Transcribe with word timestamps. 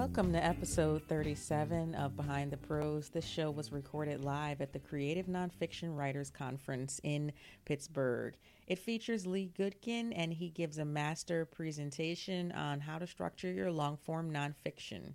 Welcome 0.00 0.32
to 0.32 0.42
episode 0.42 1.02
37 1.08 1.94
of 1.94 2.16
Behind 2.16 2.50
the 2.50 2.56
Prose. 2.56 3.10
This 3.10 3.26
show 3.26 3.50
was 3.50 3.70
recorded 3.70 4.24
live 4.24 4.62
at 4.62 4.72
the 4.72 4.78
Creative 4.78 5.26
Nonfiction 5.26 5.94
Writers 5.94 6.30
Conference 6.30 7.02
in 7.04 7.32
Pittsburgh. 7.66 8.34
It 8.66 8.78
features 8.78 9.26
Lee 9.26 9.52
Gutkind, 9.58 10.14
and 10.16 10.32
he 10.32 10.48
gives 10.48 10.78
a 10.78 10.86
master 10.86 11.44
presentation 11.44 12.50
on 12.52 12.80
how 12.80 12.96
to 12.96 13.06
structure 13.06 13.52
your 13.52 13.70
long 13.70 13.98
form 13.98 14.32
nonfiction. 14.32 15.12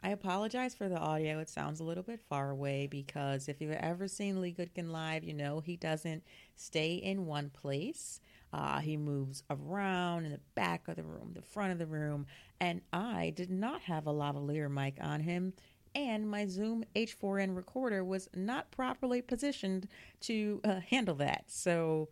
I 0.00 0.10
apologize 0.10 0.76
for 0.76 0.88
the 0.88 0.98
audio. 0.98 1.40
It 1.40 1.50
sounds 1.50 1.80
a 1.80 1.84
little 1.84 2.04
bit 2.04 2.20
far 2.28 2.50
away 2.50 2.86
because 2.86 3.48
if 3.48 3.60
you've 3.60 3.72
ever 3.72 4.06
seen 4.06 4.40
Lee 4.40 4.54
Gutkind 4.54 4.92
live, 4.92 5.24
you 5.24 5.34
know 5.34 5.58
he 5.58 5.76
doesn't 5.76 6.22
stay 6.54 6.94
in 6.94 7.26
one 7.26 7.50
place. 7.50 8.20
Uh, 8.52 8.80
he 8.80 8.96
moves 8.96 9.42
around 9.50 10.26
in 10.26 10.32
the 10.32 10.40
back 10.54 10.86
of 10.88 10.96
the 10.96 11.02
room, 11.02 11.32
the 11.34 11.42
front 11.42 11.72
of 11.72 11.78
the 11.78 11.86
room, 11.86 12.26
and 12.60 12.82
I 12.92 13.32
did 13.34 13.50
not 13.50 13.80
have 13.82 14.06
a 14.06 14.12
lavalier 14.12 14.70
mic 14.70 14.96
on 15.00 15.20
him, 15.20 15.54
and 15.94 16.28
my 16.28 16.46
Zoom 16.46 16.84
H4n 16.94 17.56
recorder 17.56 18.04
was 18.04 18.28
not 18.34 18.70
properly 18.70 19.22
positioned 19.22 19.88
to 20.20 20.60
uh, 20.64 20.80
handle 20.80 21.14
that. 21.16 21.44
So 21.48 22.08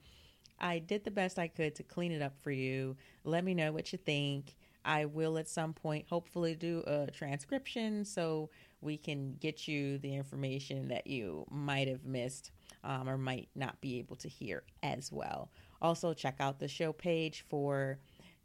I 0.58 0.78
did 0.78 1.04
the 1.04 1.10
best 1.10 1.38
I 1.38 1.48
could 1.48 1.74
to 1.76 1.82
clean 1.82 2.12
it 2.12 2.22
up 2.22 2.38
for 2.42 2.50
you. 2.50 2.96
Let 3.24 3.44
me 3.44 3.54
know 3.54 3.72
what 3.72 3.92
you 3.92 3.98
think. 3.98 4.56
I 4.84 5.04
will 5.04 5.38
at 5.38 5.48
some 5.48 5.74
point 5.74 6.06
hopefully 6.08 6.54
do 6.54 6.82
a 6.86 7.10
transcription 7.10 8.04
so 8.04 8.50
we 8.80 8.96
can 8.96 9.36
get 9.40 9.68
you 9.68 9.98
the 9.98 10.14
information 10.14 10.88
that 10.88 11.06
you 11.06 11.44
might 11.50 11.88
have 11.88 12.04
missed 12.04 12.50
um, 12.82 13.08
or 13.08 13.18
might 13.18 13.48
not 13.54 13.80
be 13.80 13.98
able 13.98 14.16
to 14.16 14.28
hear 14.28 14.62
as 14.82 15.12
well. 15.12 15.50
Also, 15.82 16.12
check 16.12 16.36
out 16.40 16.58
the 16.58 16.68
show 16.68 16.92
page 16.92 17.44
for 17.48 17.98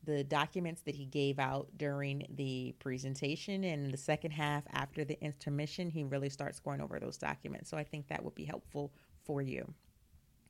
the 0.06 0.24
documents 0.24 0.82
that 0.82 0.96
he 0.96 1.06
gave 1.06 1.40
out 1.40 1.68
during 1.78 2.26
the 2.36 2.74
presentation. 2.80 3.64
And 3.64 3.92
the 3.92 3.98
second 3.98 4.32
half, 4.32 4.64
after 4.72 5.04
the 5.04 5.22
intermission, 5.24 5.90
he 5.90 6.04
really 6.04 6.30
starts 6.30 6.60
going 6.60 6.82
over 6.82 7.00
those 7.00 7.18
documents. 7.18 7.70
So 7.70 7.78
I 7.78 7.84
think 7.84 8.08
that 8.08 8.24
would 8.24 8.36
be 8.36 8.46
helpful 8.46 8.92
for 9.24 9.42
you. 9.42 9.74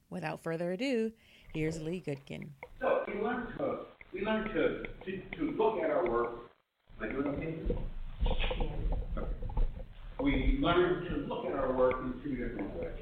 Without 0.09 0.43
further 0.43 0.73
ado, 0.73 1.11
here's 1.53 1.81
Lee 1.81 2.03
Gutkind. 2.05 2.49
So 2.79 3.03
we 3.07 3.21
learn 3.21 3.47
to 3.57 3.77
we 4.13 4.21
learn 4.21 4.47
to, 4.49 4.83
to, 5.03 5.21
to 5.37 5.51
look 5.57 5.83
at 5.83 5.89
our 5.89 6.09
work. 6.09 6.51
Am 7.01 7.09
I 7.09 7.11
doing 7.11 7.27
okay? 7.27 7.55
We 10.21 10.57
learn 10.61 11.05
to 11.05 11.15
look 11.27 11.45
at 11.45 11.53
our 11.53 11.73
work 11.73 11.95
in 12.01 12.13
two 12.23 12.35
different 12.35 12.73
ways 12.75 12.93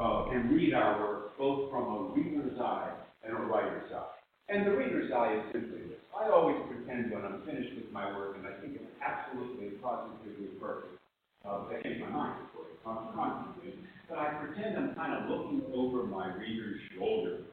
uh, 0.00 0.28
and 0.30 0.50
read 0.50 0.72
our 0.74 0.98
work 1.00 1.36
both 1.36 1.70
from 1.70 1.82
a 1.82 1.98
reader's 2.14 2.58
eye 2.58 2.92
and 3.28 3.36
a 3.36 3.40
writer's 3.46 3.92
eye. 3.92 4.16
And 4.48 4.66
the 4.66 4.72
reader's 4.72 5.12
eye 5.12 5.36
is 5.36 5.44
simply 5.52 5.84
this. 5.92 6.00
I 6.16 6.30
always 6.32 6.56
pretend 6.66 7.12
when 7.12 7.24
I'm 7.24 7.44
finished 7.44 7.76
with 7.76 7.92
my 7.92 8.08
work 8.16 8.36
and 8.40 8.48
I 8.48 8.58
think 8.60 8.80
it's 8.80 8.92
absolutely 9.04 9.76
positively 9.84 10.56
perfect. 10.58 10.96
Uh, 11.44 11.68
I 11.68 11.82
change 11.84 12.00
my 12.00 12.08
mind, 12.08 12.42
of 12.42 12.52
course, 12.56 12.72
constantly. 12.82 13.74
But 14.08 14.18
I 14.18 14.40
pretend 14.40 14.76
I'm 14.76 14.94
kind 14.94 15.12
of 15.12 15.28
looking 15.28 15.62
over 15.74 16.04
my 16.04 16.34
reader's 16.34 16.80
shoulder. 16.96 17.44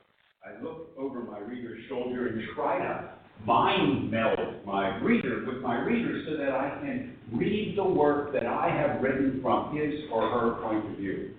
I 0.46 0.64
look 0.64 0.96
over 0.98 1.20
my 1.22 1.40
reader's 1.40 1.84
shoulder 1.90 2.28
and 2.28 2.42
try 2.56 2.80
to 2.80 3.10
mind 3.46 4.10
meld 4.10 4.66
my 4.66 4.98
reader 5.04 5.44
with 5.46 5.62
my 5.62 5.80
reader 5.84 6.24
so 6.28 6.38
that 6.38 6.52
I 6.52 6.80
can 6.82 7.18
read 7.34 7.78
the 7.78 7.84
work 7.84 8.32
that 8.34 8.46
I 8.46 8.70
have 8.70 9.02
written 9.02 9.40
from 9.42 9.76
his 9.76 9.94
or 10.12 10.30
her 10.30 10.62
point 10.64 10.86
of 10.86 10.98
view. 10.98 11.34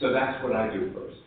So 0.00 0.12
that's 0.12 0.42
what 0.42 0.56
I 0.56 0.72
do 0.72 0.90
first. 0.94 1.21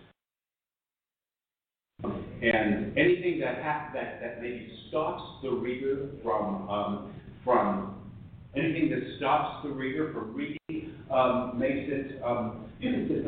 And 2.42 2.98
anything 2.98 3.40
that 3.40 3.64
ha- 3.64 3.92
that 3.94 4.20
that 4.22 4.42
maybe 4.42 4.72
stops 4.90 5.24
the 5.42 5.52
reader 5.52 6.10
from 6.24 6.70
um, 6.70 7.14
from 7.44 8.12
anything 8.56 8.90
that 8.90 9.18
stops 9.18 9.64
the 9.64 9.70
reader 9.70 10.12
from 10.14 10.34
reading 10.34 10.94
um, 11.12 11.54
makes 11.58 11.90
it. 11.90 12.22
Um, 12.24 12.66
you 12.80 12.92
can 12.92 13.08
sit. 13.08 13.26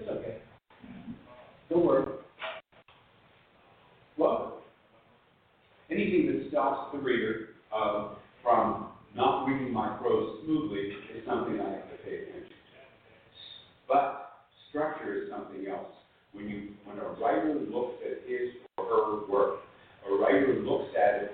It's 0.00 0.08
okay. 0.08 0.38
Don't 1.68 1.84
worry. 1.84 2.06
Well, 4.16 4.62
anything 5.90 6.26
that 6.26 6.48
stops 6.50 6.92
the 6.92 6.98
reader 6.98 7.50
um, 7.74 8.16
from 8.42 8.88
not 9.14 9.46
reading 9.46 9.72
my 9.72 9.96
prose 9.98 10.38
smoothly 10.44 10.92
is 11.14 11.26
something 11.26 11.60
I 11.60 11.70
have 11.70 11.90
to 11.90 11.96
pay 12.04 12.14
attention 12.16 12.48
to. 12.48 12.54
But 13.86 14.30
structure 14.70 15.22
is 15.22 15.30
something 15.30 15.66
else. 15.66 15.97
When 16.38 16.48
you 16.48 16.70
when 16.86 16.98
a 16.98 17.18
writer 17.18 17.58
looks 17.66 17.98
at 18.06 18.22
his 18.30 18.54
or 18.78 18.84
her 18.86 19.26
work, 19.26 19.58
a 20.06 20.14
writer 20.14 20.62
looks 20.62 20.94
at 20.94 21.22
it 21.22 21.32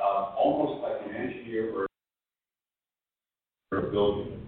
uh, 0.00 0.32
almost 0.32 0.80
like 0.80 0.96
an 1.04 1.14
engineer 1.14 1.76
or 1.76 1.84
a 3.78 3.82
building. 3.92 4.40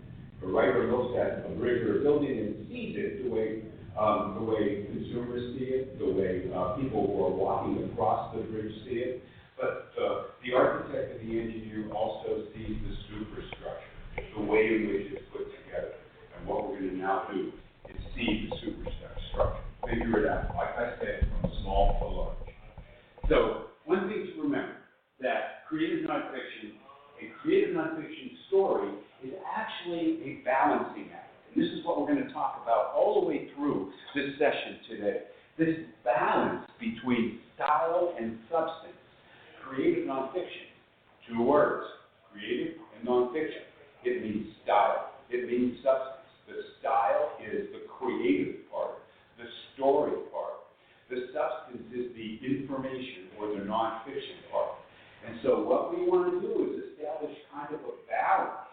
A 0.42 0.46
writer 0.46 0.90
looks 0.90 1.12
at 1.20 1.44
a 1.44 1.50
bridge 1.60 1.84
or 1.84 2.00
a 2.00 2.02
building 2.02 2.38
and 2.38 2.66
sees 2.72 2.96
it 2.96 3.22
the 3.22 3.28
way 3.28 3.60
um, 4.00 4.40
the 4.40 4.44
way 4.48 4.88
consumers 4.88 5.52
see 5.58 5.76
it, 5.76 5.98
the 5.98 6.08
way 6.08 6.48
uh, 6.56 6.72
people 6.80 7.04
who 7.04 7.24
are 7.28 7.36
walking 7.36 7.84
across 7.92 8.34
the 8.34 8.40
bridge 8.48 8.72
see 8.88 9.04
it. 9.04 9.22
But 9.60 9.92
uh, 10.00 10.32
the 10.40 10.56
architect 10.56 11.20
and 11.20 11.28
the 11.28 11.36
engineer 11.36 11.92
also 11.92 12.48
sees 12.56 12.80
the 12.80 12.94
superstructure, 13.12 13.92
the 14.38 14.40
way 14.40 14.72
in 14.72 14.88
which 14.88 15.12
it's 15.12 15.28
put 15.36 15.52
together. 15.52 16.00
And 16.32 16.48
what 16.48 16.64
we're 16.64 16.80
going 16.80 16.90
to 16.90 16.96
now 16.96 17.28
do 17.28 17.52
is 17.90 17.96
see 18.16 18.48
the 18.48 18.56
superstructure, 18.56 19.67
figure 19.88 20.24
it 20.24 20.30
out, 20.30 20.54
like 20.56 20.76
I 20.76 20.94
said, 21.00 21.28
from 21.40 21.50
small 21.62 21.98
to 22.00 22.06
large. 22.06 22.54
So 23.28 23.72
one 23.84 24.08
thing 24.08 24.28
to 24.34 24.42
remember, 24.42 24.76
that 25.20 25.66
creative 25.68 26.08
nonfiction, 26.08 26.76
a 27.20 27.32
creative 27.42 27.74
nonfiction 27.74 28.36
story 28.48 28.90
is 29.24 29.32
actually 29.56 30.20
a 30.22 30.44
balancing 30.44 31.08
act. 31.14 31.32
And 31.54 31.62
this 31.62 31.70
is 31.72 31.84
what 31.84 32.00
we're 32.00 32.06
going 32.06 32.26
to 32.26 32.32
talk 32.32 32.60
about 32.62 32.92
all 32.94 33.20
the 33.20 33.26
way 33.26 33.48
through 33.56 33.90
this 34.14 34.30
session 34.38 34.78
today. 34.88 35.20
This 35.58 35.74
balance 36.04 36.68
between 36.78 37.40
style 37.54 38.14
and 38.18 38.38
substance. 38.50 38.94
Creative 39.66 40.06
nonfiction, 40.06 40.70
two 41.28 41.42
words, 41.42 41.84
creative 42.32 42.74
and 42.96 43.08
nonfiction. 43.08 43.66
It 44.04 44.22
means 44.22 44.46
style, 44.64 45.12
it 45.30 45.46
means 45.50 45.76
substance. 45.82 46.14
The 46.46 46.62
style 46.80 47.36
is 47.44 47.68
the 47.72 47.84
creative 47.98 48.70
part, 48.70 49.02
the 49.38 49.48
story 49.74 50.12
part. 50.34 50.66
The 51.08 51.32
substance 51.32 51.88
is 51.94 52.12
the 52.12 52.36
information 52.44 53.32
or 53.40 53.48
the 53.48 53.64
nonfiction 53.64 54.44
part. 54.52 54.76
And 55.26 55.40
so 55.42 55.64
what 55.64 55.96
we 55.96 56.04
want 56.04 56.34
to 56.34 56.40
do 56.42 56.68
is 56.68 56.92
establish 56.92 57.34
kind 57.54 57.72
of 57.72 57.80
a 57.80 57.94
balance 58.10 58.68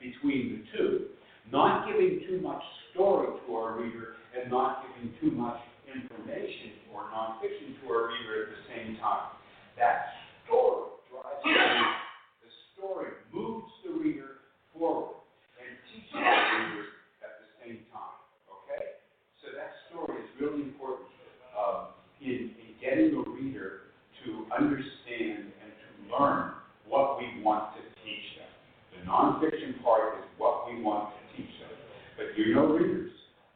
between 0.00 0.58
the 0.58 0.60
two 0.76 1.10
not 1.50 1.86
giving 1.86 2.22
too 2.28 2.40
much 2.40 2.62
story 2.92 3.26
to 3.26 3.54
our 3.54 3.80
reader 3.80 4.14
and 4.38 4.50
not 4.50 4.86
giving 4.86 5.14
too 5.20 5.34
much 5.36 5.58
information 5.88 6.78
or 6.94 7.02
nonfiction 7.10 7.74
to 7.82 7.90
our 7.90 8.06
reader 8.08 8.46
at 8.46 8.48
the 8.54 8.62
same 8.70 8.96
time. 9.02 9.34
That 9.78 10.14
story 10.46 10.94
drives 11.10 11.42
the. 11.42 11.50
The 11.50 12.50
story 12.78 13.10
moves 13.32 13.72
the 13.82 13.92
reader 13.98 14.46
forward 14.72 15.18
and 15.58 15.70
teaches 15.90 16.14
the 16.14 16.22
reader 16.22 16.86
at 17.26 17.32
the 17.42 17.48
same 17.58 17.82
time. 17.90 18.18
Okay? 18.46 19.02
So 19.42 19.50
that 19.50 19.74
story 19.90 20.22
is 20.22 20.30
really 20.50 20.62
important 20.64 21.08
um, 21.56 21.86
in, 22.20 22.50
in 22.58 22.70
getting 22.80 23.10
the 23.12 23.30
reader 23.30 23.94
to 24.24 24.46
understand 24.54 25.52
and 25.62 25.70
to 25.70 26.16
learn 26.16 26.52
what 26.88 27.18
we 27.18 27.42
want 27.42 27.74
to 27.76 27.82
teach 28.02 28.26
them. 28.36 28.50
The 28.92 29.10
nonfiction 29.10 29.82
part 29.82 30.18
is 30.18 30.24
what 30.38 30.66
we 30.66 30.82
want 30.82 31.14
to 31.14 31.36
teach 31.36 31.50
them. 31.60 31.70
But 32.16 32.36
you 32.36 32.54
know 32.54 32.66
readers. 32.66 33.10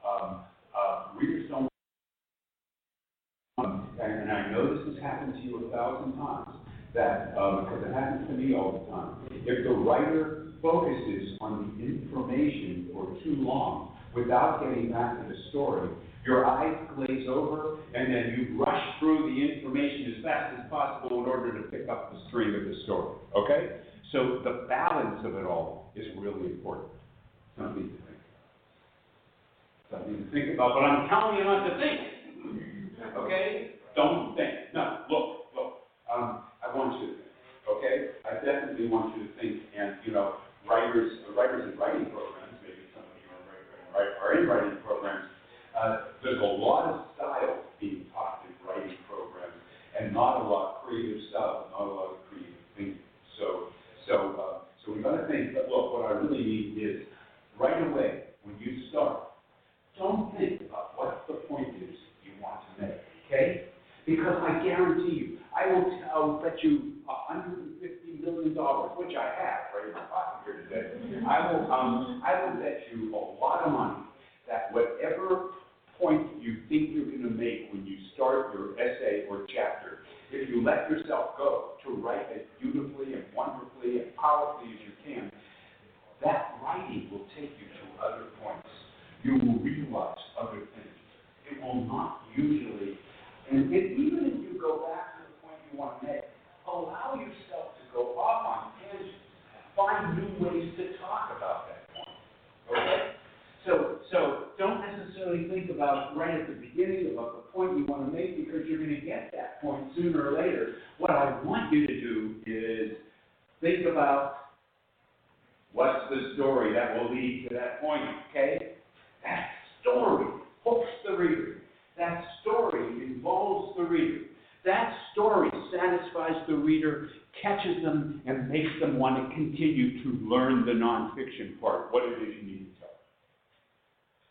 Um, 0.06 0.40
uh, 0.74 1.08
readers 1.16 1.50
don't. 1.50 1.68
And, 3.58 4.22
and 4.22 4.30
I 4.30 4.50
know 4.50 4.76
this 4.76 4.94
has 4.94 5.02
happened 5.02 5.34
to 5.34 5.40
you 5.40 5.66
a 5.66 5.76
thousand 5.76 6.12
times, 6.16 6.56
that 6.94 7.34
um, 7.38 7.64
because 7.64 7.84
it 7.88 7.94
happens 7.94 8.28
to 8.28 8.34
me 8.34 8.54
all 8.54 8.84
the 8.84 8.92
time. 8.92 9.42
If 9.46 9.64
the 9.64 9.70
writer 9.70 10.52
focuses 10.62 11.36
on 11.40 11.76
the 11.76 11.84
information 11.84 12.88
for 12.92 13.16
too 13.22 13.36
long 13.36 13.96
without 14.14 14.60
getting 14.62 14.92
back 14.92 15.20
to 15.20 15.28
the 15.28 15.36
story, 15.50 15.90
your 16.26 16.46
eyes 16.46 16.76
glaze 16.96 17.26
over, 17.28 17.76
and 17.94 18.12
then 18.12 18.34
you 18.36 18.62
rush 18.62 18.82
through 18.98 19.30
the 19.30 19.54
information 19.54 20.14
as 20.16 20.24
fast 20.24 20.58
as 20.58 20.70
possible 20.70 21.22
in 21.22 21.28
order 21.28 21.60
to 21.60 21.68
pick 21.68 21.88
up 21.88 22.12
the 22.12 22.18
stream 22.28 22.54
of 22.54 22.64
the 22.64 22.82
story. 22.84 23.18
Okay? 23.36 23.80
So 24.12 24.40
the 24.44 24.66
balance 24.68 25.20
of 25.24 25.34
it 25.34 25.44
all 25.44 25.92
is 25.94 26.06
really 26.18 26.52
important. 26.52 26.88
Something 27.58 27.90
to 27.90 27.96
think. 28.06 28.18
Something 29.90 30.24
to 30.24 30.30
think 30.30 30.54
about, 30.54 30.72
but 30.74 30.84
I'm 30.84 31.08
telling 31.08 31.36
you 31.36 31.44
not 31.44 31.68
to 31.68 31.78
think. 31.78 32.00
Okay? 33.16 33.76
Don't 33.94 34.34
think. 34.34 34.74
No, 34.74 35.04
look, 35.08 35.54
look. 35.54 35.72
Um, 36.10 36.42
I 36.66 36.74
want 36.74 37.00
you 37.00 37.08
to 37.08 37.14
think. 37.14 37.28
Okay? 37.70 38.06
I 38.24 38.44
definitely 38.44 38.88
want 38.88 39.16
you 39.16 39.28
to 39.28 39.32
think, 39.40 39.62
and 39.78 39.96
you 40.04 40.12
know, 40.12 40.36
writers, 40.68 41.12
writers 41.36 41.70
and 41.70 41.78
writing 41.78 42.06
programs 42.06 42.43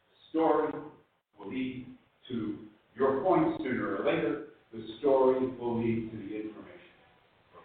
The 0.09 0.39
story 0.39 0.73
will 1.37 1.49
lead 1.49 1.87
to 2.29 2.57
your 2.95 3.21
point 3.21 3.57
sooner 3.61 3.97
or 3.97 4.05
later. 4.05 4.45
The 4.73 4.83
story 4.99 5.47
will 5.59 5.77
lead 5.79 6.11
to 6.11 6.17
the 6.17 6.35
information. 6.35 6.93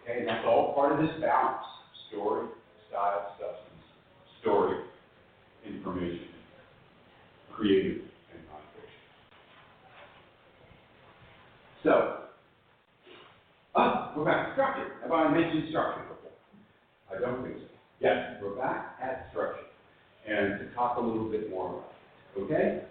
Okay, 0.01 0.25
that's 0.25 0.45
all 0.45 0.73
part 0.75 0.91
of 0.93 0.99
this 0.99 1.19
balance 1.21 1.65
story, 2.09 2.47
style, 2.89 3.35
substance, 3.39 3.83
story, 4.41 4.77
information, 5.65 6.27
creative, 7.55 8.01
and 8.33 8.41
nonfiction. 8.49 9.03
So, 11.83 12.23
oh, 13.75 14.13
we're 14.15 14.25
back 14.25 14.47
to 14.47 14.53
structure. 14.53 14.91
Have 15.03 15.11
I 15.11 15.31
mentioned 15.31 15.69
structure 15.69 16.03
before? 16.03 16.31
I 17.15 17.19
don't 17.19 17.43
think 17.43 17.57
so. 17.57 17.67
Yes, 17.99 18.37
we're 18.41 18.55
back 18.55 18.97
at 19.01 19.27
structure. 19.31 19.65
And 20.27 20.59
to 20.59 20.75
talk 20.75 20.97
a 20.97 21.01
little 21.01 21.29
bit 21.29 21.49
more 21.49 21.69
about 21.69 21.88
Okay? 22.37 22.83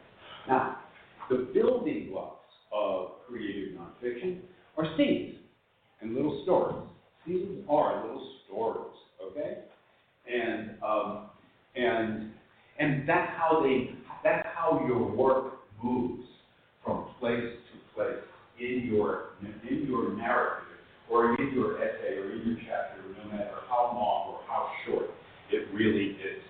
Now, 0.49 0.79
the 1.29 1.49
building 1.52 2.08
blocks 2.11 2.38
of 2.73 3.26
creative 3.29 3.79
nonfiction 3.79 4.40
are 4.76 4.96
scenes 4.96 5.37
and 6.00 6.14
little 6.14 6.43
stories. 6.44 6.88
Scenes 7.26 7.64
are 7.69 8.06
little 8.06 8.31
stories, 8.46 8.96
okay? 9.23 9.58
And 10.32 10.70
um, 10.82 11.26
and 11.76 12.31
and 12.79 13.08
that's 13.08 13.31
how 13.37 13.62
they 13.62 13.90
that's 14.25 14.46
how 14.55 14.85
your 14.87 15.11
work 15.11 15.55
moves 15.82 16.25
from 16.84 17.06
place 17.20 17.43
to 17.43 17.94
place 17.94 18.17
in 18.58 18.91
your 18.91 19.31
in 19.69 19.87
your 19.87 20.14
narrative 20.17 20.64
or 21.11 21.34
in 21.34 21.52
your 21.55 21.82
essay 21.82 22.17
or 22.19 22.32
in 22.32 22.46
your 22.46 22.56
chapter, 22.67 23.02
no 23.23 23.31
matter 23.31 23.56
how 23.69 23.93
long 23.94 24.34
or 24.34 24.41
how 24.46 24.70
short 24.87 25.11
it 25.50 25.69
really 25.75 26.12
is. 26.12 26.43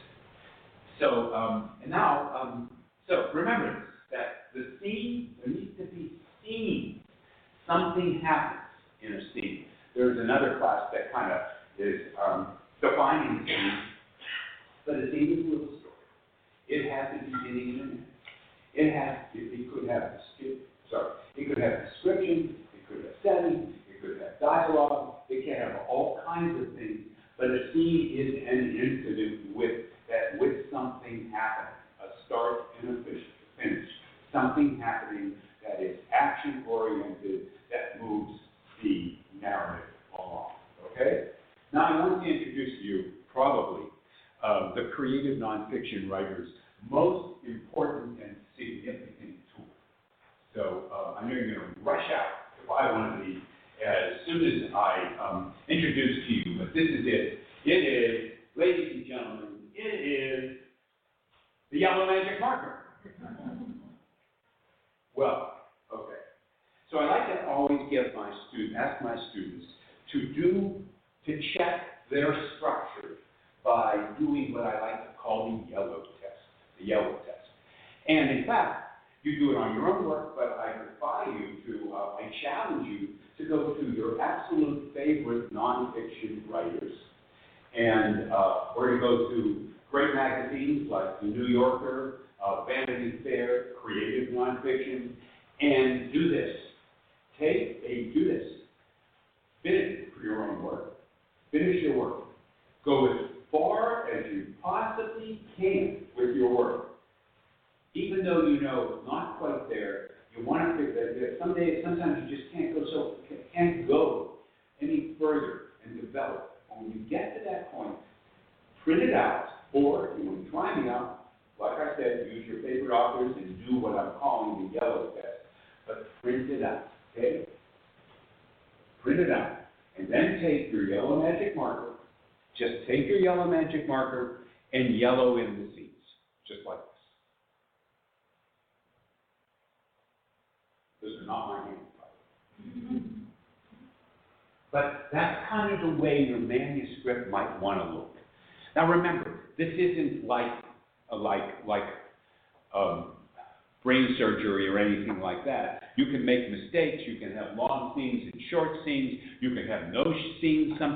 So 1.01 1.35
um, 1.35 1.71
and 1.83 1.91
now. 1.91 2.31
Um, 2.41 2.71
so 3.09 3.31
remember 3.33 3.85
that 4.13 4.53
the 4.55 4.77
scene, 4.81 5.35
there 5.45 5.55
needs 5.55 5.77
to 5.79 5.85
be 5.85 6.13
seen. 6.45 7.01
Something 7.67 8.21
happens 8.25 8.61
in 9.03 9.15
a 9.15 9.21
scene. 9.33 9.65
There's 9.97 10.19
another 10.19 10.59
class 10.59 10.85
that 10.93 11.13
kind 11.13 11.33
of 11.33 11.41
is 11.79 12.01
um, 12.23 12.49
defining 12.81 13.47
scene, 13.47 13.73
but 14.87 14.97
a 14.97 15.11
scene 15.11 15.33
is 15.33 15.47
a 15.47 15.51
little 15.51 15.79
story. 15.81 15.95
It 16.69 16.91
has 16.91 17.15
a 17.15 17.25
beginning 17.25 17.69
and 17.71 17.81
an 17.81 17.91
end. 17.91 18.05
It 18.75 18.95
has 18.95 19.18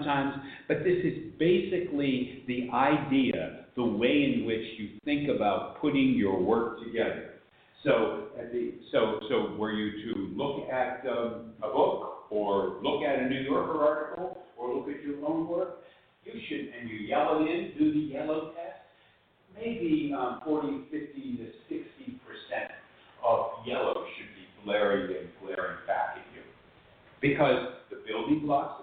sometimes, 0.03 0.35
but 0.69 0.79
this 0.79 0.99
is 1.05 1.33
basically 1.39 2.45
the 2.47 2.69
idea, 2.75 3.67
the 3.77 3.85
way 3.85 4.35
in 4.35 4.45
which 4.47 4.65
you 4.79 4.91
think 5.05 5.29
about 5.29 5.81
putting 5.81 6.15
your 6.17 6.41
work 6.41 6.79
together. 6.85 7.31
So, 7.85 8.29
the, 8.53 8.75
so, 8.93 9.19
so 9.29 9.57
were 9.57 9.73
you 9.73 10.15
to 10.15 10.21
look 10.37 10.69
at 10.71 11.05
um, 11.09 11.53
a 11.63 11.69
book, 11.69 12.27
or 12.31 12.79
look 12.83 13.03
at 13.03 13.19
a 13.19 13.29
New 13.29 13.41
Yorker 13.41 13.85
article, 13.85 14.39
or 14.57 14.75
look 14.75 14.89
at 14.89 15.03
your 15.03 15.25
own 15.27 15.49
work, 15.49 15.79
you 16.25 16.33
should, 16.49 16.73
and 16.79 16.89
you 16.89 16.97
yellow 16.97 17.41
in, 17.41 17.73
do 17.79 17.93
the 17.93 18.15
yellow 18.15 18.53
test, 18.55 18.79
maybe 19.57 20.13
um, 20.17 20.41
40, 20.45 20.85
50 20.91 21.37
to 21.37 21.47
60 21.69 21.85
percent 22.23 22.71
of 23.27 23.67
yellow 23.67 24.05
should 24.17 24.31
be 24.35 24.47
blaring 24.65 25.17
and 25.17 25.29
glaring 25.41 25.79
back 25.87 26.17
at 26.17 26.25
you. 26.35 26.43
Because 27.21 27.75
the 27.91 28.03
building 28.07 28.47
blocks 28.47 28.82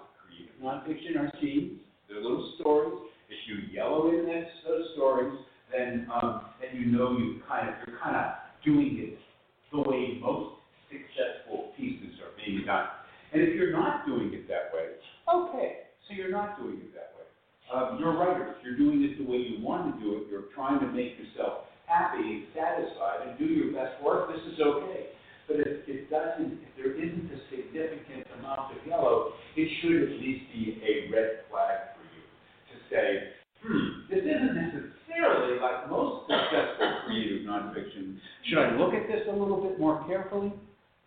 nonfiction 0.62 1.18
are 1.18 1.32
scenes, 1.40 1.80
they're 2.08 2.22
little 2.22 2.54
stories. 2.60 2.94
If 3.28 3.38
you 3.46 3.72
yellow 3.72 4.10
in 4.10 4.26
that, 4.26 4.48
those 4.66 4.86
stories, 4.94 5.38
then 5.72 6.08
um, 6.12 6.42
then 6.60 6.80
you 6.80 6.86
know 6.86 7.16
you 7.16 7.40
kind 7.48 7.68
of 7.68 7.74
you're 7.86 7.98
kind 8.02 8.16
of 8.16 8.32
doing 8.64 8.98
it 8.98 9.18
the 9.72 9.80
way 9.80 10.18
most 10.20 10.58
successful 10.90 11.72
pieces 11.76 12.18
are 12.20 12.34
being 12.44 12.66
done. 12.66 12.86
And 13.32 13.42
if 13.42 13.54
you're 13.54 13.72
not 13.72 14.06
doing 14.06 14.34
it 14.34 14.48
that 14.48 14.74
way, 14.74 14.98
okay, 15.32 15.86
so 16.08 16.14
you're 16.14 16.32
not 16.32 16.58
doing 16.58 16.82
it 16.82 16.92
that 16.94 17.14
way. 17.14 17.26
Um, 17.70 17.98
you're 18.00 18.18
writers. 18.18 18.56
You're 18.64 18.76
doing 18.76 19.04
it 19.04 19.18
the 19.18 19.30
way 19.30 19.38
you 19.38 19.62
want 19.62 19.94
to 19.94 20.02
do 20.02 20.18
it. 20.18 20.22
You're 20.28 20.50
trying 20.54 20.80
to 20.80 20.86
make 20.90 21.14
yourself 21.14 21.70
happy 21.86 22.46
satisfied 22.54 23.28
and 23.28 23.38
do 23.38 23.46
your 23.46 23.72
best 23.72 24.02
work. 24.02 24.30
This 24.34 24.42
is 24.52 24.58
okay. 24.58 25.14
But 25.50 25.66
if 25.66 25.82
it 25.90 26.06
doesn't, 26.06 26.62
if 26.62 26.70
there 26.78 26.94
isn't 26.94 27.26
a 27.26 27.38
significant 27.50 28.22
amount 28.38 28.70
of 28.70 28.86
yellow, 28.86 29.34
it 29.58 29.66
should 29.82 29.98
at 30.06 30.14
least 30.22 30.46
be 30.54 30.78
a 30.78 31.10
red 31.10 31.42
flag 31.50 31.90
for 31.98 32.06
you 32.06 32.22
to 32.70 32.74
say, 32.86 33.34
hmm, 33.58 34.06
this 34.06 34.22
isn't 34.22 34.54
necessarily 34.54 35.58
like 35.58 35.90
most 35.90 36.30
successful 36.30 37.02
creative 37.02 37.42
nonfiction. 37.50 38.22
Should 38.46 38.62
I 38.62 38.78
look 38.78 38.94
at 38.94 39.10
this 39.10 39.26
a 39.26 39.34
little 39.34 39.58
bit 39.58 39.74
more 39.80 40.06
carefully? 40.06 40.54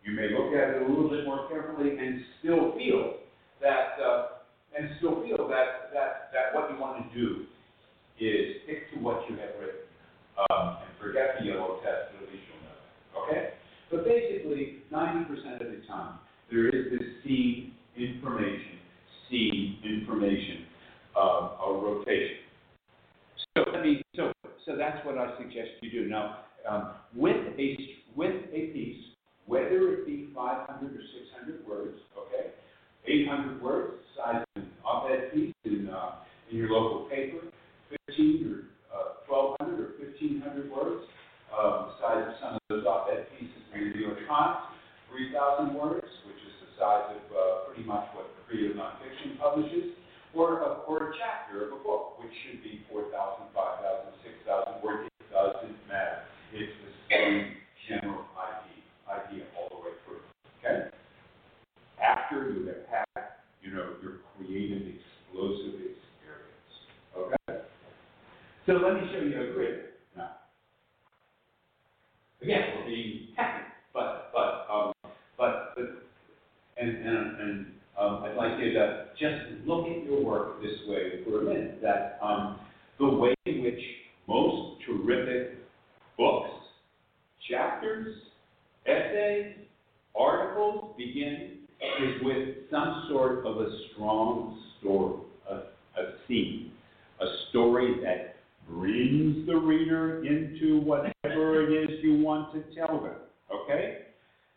You 0.03 0.11
may 0.11 0.27
look 0.35 0.51
at 0.51 0.75
it 0.75 0.83
a 0.83 0.91
little 0.91 1.07
bit 1.07 1.23
more 1.23 1.47
carefully 1.47 1.95
and 1.95 2.19
still 2.43 2.75
feel 2.75 3.23
that, 3.63 3.95
uh, 3.95 4.43
and 4.75 4.91
still 4.99 5.23
feel 5.23 5.47
that, 5.47 5.95
that, 5.95 6.35
that 6.35 6.51
what 6.51 6.67
you 6.67 6.75
want 6.75 6.99
to 6.99 7.07
do 7.15 7.47
is 8.19 8.59
stick 8.67 8.91
to 8.91 8.99
what 8.99 9.23
you 9.29 9.39
have 9.39 9.55
written. 9.55 9.87
Um, 10.35 10.83
and 10.83 10.91
forget 10.99 11.39
the 11.39 11.47
yellow 11.47 11.79
test, 11.79 12.11
at 12.11 12.27
least 12.27 12.43
you'll 12.51 12.59
know 12.67 13.23
okay? 13.23 13.62
But 13.93 14.05
basically, 14.05 14.77
ninety 14.91 15.23
percent 15.25 15.61
of 15.61 15.67
the 15.67 15.85
time, 15.87 16.17
there 16.49 16.67
is 16.67 16.91
this 16.91 17.07
seed 17.23 17.73
information, 17.95 18.79
seed 19.29 19.77
information, 19.85 20.65
um, 21.15 21.51
a 21.61 21.79
rotation. 21.79 22.37
So 23.55 23.65
let 23.71 23.83
me, 23.83 24.01
so, 24.15 24.33
so 24.65 24.75
that's 24.75 25.05
what 25.05 25.19
I 25.19 25.37
suggest 25.37 25.69
you 25.81 25.91
do. 25.91 26.09
Now, 26.09 26.39
um, 26.67 26.93
with 27.15 27.37
a, 27.59 27.77
with 28.15 28.33
a 28.51 28.67
piece, 28.73 29.03
whether 29.45 29.93
it 29.93 30.07
be 30.07 30.29
five 30.33 30.67
hundred 30.67 30.95
or 30.95 31.03
six 31.13 31.29
hundred 31.39 31.67
words, 31.67 31.99
okay? 32.17 32.49
Eight 33.05 33.27
hundred 33.27 33.61
words, 33.61 33.97
size 34.17 34.43
of 34.55 34.63
an 34.63 34.71
op-ed 34.83 35.33
piece 35.35 35.53
in, 35.65 35.87
uh, 35.87 36.15
in 36.49 36.57
your 36.57 36.69
local 36.71 37.07
paper, 37.11 37.45
fifteen 38.07 38.65
or, 38.91 38.97
uh, 38.97 39.03
twelve 39.27 39.55
hundred 39.61 39.79
or 39.81 39.89
fifteen 39.99 40.41
hundred 40.41 40.71
words, 40.71 41.03
uh, 41.55 41.85
the 41.85 41.91
size 42.01 42.25
of 42.27 42.33
some 42.41 42.53
of 42.55 42.61
those 42.69 42.85
op-ed 42.87 43.27
pieces 43.37 43.42
New 43.91 44.01
York 44.07 44.19
three 45.11 45.33
thousand 45.33 45.75
words, 45.75 46.07
which 46.25 46.41
is 46.41 46.53
the 46.63 46.69
size 46.79 47.11
of, 47.11 47.23
uh, 47.31 47.67
pretty 47.67 47.83
much 47.83 48.07
what 48.15 48.31
creative 48.47 48.77
nonfiction 48.77 49.37
publishes, 49.37 49.97
or 50.33 50.61
a, 50.61 50.69
or 50.87 51.09
a 51.09 51.13
chapter 51.17 51.65
of 51.65 51.73
a 51.73 51.83
book, 51.83 52.19
which 52.19 52.33
should 52.45 52.63
be 52.63 52.81
4,000, 52.89 53.45
5,000, 53.53 54.13
6,000 54.23 54.83
words. 54.83 55.09
It 55.19 55.29
doesn't 55.31 55.77
matter. 55.87 56.25
It's 56.53 56.73
the 56.81 56.91
same 57.09 57.57
general 57.87 58.25
idea, 58.37 58.81
idea 59.09 59.45
all 59.57 59.69
the 59.69 59.81
way 59.85 59.93
through. 60.05 60.25
Okay? 60.61 60.89
After 62.01 62.49
you 62.49 62.65
have 62.67 62.85
had, 62.89 63.23
you 63.61 63.73
know, 63.73 63.93
your 64.01 64.25
creative, 64.37 64.81
explosive 64.89 65.81
experience. 65.81 66.73
Okay? 67.17 67.61
So 68.65 68.73
let 68.73 68.95
me 68.95 69.09
show 69.13 69.21
you 69.21 69.49
a 69.49 69.53
grid 69.53 69.79
now. 70.17 70.31
Again, 72.41 72.61
we're 72.77 72.85
being 72.85 73.27
technical, 73.35 73.69
but, 73.93 74.31
but, 74.33 74.65
um, 74.71 74.93
but, 75.37 75.73
but, 75.75 76.03
and, 76.83 77.07
and, 77.07 77.39
and, 77.39 77.65
um, 77.97 78.23
I'd 78.23 78.35
like 78.35 78.59
you 78.59 78.73
to 78.73 79.05
just 79.19 79.67
look 79.67 79.87
at 79.87 80.03
your 80.03 80.23
work 80.23 80.61
this 80.61 80.79
way 80.87 81.23
for 81.23 81.41
a 81.41 81.43
minute, 81.43 81.81
that, 81.81 82.17
um, 82.21 82.59
the 82.99 83.07
way 83.07 83.35
in 83.45 83.63
which 83.63 83.79
most 84.27 84.81
terrific 84.85 85.59
books, 86.17 86.49
chapters, 87.49 88.15
essays, 88.85 89.55
articles 90.19 90.95
begin 90.97 91.59
is 92.01 92.23
with 92.23 92.49
some 92.71 93.07
sort 93.09 93.45
of 93.45 93.57
a 93.57 93.77
strong 93.91 94.61
story, 94.79 95.19
a, 95.49 95.53
a 95.55 96.13
scene, 96.27 96.71
a 97.21 97.25
story 97.49 97.95
that 98.03 98.35
brings 98.69 99.45
the 99.45 99.55
reader 99.55 100.23
into 100.25 100.79
whatever 100.81 101.63
it 101.63 101.91
is 101.91 102.03
you 102.03 102.21
want 102.21 102.53
to 102.53 102.63
tell 102.75 103.01
them. 103.01 103.15
Okay? 103.53 103.99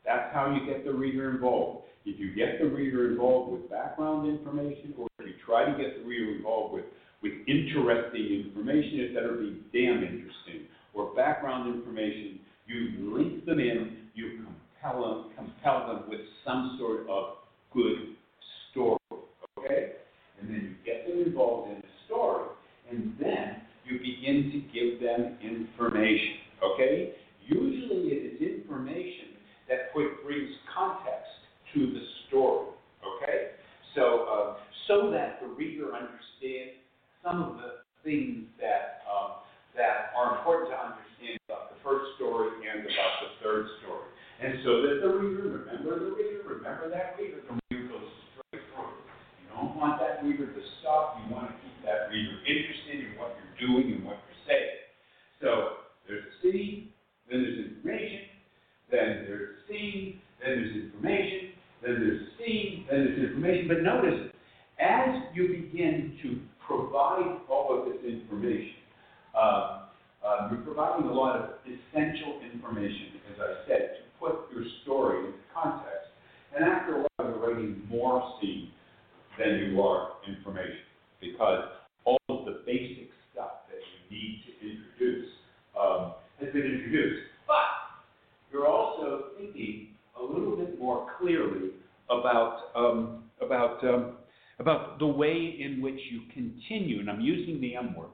That's 0.05 0.33
how 0.33 0.55
you 0.55 0.65
get 0.73 0.85
the 0.85 0.93
reader 0.93 1.31
involved. 1.31 1.86
If 2.07 2.21
you 2.21 2.37
get 2.37 2.61
the 2.61 2.67
reader 2.67 3.11
involved 3.11 3.51
with 3.51 3.69
background 3.69 4.29
information, 4.29 4.95
or 4.97 5.09
if 5.19 5.27
you 5.27 5.35
try 5.45 5.65
to 5.65 5.77
get 5.77 5.99
the 5.99 6.05
reader 6.09 6.37
involved 6.37 6.75
with, 6.75 6.85
with 7.21 7.33
interesting 7.49 8.45
information, 8.47 9.01
it 9.01 9.15
better 9.15 9.35
be 9.35 9.61
damn 9.73 10.05
interesting. 10.05 10.69
Or 10.95 11.13
background 11.17 11.75
information, 11.75 12.39
you 12.69 13.13
link 13.13 13.45
them 13.45 13.59
in, 13.59 14.07
you 14.15 14.47
compel 14.81 15.03
them, 15.03 15.33
compel 15.37 15.89
them 15.89 16.09
with 16.09 16.21
some 16.47 16.77
sort 16.79 17.09
of 17.09 17.39
good 17.75 18.15
story. 18.71 18.99
Okay? 19.59 19.93
And 20.41 20.49
then 20.49 20.63
you 20.63 20.75
get 20.87 21.09
them 21.09 21.27
involved 21.27 21.73
in 21.73 21.81
the 21.81 21.89
story, 22.07 22.51
and 22.89 23.17
then 23.19 23.63
you 23.85 23.99
begin 23.99 24.53
to 24.53 24.61
give 24.73 25.01
them 25.01 25.39
information. 25.43 26.37
Okay? 26.63 27.15
Usually 27.49 28.11
it 28.15 28.35
is 28.35 28.61
information 28.61 29.35
that 29.69 29.93
brings 29.93 30.51
context 30.73 31.26
to 31.77 31.93
the 31.93 32.05
story. 32.29 32.73
Okay? 33.05 33.53
So, 33.95 34.25
uh, 34.25 34.49
so 34.89 35.13
that 35.13 35.41
the 35.45 35.49
reader 35.53 35.93
understands 35.93 36.81
some 37.21 37.43
of 37.45 37.61
the 37.61 37.85
things 38.01 38.49
that 38.61 39.05
um, 39.05 39.45
that 39.77 40.17
are 40.17 40.41
important 40.41 40.73
to 40.73 40.79
understand 40.81 41.37
about 41.45 41.77
the 41.77 41.79
first 41.85 42.17
story 42.17 42.49
and 42.65 42.81
about 42.81 43.13
the 43.21 43.31
third 43.45 43.69
story. 43.85 44.09
And 44.41 44.65
so 44.65 44.85
that 44.89 45.05
the 45.05 45.11
reader, 45.13 45.65
remember 45.65 46.01
the 46.01 46.13
reader, 46.17 46.41
remember 46.49 46.89
that 46.89 47.17
reader, 47.21 47.45
the 47.45 47.57
reader 47.69 47.89
goes 47.93 48.09
straight 48.33 48.65
through. 48.73 48.97
You 49.41 49.47
don't 49.53 49.77
want 49.77 50.01
that 50.01 50.25
reader 50.25 50.49
to 50.49 50.63
stop. 50.81 51.21
You 51.21 51.33
want 51.33 51.53
to 51.53 51.57
keep 51.61 51.77
that 51.85 52.09
reader 52.09 52.41
interested 52.45 53.05
in 53.05 53.21
what 53.21 53.37
you're 53.37 53.69
doing 53.69 54.01
and 54.01 54.05
what 54.05 54.17
you're 54.17 54.45
saying. 54.49 54.77
So 55.41 55.51
there's 56.09 56.25
a 56.25 56.35
scene, 56.41 56.93
then 57.29 57.43
there's 57.45 57.61
information, 57.69 58.29
then 58.93 59.09
there's 59.29 59.57
a 59.57 59.61
scene, 59.69 60.21
then 60.41 60.53
there's 60.57 60.77
information, 60.89 61.56
then 61.83 61.95
there's 62.01 62.23
scene, 62.39 62.87
then 62.91 63.05
there's 63.05 63.31
information. 63.31 63.69
But 63.69 63.83
notice, 63.83 64.33
as 64.81 65.23
you 65.35 65.49
begin 65.49 66.19
to 66.23 66.41
provide 66.67 67.41
all 67.49 67.79
of 67.79 67.93
this 67.93 68.03
information, 68.05 68.75
uh, 69.35 69.83
uh, 70.27 70.49
you're 70.51 70.61
providing 70.63 71.07
a 71.09 71.13
lot 71.13 71.37
of 71.37 71.51
essential 71.65 72.41
information, 72.53 73.21
as 73.33 73.41
I 73.41 73.69
said, 73.69 73.91
to 73.97 74.03
put 74.19 74.51
your 74.53 74.65
story 74.83 75.27
into 75.27 75.39
context. 75.55 76.11
And 76.55 76.65
after 76.65 76.97
a 76.97 76.99
while, 76.99 77.31
you're 77.31 77.39
writing 77.39 77.83
more 77.89 78.35
scene 78.41 78.71
than 79.39 79.71
you 79.71 79.83
are 79.83 80.13
information, 80.27 80.89
because 81.21 81.65
all 82.05 82.19
of 82.31 82.47
the 82.47 82.63
basic 82.65 83.11
stuff 83.33 83.69
that 83.69 83.79
you 83.79 84.17
need 84.17 84.43
to 84.47 84.53
introduce 84.67 85.29
um, 85.79 86.15
has 86.41 86.53
been 86.53 86.63
introduced. 86.63 87.23
But 87.47 87.69
you're 88.51 88.67
also 88.67 89.37
thinking 89.39 89.89
a 90.31 90.33
little 90.33 90.57
bit 90.57 90.79
more 90.79 91.09
clearly 91.19 91.71
about 92.11 92.71
um, 92.75 93.25
about 93.41 93.83
um, 93.85 94.17
about 94.59 94.99
the 94.99 95.07
way 95.07 95.57
in 95.61 95.83
which 95.83 95.99
you 96.11 96.23
continue, 96.33 97.01
and 97.01 97.11
I'm 97.11 97.21
using 97.21 97.61
the 97.61 97.77
M 97.77 97.95
word, 97.95 98.09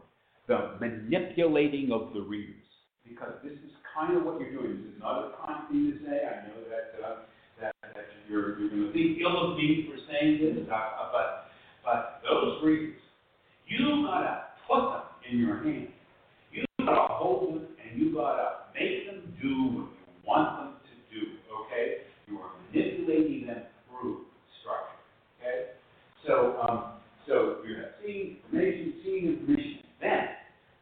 the 0.48 0.76
manipulating 0.80 1.90
of 1.92 2.12
the 2.14 2.20
readers, 2.20 2.66
because 3.08 3.34
this 3.44 3.52
is 3.52 3.70
kind 3.94 4.16
of 4.16 4.24
what 4.24 4.40
you're 4.40 4.52
doing. 4.52 4.82
This 4.82 4.94
is 4.94 5.00
not 5.00 5.18
a 5.18 5.46
kind 5.46 5.68
thing 5.68 5.92
to 5.92 6.04
say. 6.04 6.18
I 6.26 6.48
know 6.48 6.58
that 6.68 7.06
uh, 7.06 7.16
that, 7.60 7.74
that 7.94 8.06
you're, 8.28 8.58
you're 8.58 8.70
going 8.70 8.86
to 8.86 8.92
think 8.92 9.18
ill 9.20 9.52
of 9.52 9.56
me 9.56 9.88
for 9.88 9.98
saying 10.10 10.40
this, 10.42 10.66
uh, 10.72 11.12
but 11.12 11.46
but 11.84 12.22
those 12.22 12.62
readers, 12.64 12.98
you 13.66 14.06
gotta 14.06 14.44
put 14.68 14.80
them 14.80 15.02
in 15.30 15.38
your 15.38 15.62
hand. 15.62 15.88
You 16.52 16.64
gotta 16.78 17.12
hold 17.14 17.54
them, 17.54 17.66
and 17.78 18.00
you 18.00 18.14
gotta 18.14 18.70
make 18.74 19.06
them 19.06 19.34
do 19.40 19.54
what 19.78 19.90
you 19.90 20.14
want 20.26 20.58
them 20.58 20.72
to 20.82 20.94
do. 21.14 21.26
Okay? 21.66 22.02
You 22.26 22.38
manipulating 23.02 23.46
them 23.46 23.62
through 23.88 24.22
structure. 24.60 24.98
Okay? 25.40 25.70
So, 26.26 26.60
um, 26.60 26.84
so 27.26 27.58
you 27.66 27.76
have 27.76 27.92
seeing 28.04 28.36
information, 28.44 28.94
seeing 29.04 29.28
information. 29.28 29.80
Then, 30.00 30.28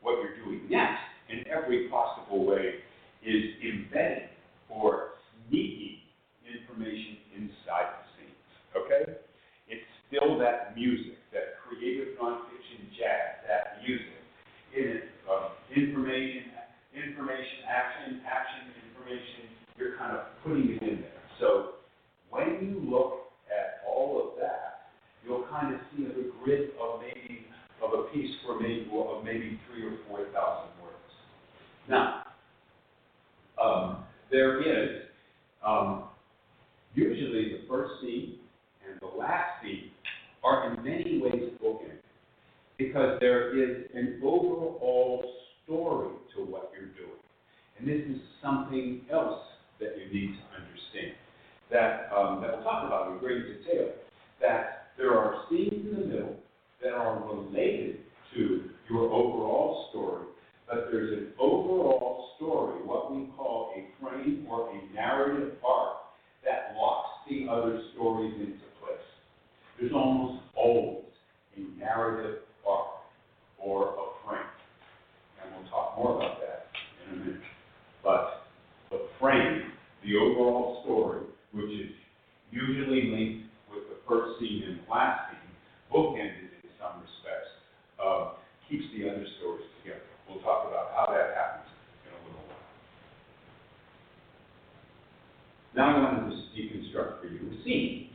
what 0.03 0.17
you're 0.23 0.45
doing 0.45 0.63
next, 0.71 1.01
in 1.29 1.45
every 1.49 1.89
possible 1.89 2.47
way, 2.47 2.81
is 3.25 3.45
embedding 3.63 4.29
or 4.69 5.11
sneaking 5.49 5.99
information 6.49 7.17
inside 7.37 7.89
the 7.93 8.05
scenes. 8.17 8.49
Okay? 8.77 9.13
It's 9.69 9.85
still 10.09 10.39
that 10.39 10.75
music, 10.75 11.19
that 11.33 11.61
creative 11.69 12.17
nonfiction 12.19 12.89
jazz, 12.97 13.45
that 13.47 13.83
music. 13.87 14.07
It, 14.73 15.05
um, 15.29 15.51
information, 15.75 16.45
information, 16.95 17.67
action, 17.69 18.21
action, 18.27 18.73
information. 18.89 19.51
You're 19.77 19.97
kind 19.99 20.17
of 20.17 20.25
putting 20.43 20.77
it 20.77 20.83
in 20.83 21.01
there. 21.03 21.21
So 21.39 21.80
when 22.31 22.59
you 22.63 22.91
look 22.91 23.33
at 23.51 23.87
all 23.89 24.21
of 24.21 24.41
that, 24.41 24.91
you'll 25.25 25.47
kind 25.51 25.75
of 25.75 25.81
see 25.91 26.05
the 26.05 26.33
grid 26.43 26.71
of 26.81 27.01
maybe 27.01 27.47
of 27.83 27.99
a 27.99 28.03
piece 28.13 28.31
for 28.45 28.61
maybe 28.61 28.89
of 28.93 29.25
maybe 29.25 29.59
three 29.69 29.85
or 29.85 29.97
four 30.09 30.25
thousand 30.33 30.71
words. 30.83 30.97
Now, 31.89 32.25
um, 33.63 34.05
there 34.31 34.61
is 34.63 35.03
um, 35.67 36.05
usually 36.95 37.59
the 37.59 37.69
first 37.69 37.93
scene 38.01 38.39
and 38.89 39.01
the 39.01 39.17
last 39.17 39.63
scene 39.63 39.91
are 40.43 40.73
in 40.73 40.85
many 40.85 41.21
ways 41.21 41.53
bookended 41.63 42.01
because 42.79 43.19
there 43.21 43.57
is 43.57 43.87
an 43.95 44.21
overall 44.25 45.23
story 45.65 46.09
to 46.35 46.43
what 46.45 46.73
you're 46.75 46.89
doing. 46.89 47.21
And 47.79 47.87
this 47.89 48.01
is 48.09 48.23
something 48.43 49.03
else 49.13 49.41
that 49.81 49.97
you 49.99 50.13
need 50.13 50.37
to 50.37 50.50
that, 51.71 52.11
um, 52.15 52.41
that 52.43 52.53
we'll 52.53 52.65
talk 52.65 52.87
about 52.87 53.13
in 53.13 53.19
great 53.19 53.43
detail, 53.47 53.93
that 54.41 54.89
there 54.97 55.17
are 55.17 55.45
scenes 55.49 55.73
in 55.73 56.01
the 56.01 56.07
middle 56.07 56.37
that 56.83 56.93
are 56.93 57.23
related 57.35 57.99
to 58.35 58.71
your 58.89 59.05
overall 59.13 59.89
story, 59.91 60.27
but 60.67 60.89
there's 60.91 61.13
an 61.13 61.29
overall 61.39 62.31
story, 62.37 62.81
what 62.85 63.13
we 63.15 63.27
call 63.37 63.73
a 63.77 64.03
frame 64.03 64.47
or 64.49 64.71
a 64.71 64.95
narrative 64.95 65.55
arc, 65.67 65.97
that 66.45 66.75
locks 66.77 67.11
the 67.29 67.47
other 67.51 67.81
stories 67.95 68.35
into 68.35 68.65
place. 68.81 68.99
There's 69.79 69.93
almost 69.93 70.43
always 70.57 71.05
a 71.57 71.61
narrative 71.79 72.41
arc 72.67 72.89
or 73.59 73.91
a 73.91 74.27
frame. 74.27 74.41
And 75.43 75.55
we'll 75.55 75.71
talk 75.71 75.97
more 75.97 76.17
about 76.17 76.41
that 76.41 76.67
in 77.07 77.21
a 77.21 77.25
minute. 77.25 77.43
But 78.03 78.43
the 78.91 79.07
frame, 79.21 79.73
the 80.03 80.17
overall 80.17 80.83
story, 80.85 81.21
which 81.53 81.71
is 81.71 81.93
usually 82.51 83.11
linked 83.11 83.47
with 83.71 83.85
the 83.89 83.99
first 84.09 84.39
scene 84.39 84.63
and 84.67 84.81
the 84.81 84.91
last 84.91 85.31
scene, 85.31 85.51
bookended 85.93 86.51
in 86.63 86.71
some 86.79 87.03
respects, 87.03 87.51
uh, 88.03 88.39
keeps 88.69 88.85
the 88.97 89.11
other 89.11 89.27
stories 89.39 89.67
together. 89.83 90.07
We'll 90.29 90.43
talk 90.43 90.67
about 90.69 90.95
how 90.95 91.11
that 91.11 91.35
happens 91.35 91.71
in 92.07 92.15
a 92.15 92.21
little 92.27 92.47
while. 92.47 92.67
Now 95.75 95.97
I 95.97 96.03
want 96.03 96.31
to 96.31 96.37
just 96.37 96.55
deconstruct 96.55 97.21
for 97.21 97.27
you 97.27 97.51
a 97.51 97.65
scene. 97.65 98.11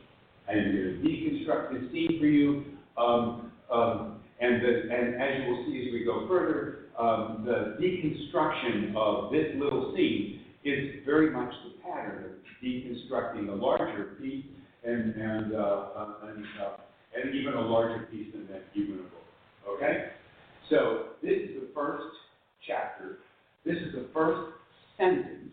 and 0.48 0.60
I'm 0.60 0.72
going 0.72 1.02
to 1.02 1.08
deconstruct 1.08 1.72
the 1.72 1.88
scene 1.92 2.18
for 2.18 2.26
you, 2.26 2.64
um, 2.96 3.52
um, 3.70 4.20
and, 4.40 4.62
the, 4.62 4.88
and 4.92 5.20
as 5.20 5.42
you 5.42 5.50
will 5.50 5.64
see 5.66 5.88
as 5.88 5.92
we 5.92 6.04
go 6.04 6.26
further, 6.28 6.86
um, 6.98 7.44
the 7.44 7.76
deconstruction 7.82 8.96
of 8.96 9.30
this 9.30 9.52
little 9.58 9.92
scene 9.94 10.40
is 10.64 11.04
very 11.04 11.30
much 11.30 11.52
the 11.64 11.75
pattern 11.86 12.24
of 12.24 12.30
deconstructing 12.62 13.48
a 13.48 13.54
larger 13.54 14.16
piece 14.20 14.44
and, 14.84 15.14
and, 15.14 15.54
uh, 15.54 15.58
uh, 15.58 16.14
and, 16.24 16.44
uh, 16.62 16.76
and 17.14 17.34
even 17.34 17.54
a 17.54 17.60
larger 17.60 18.06
piece 18.06 18.32
than 18.32 18.46
that, 18.48 18.62
a 18.74 18.86
book. 18.86 19.12
Okay? 19.68 20.08
So 20.70 21.06
this 21.22 21.32
is 21.32 21.60
the 21.60 21.68
first 21.74 22.04
chapter. 22.66 23.18
This 23.64 23.76
is 23.76 23.92
the 23.94 24.06
first 24.12 24.52
sentence. 24.96 25.52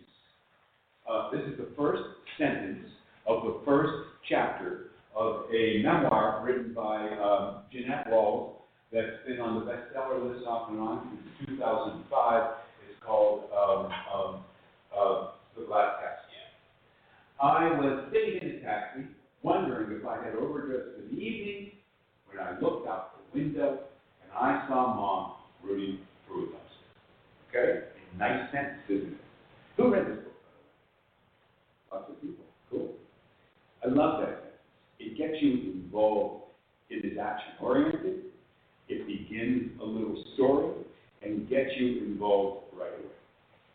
Uh, 1.09 1.31
this 1.31 1.41
is 1.41 1.57
the 1.57 1.69
first 1.77 2.03
sentence 2.37 2.85
of 3.27 3.43
the 3.43 3.61
first 3.65 3.93
chapter 4.29 4.91
of 5.15 5.45
a 5.53 5.81
memoir 5.83 6.43
written 6.45 6.73
by 6.73 7.07
um, 7.19 7.63
Jeanette 7.71 8.09
Walls 8.09 8.57
that's 8.91 9.25
been 9.27 9.39
on 9.39 9.59
the 9.59 9.71
bestseller 9.71 10.31
list 10.31 10.45
off 10.47 10.69
and 10.69 10.79
on 10.79 11.19
since 11.39 11.49
2005. 11.57 12.51
It's 12.89 13.03
called 13.05 13.45
um, 13.51 13.91
um, 14.13 14.43
uh, 14.95 15.27
The 15.57 15.65
Glass 15.65 15.93
Taxi. 16.01 16.22
I 17.41 17.71
was 17.71 18.05
sitting 18.11 18.41
in 18.41 18.57
a 18.57 18.61
taxi, 18.61 19.05
wondering 19.41 19.99
if 19.99 20.05
I 20.05 20.23
had 20.23 20.35
overdosed 20.35 20.99
in 20.99 21.15
the 21.15 21.21
evening, 21.21 21.71
when 22.29 22.45
I 22.45 22.59
looked 22.59 22.87
out 22.87 23.11
the 23.33 23.39
window 23.39 23.79
and 24.23 24.31
I 24.31 24.65
saw 24.67 24.95
Mom 24.95 25.33
rooting 25.63 25.99
through 26.27 26.45
a 26.45 26.47
dumpster. 26.47 27.49
Okay? 27.49 27.85
A 28.13 28.17
nice 28.17 28.51
sentence, 28.51 28.81
isn't 28.89 29.13
it? 29.13 29.17
Who 29.77 29.93
read 29.93 30.07
this 30.07 30.23
book? 30.23 30.33
Lots 31.91 32.09
of 32.09 32.21
people. 32.21 32.45
Cool. 32.69 32.89
I 33.85 33.89
love 33.89 34.21
that. 34.21 34.59
It 34.99 35.17
gets 35.17 35.41
you 35.41 35.73
involved. 35.73 36.45
It 36.89 37.05
is 37.05 37.17
action 37.17 37.53
oriented. 37.59 38.25
It 38.87 39.07
begins 39.07 39.71
a 39.81 39.85
little 39.85 40.23
story 40.35 40.73
and 41.23 41.49
gets 41.49 41.69
you 41.77 42.03
involved 42.05 42.67
right 42.73 42.93
away. 42.93 43.11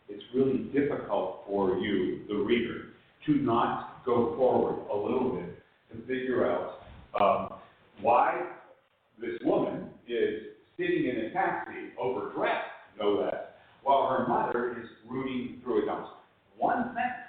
It's 0.08 0.24
really 0.34 0.64
difficult 0.72 1.44
for 1.46 1.78
you, 1.78 2.20
the 2.28 2.36
reader, 2.36 2.92
to 3.28 3.34
not 3.42 4.02
go 4.06 4.34
forward 4.36 4.88
a 4.90 4.96
little 4.96 5.36
bit 5.36 5.62
to 5.92 6.00
figure 6.06 6.50
out 6.50 6.80
um, 7.20 7.58
why 8.00 8.40
this 9.20 9.38
woman 9.44 9.90
is 10.08 10.56
sitting 10.78 11.04
in 11.04 11.26
a 11.26 11.32
taxi, 11.32 11.92
overdressed, 12.00 12.72
no 12.98 13.20
less, 13.20 13.34
while 13.82 14.08
her 14.08 14.26
mother 14.26 14.80
is 14.80 14.88
rooting 15.08 15.60
through 15.62 15.84
a 15.84 15.86
dumpster. 15.86 16.16
One 16.56 16.84
sentence, 16.86 17.28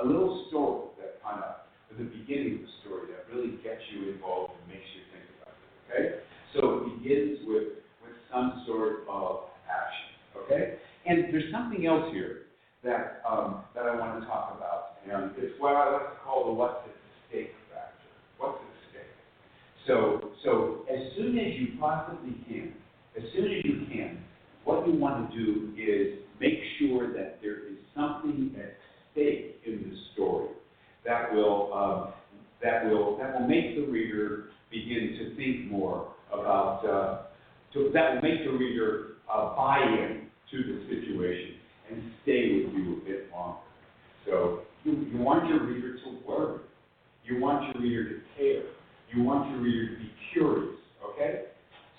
a 0.00 0.06
little 0.06 0.46
story 0.48 0.90
that 1.00 1.22
kind 1.22 1.42
of, 1.42 1.56
at 1.90 1.98
the 1.98 2.04
beginning 2.04 2.54
of 2.54 2.60
the 2.62 2.72
story, 2.86 3.08
that 3.10 3.34
really 3.34 3.56
gets 3.64 3.82
you 3.92 4.12
involved 4.12 4.54
and 4.62 4.68
makes 4.68 4.86
you 4.94 5.02
think 5.10 5.26
about 5.42 5.54
it. 5.58 5.66
Okay? 5.90 6.06
So 6.54 6.86
it 6.86 7.02
begins 7.02 7.38
with, 7.46 7.82
with 7.98 8.14
some 8.30 8.62
sort 8.64 9.02
of 9.10 9.50
action. 9.66 10.14
Okay? 10.44 10.78
And 11.06 11.34
there's 11.34 11.50
something 11.50 11.86
else 11.86 12.12
here 12.12 12.49
that, 12.82 13.22
um, 13.28 13.64
that 13.74 13.84
I 13.84 13.94
want 13.96 14.20
to 14.20 14.26
talk 14.26 14.54
about, 14.56 14.96
and 15.10 15.32
it's 15.36 15.58
what 15.60 15.76
I 15.76 15.92
like 15.92 16.02
to 16.02 16.16
call 16.24 16.46
the 16.46 16.52
what's 16.52 16.86
at 16.86 16.94
stake 17.28 17.52
factor. 17.72 18.08
What's 18.38 18.58
at 18.58 18.90
stake? 18.90 19.14
So, 19.86 20.30
so 20.44 20.84
as 20.90 21.12
soon 21.16 21.38
as 21.38 21.58
you 21.58 21.78
possibly 21.78 22.36
can, 22.48 22.72
as 23.16 23.24
soon 23.34 23.46
as 23.46 23.64
you 23.64 23.86
can, 23.92 24.18
what 24.64 24.86
you 24.86 24.94
want 24.94 25.30
to 25.30 25.36
do 25.36 25.72
is 25.76 26.20
make 26.40 26.58
sure 26.78 27.12
that 27.12 27.38
there 27.42 27.66
is 27.68 27.76
something 27.94 28.54
at 28.58 28.76
stake 29.12 29.60
in 29.66 29.90
the 29.90 29.96
story 30.14 30.48
that 31.04 31.32
will 31.32 31.72
um, 31.74 32.12
that 32.62 32.84
will 32.86 33.18
that 33.18 33.38
will 33.38 33.48
make 33.48 33.74
the 33.76 33.90
reader 33.90 34.50
begin 34.70 35.16
to 35.18 35.36
think 35.36 35.70
more 35.70 36.12
about 36.32 36.84
uh, 36.84 37.22
to, 37.72 37.90
that 37.92 38.14
will 38.14 38.22
make 38.22 38.44
the 38.44 38.52
reader 38.52 39.14
uh, 39.32 39.56
buy 39.56 39.78
in 39.80 40.26
to 40.50 40.58
the 40.58 40.84
situation 40.88 41.59
and 41.90 42.12
stay 42.22 42.64
with 42.64 42.74
you 42.74 43.00
a 43.02 43.04
bit 43.04 43.30
longer. 43.32 43.60
So 44.26 44.60
you, 44.84 45.06
you 45.12 45.18
want 45.18 45.48
your 45.48 45.64
reader 45.64 45.96
to 45.96 46.18
worry. 46.26 46.60
You 47.24 47.40
want 47.40 47.74
your 47.74 47.82
reader 47.82 48.08
to 48.10 48.20
care. 48.36 48.62
You 49.14 49.22
want 49.22 49.50
your 49.50 49.60
reader 49.60 49.94
to 49.94 50.02
be 50.02 50.10
curious. 50.32 50.76
Okay? 51.04 51.44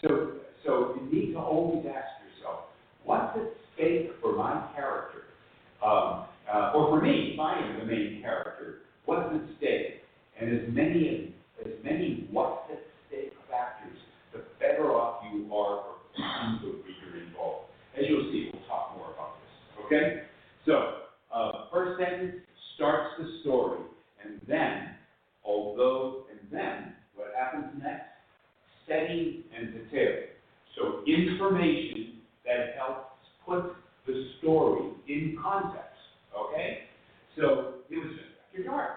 So 0.01 0.41
so 0.63 0.95
you 0.95 1.11
need 1.11 1.33
to 1.33 1.39
always 1.39 1.85
ask 1.87 2.21
yourself, 2.21 2.65
what's 3.03 3.35
at 3.35 3.49
stake 3.73 4.11
for 4.21 4.35
my 4.35 4.67
character? 4.75 5.23
Um, 5.83 6.25
uh, 6.51 6.73
or 6.75 6.89
for 6.89 7.01
me, 7.01 7.31
if 7.33 7.39
I 7.39 7.57
am 7.59 7.79
the 7.79 7.85
main 7.85 8.21
character, 8.21 8.81
what's 9.05 9.33
at 9.33 9.41
stake? 9.57 10.01
And 10.39 10.53
as 10.53 10.73
many 10.73 11.33
as, 11.59 11.65
as 11.65 11.73
many 11.83 12.27
what's 12.29 12.69
at 12.71 12.79
stake 13.07 13.33
factors, 13.49 13.97
the 14.33 14.43
better 14.59 14.91
off 14.91 15.23
you 15.33 15.45
are 15.53 15.83
for 15.83 15.95
keeping 16.15 16.59
the 16.61 16.77
reader 16.83 17.25
involved. 17.25 17.65
As 17.97 18.05
you'll 18.07 18.31
see, 18.31 18.51
Okay? 19.91 20.23
So, 20.65 20.99
uh, 21.33 21.65
first 21.71 21.99
sentence 21.99 22.35
starts 22.75 23.09
the 23.19 23.39
story, 23.41 23.79
and 24.23 24.39
then, 24.47 24.95
although, 25.43 26.25
and 26.31 26.39
then, 26.49 26.93
what 27.15 27.27
happens 27.37 27.65
next? 27.83 28.05
Setting 28.87 29.43
and 29.57 29.73
detail. 29.73 30.23
So, 30.77 31.03
information 31.05 32.21
that 32.45 32.75
helps 32.77 33.17
put 33.45 33.75
the 34.07 34.29
story 34.39 34.91
in 35.07 35.37
context. 35.41 35.99
Okay? 36.39 36.83
So, 37.35 37.75
it 37.89 37.97
was 37.97 38.13
just 38.15 38.29
after 38.47 38.63
dark. 38.63 38.91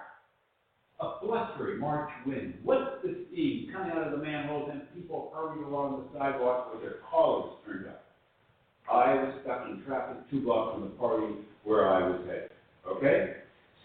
A 1.00 1.26
blustery 1.26 1.76
March 1.78 2.10
wind 2.24 2.54
What's 2.62 3.02
the 3.02 3.26
steam 3.32 3.68
coming 3.72 3.90
out 3.90 4.06
of 4.06 4.12
the 4.12 4.24
manholes, 4.24 4.70
and 4.72 4.82
people 4.94 5.32
hurried 5.34 5.66
along 5.66 6.04
the 6.04 6.18
sidewalk 6.18 6.72
with 6.72 6.82
their 6.82 7.00
collars 7.10 7.54
turned 7.66 7.88
up. 7.88 8.03
I 8.90 9.14
was 9.14 9.34
stuck 9.42 9.66
in 9.66 9.82
traffic 9.86 10.18
two 10.30 10.42
blocks 10.42 10.74
from 10.74 10.84
the 10.84 10.96
party 10.96 11.34
where 11.64 11.88
I 11.88 12.08
was 12.08 12.20
headed. 12.26 12.50
Okay? 12.86 13.34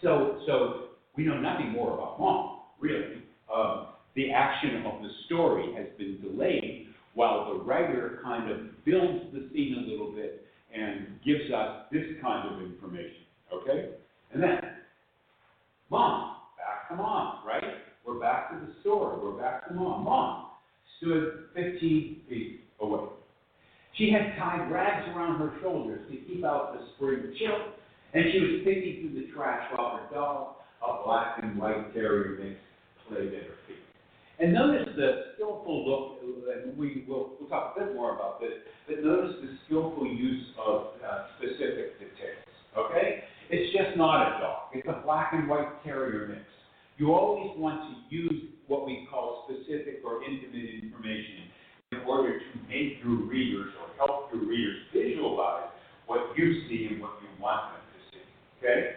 So, 0.02 0.40
so 0.46 0.88
we 1.16 1.24
know 1.24 1.38
nothing 1.38 1.70
more 1.70 1.94
about 1.94 2.18
mom, 2.18 2.60
really. 2.80 3.22
Um, 3.54 3.88
the 4.14 4.30
action 4.32 4.84
of 4.86 5.02
the 5.02 5.08
story 5.26 5.74
has 5.76 5.86
been 5.98 6.20
delayed 6.20 6.88
while 7.14 7.52
the 7.52 7.64
writer 7.64 8.20
kind 8.22 8.50
of 8.50 8.84
builds 8.84 9.32
the 9.32 9.48
scene 9.52 9.84
a 9.84 9.90
little 9.90 10.12
bit 10.12 10.44
and 10.74 11.18
gives 11.24 11.50
us 11.52 11.86
this 11.90 12.04
kind 12.22 12.54
of 12.54 12.62
information. 12.62 13.24
Okay? 13.52 13.90
And 14.32 14.42
then, 14.42 14.60
mom, 15.90 16.36
back 16.56 16.88
to 16.88 16.96
mom, 16.96 17.46
right? 17.46 17.62
We're 18.06 18.20
back 18.20 18.50
to 18.50 18.66
the 18.66 18.72
story. 18.80 19.18
We're 19.22 19.40
back 19.40 19.68
to 19.68 19.74
mom. 19.74 20.04
Mom 20.04 20.46
stood 20.98 21.46
15 21.54 22.22
feet 22.28 22.60
away. 22.80 23.08
She 23.96 24.10
had 24.10 24.36
tied 24.38 24.70
rags 24.70 25.08
around 25.08 25.38
her 25.38 25.52
shoulders 25.60 26.08
to 26.10 26.16
keep 26.16 26.44
out 26.44 26.78
the 26.78 26.86
spring 26.94 27.34
chill, 27.38 27.74
and 28.14 28.24
she 28.32 28.40
was 28.40 28.50
picking 28.64 29.00
through 29.00 29.20
the 29.20 29.32
trash 29.32 29.70
while 29.74 29.96
her 29.96 30.14
dog, 30.14 30.54
a 30.86 31.04
black 31.04 31.38
and 31.42 31.58
white 31.58 31.92
terrier 31.92 32.38
mix, 32.42 32.56
played 33.08 33.34
at 33.34 33.42
her 33.44 33.58
feet. 33.66 33.76
And 34.38 34.54
notice 34.54 34.88
the 34.96 35.34
skillful 35.34 35.84
look, 35.86 36.22
and 36.54 36.76
we 36.78 37.04
will 37.06 37.36
we'll 37.38 37.48
talk 37.50 37.76
a 37.76 37.80
bit 37.80 37.94
more 37.94 38.14
about 38.14 38.40
this, 38.40 38.52
but 38.88 39.04
notice 39.04 39.36
the 39.42 39.56
skillful 39.66 40.06
use 40.06 40.46
of 40.58 40.96
uh, 41.04 41.26
specific 41.36 41.98
details. 41.98 42.40
Okay? 42.78 43.24
It's 43.50 43.76
just 43.76 43.98
not 43.98 44.22
a 44.22 44.40
dog. 44.40 44.58
It's 44.72 44.88
a 44.88 45.02
black 45.04 45.32
and 45.34 45.48
white 45.48 45.84
terrier 45.84 46.28
mix. 46.28 46.40
You 46.96 47.12
always 47.12 47.50
want 47.58 47.82
to 47.90 48.14
use 48.14 48.44
what 48.66 48.86
we 48.86 49.06
call 49.10 49.48
specific 49.48 50.00
or 50.04 50.22
intimate 50.22 50.84
information 50.84 51.50
in 51.92 51.98
order 52.06 52.38
to 52.38 52.58
make 52.68 53.02
your 53.02 53.16
readers 53.26 53.72
or 53.80 53.88
help 53.96 54.32
your 54.32 54.44
readers 54.44 54.76
visualize 54.92 55.68
what 56.06 56.20
you 56.36 56.68
see 56.68 56.86
and 56.88 57.00
what 57.00 57.18
you 57.20 57.42
want 57.42 57.72
them 57.72 57.82
to 57.82 58.16
see. 58.16 58.22
Okay? 58.58 58.90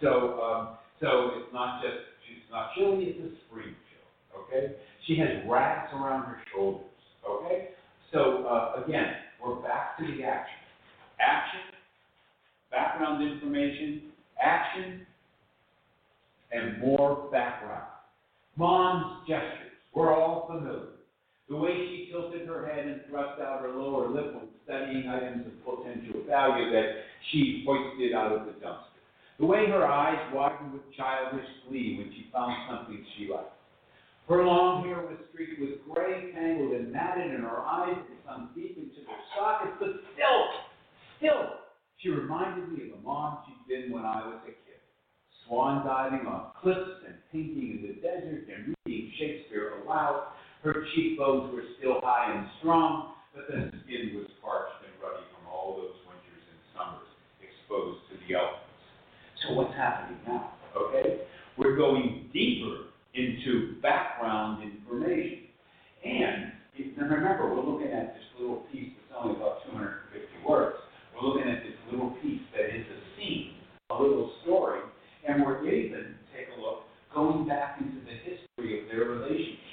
So, 0.00 0.40
um, 0.40 0.78
so 1.00 1.32
it's 1.34 1.52
not 1.52 1.82
just, 1.82 1.96
she's 2.26 2.48
not 2.48 2.70
chilly, 2.76 3.06
it's 3.06 3.18
a 3.18 3.36
spring 3.46 3.74
chill. 3.90 4.40
Okay? 4.42 4.76
She 5.06 5.16
has 5.18 5.42
rags 5.48 5.90
around 5.92 6.26
her 6.26 6.38
shoulders. 6.54 6.86
Okay? 7.28 7.70
So, 8.12 8.46
uh, 8.46 8.84
again, 8.84 9.14
we're 9.44 9.56
back 9.56 9.98
to 9.98 10.04
the 10.06 10.22
action. 10.22 10.58
Action, 11.18 11.60
background 12.70 13.28
information, 13.28 14.12
action, 14.40 15.04
and 16.52 16.78
more 16.80 17.28
background. 17.32 17.88
Mom's 18.56 19.26
gestures, 19.26 19.72
we're 19.92 20.14
all 20.14 20.46
familiar. 20.46 20.97
The 21.48 21.56
way 21.56 21.72
she 21.72 22.12
tilted 22.12 22.46
her 22.46 22.66
head 22.66 22.86
and 22.86 23.00
thrust 23.08 23.40
out 23.40 23.62
her 23.62 23.72
lower 23.72 24.08
lip 24.10 24.34
when 24.34 24.48
studying 24.64 25.08
items 25.08 25.46
of 25.46 25.56
potential 25.64 26.20
value 26.28 26.70
that 26.72 27.08
she 27.30 27.64
hoisted 27.66 28.12
out 28.12 28.32
of 28.32 28.44
the 28.44 28.52
dumpster. 28.60 29.00
The 29.40 29.46
way 29.46 29.64
her 29.70 29.86
eyes 29.86 30.18
widened 30.34 30.74
with 30.74 30.82
childish 30.94 31.46
glee 31.66 31.96
when 31.96 32.12
she 32.12 32.28
found 32.32 32.52
something 32.68 33.04
she 33.16 33.32
liked. 33.32 33.56
Her 34.28 34.44
long 34.44 34.84
hair 34.84 35.00
was 35.00 35.16
streaked 35.32 35.58
with 35.58 35.80
gray, 35.88 36.32
tangled 36.32 36.72
and 36.72 36.92
matted, 36.92 37.32
and 37.32 37.44
her 37.44 37.64
eyes 37.64 37.96
had 37.96 38.18
sunk 38.28 38.54
deep 38.54 38.76
into 38.76 39.00
their 39.08 39.22
sockets, 39.32 39.72
but 39.80 39.88
still, 40.12 40.40
still, 41.16 41.44
she 41.96 42.10
reminded 42.10 42.68
me 42.68 42.90
of 42.90 42.98
the 42.98 43.02
mom 43.02 43.38
she'd 43.46 43.64
been 43.64 43.90
when 43.90 44.04
I 44.04 44.20
was 44.26 44.36
a 44.44 44.52
kid. 44.52 44.84
Swan 45.46 45.86
diving 45.86 46.26
on 46.26 46.52
cliffs 46.60 47.08
and 47.08 47.16
painting 47.32 47.80
in 47.80 47.88
the 47.88 47.94
desert 48.04 48.44
and 48.52 48.74
reading 48.84 49.12
Shakespeare 49.16 49.80
aloud 49.80 50.28
her 50.62 50.84
cheekbones 50.94 51.54
were 51.54 51.62
still 51.78 52.00
high 52.02 52.34
and 52.34 52.46
strong, 52.58 53.14
but 53.34 53.46
the 53.46 53.70
skin 53.84 54.18
was 54.18 54.26
parched 54.42 54.82
and 54.82 54.94
ruddy 54.98 55.22
from 55.30 55.46
all 55.46 55.78
those 55.78 55.94
winters 56.02 56.44
and 56.50 56.60
summers 56.74 57.10
exposed 57.38 58.02
to 58.10 58.18
the 58.26 58.34
elements. 58.34 58.66
So 59.46 59.54
what's 59.54 59.74
happening 59.78 60.18
now? 60.26 60.58
Okay? 60.74 61.22
We're 61.56 61.76
going 61.76 62.30
deeper 62.32 62.90
into 63.14 63.78
background 63.80 64.66
information. 64.66 65.46
And, 66.04 66.52
remember, 66.98 67.54
we're 67.54 67.62
looking 67.62 67.92
at 67.92 68.14
this 68.14 68.26
little 68.38 68.66
piece 68.70 68.94
that's 68.98 69.14
only 69.22 69.38
about 69.38 69.62
250 69.70 70.26
words. 70.46 70.78
We're 71.14 71.26
looking 71.26 71.50
at 71.50 71.62
this 71.62 71.78
little 71.90 72.10
piece 72.22 72.42
that 72.54 72.66
is 72.74 72.86
a 72.86 73.00
scene, 73.14 73.58
a 73.90 73.94
little 73.94 74.30
story, 74.42 74.82
and 75.26 75.42
we're 75.42 75.66
even, 75.66 76.14
take 76.34 76.50
a 76.56 76.60
look, 76.60 76.82
going 77.14 77.46
back 77.46 77.78
into 77.80 77.98
the 78.06 78.14
history 78.22 78.82
of 78.82 78.88
their 78.90 79.06
relationship 79.06 79.67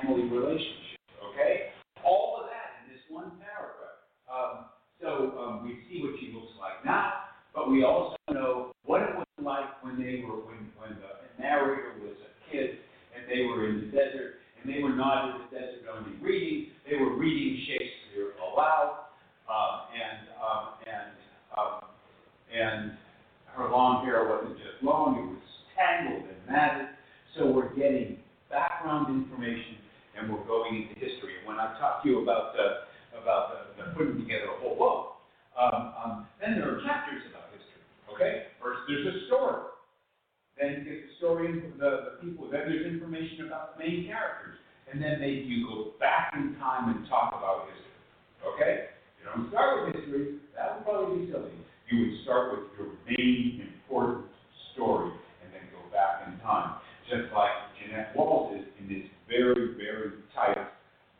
family 0.00 0.22
relationship, 0.28 1.00
okay? 1.32 1.70
All 2.04 2.40
of 2.40 2.46
that 2.48 2.80
in 2.80 2.92
this 2.92 3.02
one 3.08 3.32
paragraph. 3.40 4.00
Um, 4.30 4.66
so 5.00 5.38
um, 5.38 5.64
we 5.64 5.78
see 5.88 6.02
what 6.02 6.14
she 6.20 6.32
looks 6.32 6.52
like 6.60 6.84
now, 6.84 7.12
but 7.54 7.70
we 7.70 7.84
also 7.84 8.16
know 8.30 8.72
what 8.84 9.02
it 9.02 9.16
was 9.16 9.26
like 9.42 9.82
when 9.82 9.98
they 9.98 10.22
were, 10.26 10.36
when, 10.44 10.70
when 10.78 10.96
the 11.00 11.42
narrator 11.42 11.94
was 12.00 12.16
a 12.20 12.50
kid 12.50 12.78
and 13.16 13.28
they 13.28 13.44
were 13.46 13.68
in 13.68 13.80
the 13.80 13.86
desert, 13.86 14.40
and 14.60 14.72
they 14.72 14.82
were 14.82 14.94
not 14.94 15.34
in 15.34 15.42
the 15.42 15.58
desert 15.58 15.88
only 15.92 16.16
reading, 16.20 16.70
they 16.88 16.96
were 16.96 17.16
reading 17.16 17.64
Shakespeare 17.66 18.32
aloud, 18.38 19.06
uh, 19.48 19.86
and, 19.92 20.28
um, 20.38 20.64
and, 20.86 21.12
um, 21.58 21.80
and 22.52 22.92
her 23.56 23.68
long 23.70 24.04
hair 24.04 24.28
wasn't 24.28 24.56
just 24.58 24.82
long, 24.82 25.18
it 25.18 25.26
was 25.26 25.42
tangled 25.74 26.22
and 26.28 26.46
matted. 26.46 26.88
So 27.36 27.50
we're 27.50 27.74
getting 27.74 28.18
background 28.50 29.08
information 29.08 29.78
and 30.20 30.28
we're 30.28 30.44
going 30.44 30.76
into 30.76 30.94
history. 31.00 31.40
And 31.40 31.48
when 31.48 31.56
I 31.56 31.72
talk 31.80 32.04
to 32.04 32.08
you 32.08 32.22
about 32.22 32.52
the, 32.52 32.84
about 33.16 33.56
the, 33.56 33.58
the 33.80 33.84
putting 33.96 34.20
together 34.20 34.52
a 34.52 34.60
whole 34.60 34.76
book, 34.76 35.24
um, 35.56 35.92
um, 35.96 36.12
then 36.40 36.60
there 36.60 36.68
are 36.68 36.80
chapters 36.84 37.24
about 37.32 37.48
history. 37.56 37.82
Okay? 38.12 38.52
First, 38.60 38.84
there's 38.86 39.08
a 39.08 39.26
story. 39.26 39.64
Then 40.60 40.68
you 40.76 40.80
get 40.84 41.08
the 41.08 41.12
story, 41.16 41.48
the, 41.80 41.90
the 42.04 42.14
people. 42.20 42.52
Then 42.52 42.68
there's 42.68 42.84
information 42.84 43.48
about 43.48 43.76
the 43.76 43.84
main 43.84 44.04
characters. 44.04 44.60
And 44.92 45.00
then 45.00 45.20
maybe 45.20 45.48
you 45.48 45.64
go 45.66 45.96
back 45.96 46.34
in 46.36 46.56
time 46.60 46.92
and 46.92 47.08
talk 47.08 47.32
about 47.32 47.70
history. 47.72 47.96
Okay? 48.44 48.92
You 49.20 49.24
don't 49.24 49.48
start 49.48 49.86
with 49.86 49.96
history. 49.96 50.42
That 50.52 50.76
would 50.76 50.84
probably 50.84 51.24
be 51.24 51.32
silly. 51.32 51.56
You 51.88 51.96
would 52.04 52.16
start 52.22 52.52
with 52.52 52.68
your 52.76 52.92
main 53.08 53.72
important 53.72 54.26
story 54.72 55.10
and 55.42 55.48
then 55.54 55.64
go 55.72 55.80
back 55.94 56.28
in 56.28 56.38
time. 56.40 56.78
Just 57.08 57.32
like 57.32 57.50
Jeanette 57.78 58.14
Walls 58.14 58.54
is 58.58 58.66
in 58.78 58.86
this 58.88 59.06
very, 59.30 59.74
very 59.74 60.10
tight, 60.34 60.58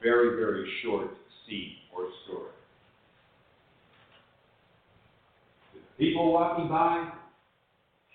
very, 0.03 0.37
very 0.37 0.69
short 0.83 1.09
scene 1.47 1.77
or 1.97 2.09
story. 2.25 2.51
People 5.97 6.33
walking 6.33 6.69
by, 6.69 7.13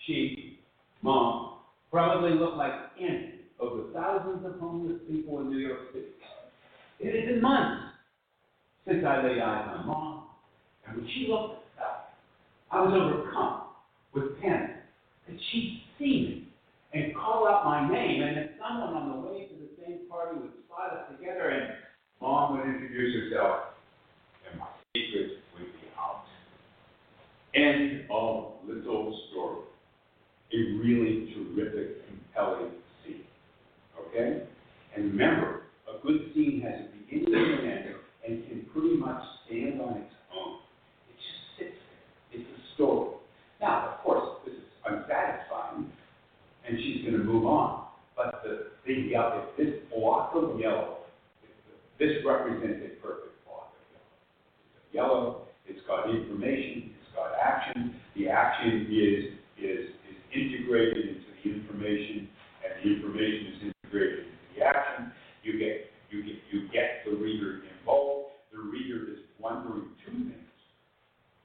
she, 0.06 0.60
mom, 1.02 1.60
probably 1.92 2.32
look 2.32 2.56
like 2.56 2.74
any 3.00 3.36
of 3.60 3.78
the 3.78 3.92
thousands 3.94 4.46
of 4.46 4.60
homeless 4.60 5.00
people 5.10 5.40
in 5.40 5.50
New 5.50 5.60
York 5.60 5.80
City. 5.94 6.08
It 7.00 7.16
has 7.16 7.34
been 7.34 7.42
months 7.42 7.94
since 8.88 9.04
I 9.06 9.24
laid 9.24 9.40
eyes 9.40 9.68
on 9.78 9.88
mom, 9.88 10.24
and 10.88 10.98
when 10.98 11.08
she 11.08 11.28
looked 11.30 11.64
up, 11.80 12.14
I 12.72 12.82
was 12.82 12.94
overcome 12.94 13.62
with 14.14 14.42
panic 14.42 14.72
that 15.28 15.38
she'd 15.52 15.84
see 15.98 16.06
me 16.06 16.48
and 16.94 17.16
call 17.16 17.48
out 17.48 17.66
my 17.66 17.92
name, 17.92 18.24
and 18.24 18.38
that 18.38 18.56
someone 18.56 18.94
on 18.94 19.12
the 19.12 19.28
way 19.28 19.48
to 19.48 19.54
the 19.54 19.70
same 19.84 20.08
party 20.10 20.40
would 20.40 20.52
spot 20.66 20.96
us 20.96 21.12
together, 21.36 21.50
and 21.50 21.74
mom 22.22 22.58
would 22.58 22.68
introduce 22.68 23.30
herself, 23.30 23.60
and 24.50 24.60
my 24.60 24.68
secret 24.96 25.40
would 25.54 25.66
be 25.66 25.88
out. 25.98 26.24
End 27.54 28.06
of 28.10 28.54
little 28.68 29.20
story. 29.32 29.62
A 30.54 30.58
really 30.80 31.34
terrific, 31.34 32.08
compelling 32.08 32.72
scene. 33.04 33.24
Okay? 34.00 34.44
And 34.96 35.12
remember, 35.12 35.64
a 35.88 36.06
good 36.06 36.32
scene 36.34 36.62
has 36.62 36.86
a 36.86 36.98
beginning 36.98 37.34
and 37.34 37.60
an 37.60 37.72
end, 37.72 37.96
and 38.28 38.48
can 38.48 38.66
pretty 38.74 38.96
much 38.98 39.22
stand 39.46 39.82
on 39.82 39.98
its 39.98 40.14
own. 40.34 40.60
It 41.10 41.16
just 41.16 41.60
sits 41.60 41.80
there. 42.32 42.40
It's 42.40 42.50
a 42.50 42.76
story. 42.76 43.18
Now, 43.60 43.90
of 43.90 44.04
course, 44.04 44.40
this 44.46 44.54
is 44.54 44.64
unsatisfying, 44.86 45.92
and 46.68 46.78
she's 46.78 47.04
going 47.04 47.18
to 47.18 47.24
move 47.24 47.46
on. 47.46 47.88
But 48.16 48.42
the 48.44 48.68
thing 48.86 49.04
big 49.04 49.12
yellow, 49.12 49.48
this 49.58 49.74
block 49.94 50.32
of 50.36 50.58
yellow, 50.60 51.05
this 52.00 52.20
represents 52.26 52.84
a 52.84 53.02
perfect 53.02 53.40
block 53.46 53.72
of 53.72 53.86
yellow. 53.94 54.08
It's 54.76 54.94
yellow, 54.94 55.48
it's 55.68 55.82
got 55.88 56.10
information, 56.10 56.92
it's 56.92 57.12
got 57.16 57.32
action. 57.40 57.96
The 58.16 58.30
action 58.30 58.88
is, 58.92 59.34
is, 59.58 59.90
is 60.12 60.20
integrated 60.34 61.16
into 61.16 61.30
the 61.44 61.50
information, 61.56 62.28
and 62.64 62.72
the 62.84 62.96
information 62.96 63.48
is 63.48 63.72
integrated 63.72 64.20
into 64.28 64.60
the 64.60 64.66
action. 64.66 65.12
You 65.44 65.60
get, 65.60 65.92
you 66.12 66.24
get, 66.24 66.36
you 66.52 66.68
get 66.72 67.06
the 67.06 67.16
reader 67.16 67.62
involved. 67.80 68.32
The 68.52 68.60
reader 68.60 69.12
is 69.12 69.20
wondering 69.40 69.90
two 70.06 70.12
things, 70.12 70.56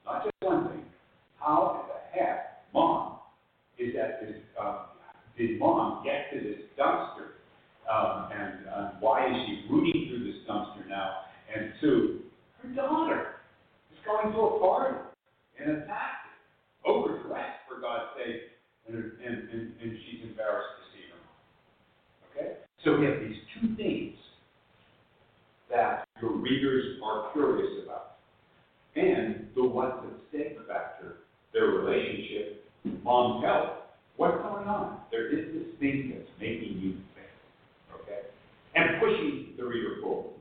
not 0.05 0.23
just 0.23 0.35
one 0.41 0.69
thing. 0.69 0.85
How 1.39 1.83
in 1.83 1.87
the 1.87 2.19
heck 2.19 2.63
mom 2.73 3.19
is 3.77 3.93
get 3.93 4.21
this, 4.21 4.35
uh, 4.59 4.85
did 5.37 5.59
mom 5.59 6.03
get 6.03 6.31
to 6.33 6.39
this 6.47 6.59
dumpster? 6.79 7.40
Um, 7.91 8.31
and, 8.31 8.67
uh, 8.69 8.91
why 9.01 9.27
is 9.27 9.35
she 9.45 9.65
rooting 9.69 10.07
through 10.07 10.31
this 10.31 10.39
dumpster 10.47 10.87
now? 10.87 11.27
And 11.53 11.73
two, 11.81 12.21
her 12.63 12.69
daughter 12.69 13.35
is 13.91 13.99
going 14.05 14.31
to 14.33 14.39
a 14.39 14.59
party 14.59 14.97
and 15.59 15.71
attacked 15.71 16.31
it, 16.31 16.87
overdressed 16.87 17.59
for 17.67 17.81
God's 17.81 18.15
sake, 18.15 18.41
and, 18.87 18.95
and, 18.95 19.49
and, 19.49 19.73
and 19.81 19.97
she's 20.05 20.23
embarrassed 20.23 20.69
to 20.79 20.83
see 20.95 21.03
her 21.11 21.19
mom. 21.19 21.35
Okay? 22.31 22.57
So 22.85 22.97
we 22.97 23.05
have 23.07 23.19
these 23.19 23.37
two 23.59 23.75
things 23.75 24.15
that 25.69 26.07
your 26.21 26.37
readers 26.37 26.97
are 27.03 27.31
curious 27.33 27.83
about. 27.83 28.17
And 28.95 29.47
the 29.55 29.63
what's 29.63 29.97
at 30.05 30.19
stake 30.29 30.57
factor, 30.67 31.17
their 31.53 31.67
relationship, 31.67 32.65
mom's 33.03 33.43
health. 33.43 33.69
What's 34.15 34.37
going 34.37 34.67
on? 34.67 34.99
There 35.11 35.27
is 35.27 35.53
this 35.53 35.79
thing 35.79 36.13
that's 36.15 36.29
making 36.39 36.79
you? 36.79 36.97
And 38.75 39.01
pushing 39.01 39.53
the 39.57 39.65
reader 39.65 39.97
forward. 40.01 40.33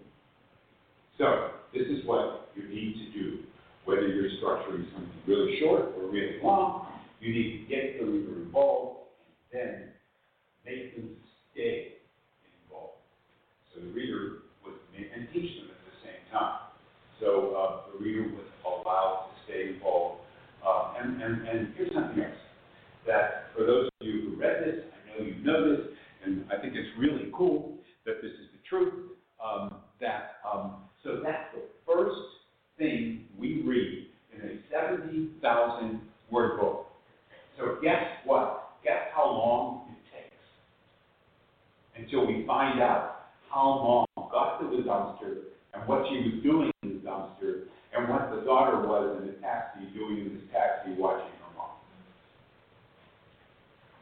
So, 1.18 1.50
this 1.74 1.86
is 1.86 2.04
what 2.06 2.50
you 2.56 2.68
need 2.68 2.94
to 2.94 3.18
do. 3.18 3.38
Whether 3.84 4.08
you're 4.08 4.30
structuring 4.42 4.86
something 4.92 5.10
really 5.26 5.58
short 5.60 5.92
or 5.96 6.10
really 6.10 6.38
long, 6.42 6.86
you 7.20 7.32
need 7.32 7.62
to 7.62 7.68
get 7.68 8.00
the 8.00 8.06
reader 8.06 8.42
involved, 8.42 9.00
and 9.52 9.60
then 9.60 9.88
make 10.64 10.96
them 10.96 11.16
stay 11.52 11.94
involved. 12.64 12.98
So 13.74 13.80
the 13.80 13.90
reader 13.92 14.42
was, 14.64 14.74
and 14.96 15.28
teach 15.32 15.60
them 15.60 15.70
at 15.70 15.80
the 15.84 15.96
same 16.04 16.22
time. 16.32 16.60
So 17.20 17.54
uh, 17.54 17.92
the 17.92 18.04
reader 18.04 18.22
was 18.22 18.46
allowed 18.64 19.30
to 19.30 19.34
stay 19.44 19.74
involved. 19.74 20.20
Uh, 20.66 20.94
and, 21.00 21.22
and, 21.22 21.48
and 21.48 21.74
here's 21.76 21.92
something 21.94 22.22
else 22.22 22.34
that 23.06 23.50
for 23.56 23.64
those 23.64 23.86
of 23.86 24.06
you 24.06 24.30
who 24.30 24.40
read 24.40 24.64
this, 24.64 24.84
I 24.92 25.18
know 25.18 25.26
you 25.26 25.44
know 25.44 25.76
this, 25.76 25.86
and 26.24 26.44
I 26.52 26.60
think 26.60 26.74
it's 26.76 26.88
really 26.98 27.30
cool 27.34 27.79
this 28.22 28.32
is 28.32 28.48
the 28.52 28.62
truth. 28.68 28.94
Um, 29.42 29.76
that 30.00 30.36
um, 30.50 30.84
so 31.04 31.20
that's 31.22 31.54
the 31.54 31.62
first 31.86 32.18
thing 32.78 33.26
we 33.38 33.62
read 33.62 34.08
in 34.34 34.48
a 34.48 34.58
70,000 34.70 36.00
word 36.30 36.60
book. 36.60 36.86
So 37.58 37.76
guess 37.82 38.02
what? 38.24 38.72
Guess 38.84 39.12
how 39.14 39.26
long 39.26 39.88
it 39.90 40.02
takes 40.14 40.36
until 41.96 42.26
we 42.26 42.44
find 42.46 42.80
out 42.80 43.28
how 43.50 43.64
long 43.64 44.06
got 44.30 44.60
to 44.60 44.76
the 44.76 44.82
dumpster 44.82 45.42
and 45.74 45.86
what 45.86 46.06
she 46.08 46.16
was 46.16 46.42
doing 46.42 46.70
in 46.82 46.88
the 46.94 47.10
dumpster 47.10 47.64
and 47.96 48.08
what 48.08 48.30
the 48.30 48.42
daughter 48.42 48.86
was 48.86 49.18
in 49.20 49.26
the 49.26 49.34
taxi 49.40 49.80
doing 49.94 50.26
in 50.26 50.34
this 50.34 50.44
taxi 50.52 50.92
watching 50.98 51.26
her 51.26 51.56
mom. 51.56 51.70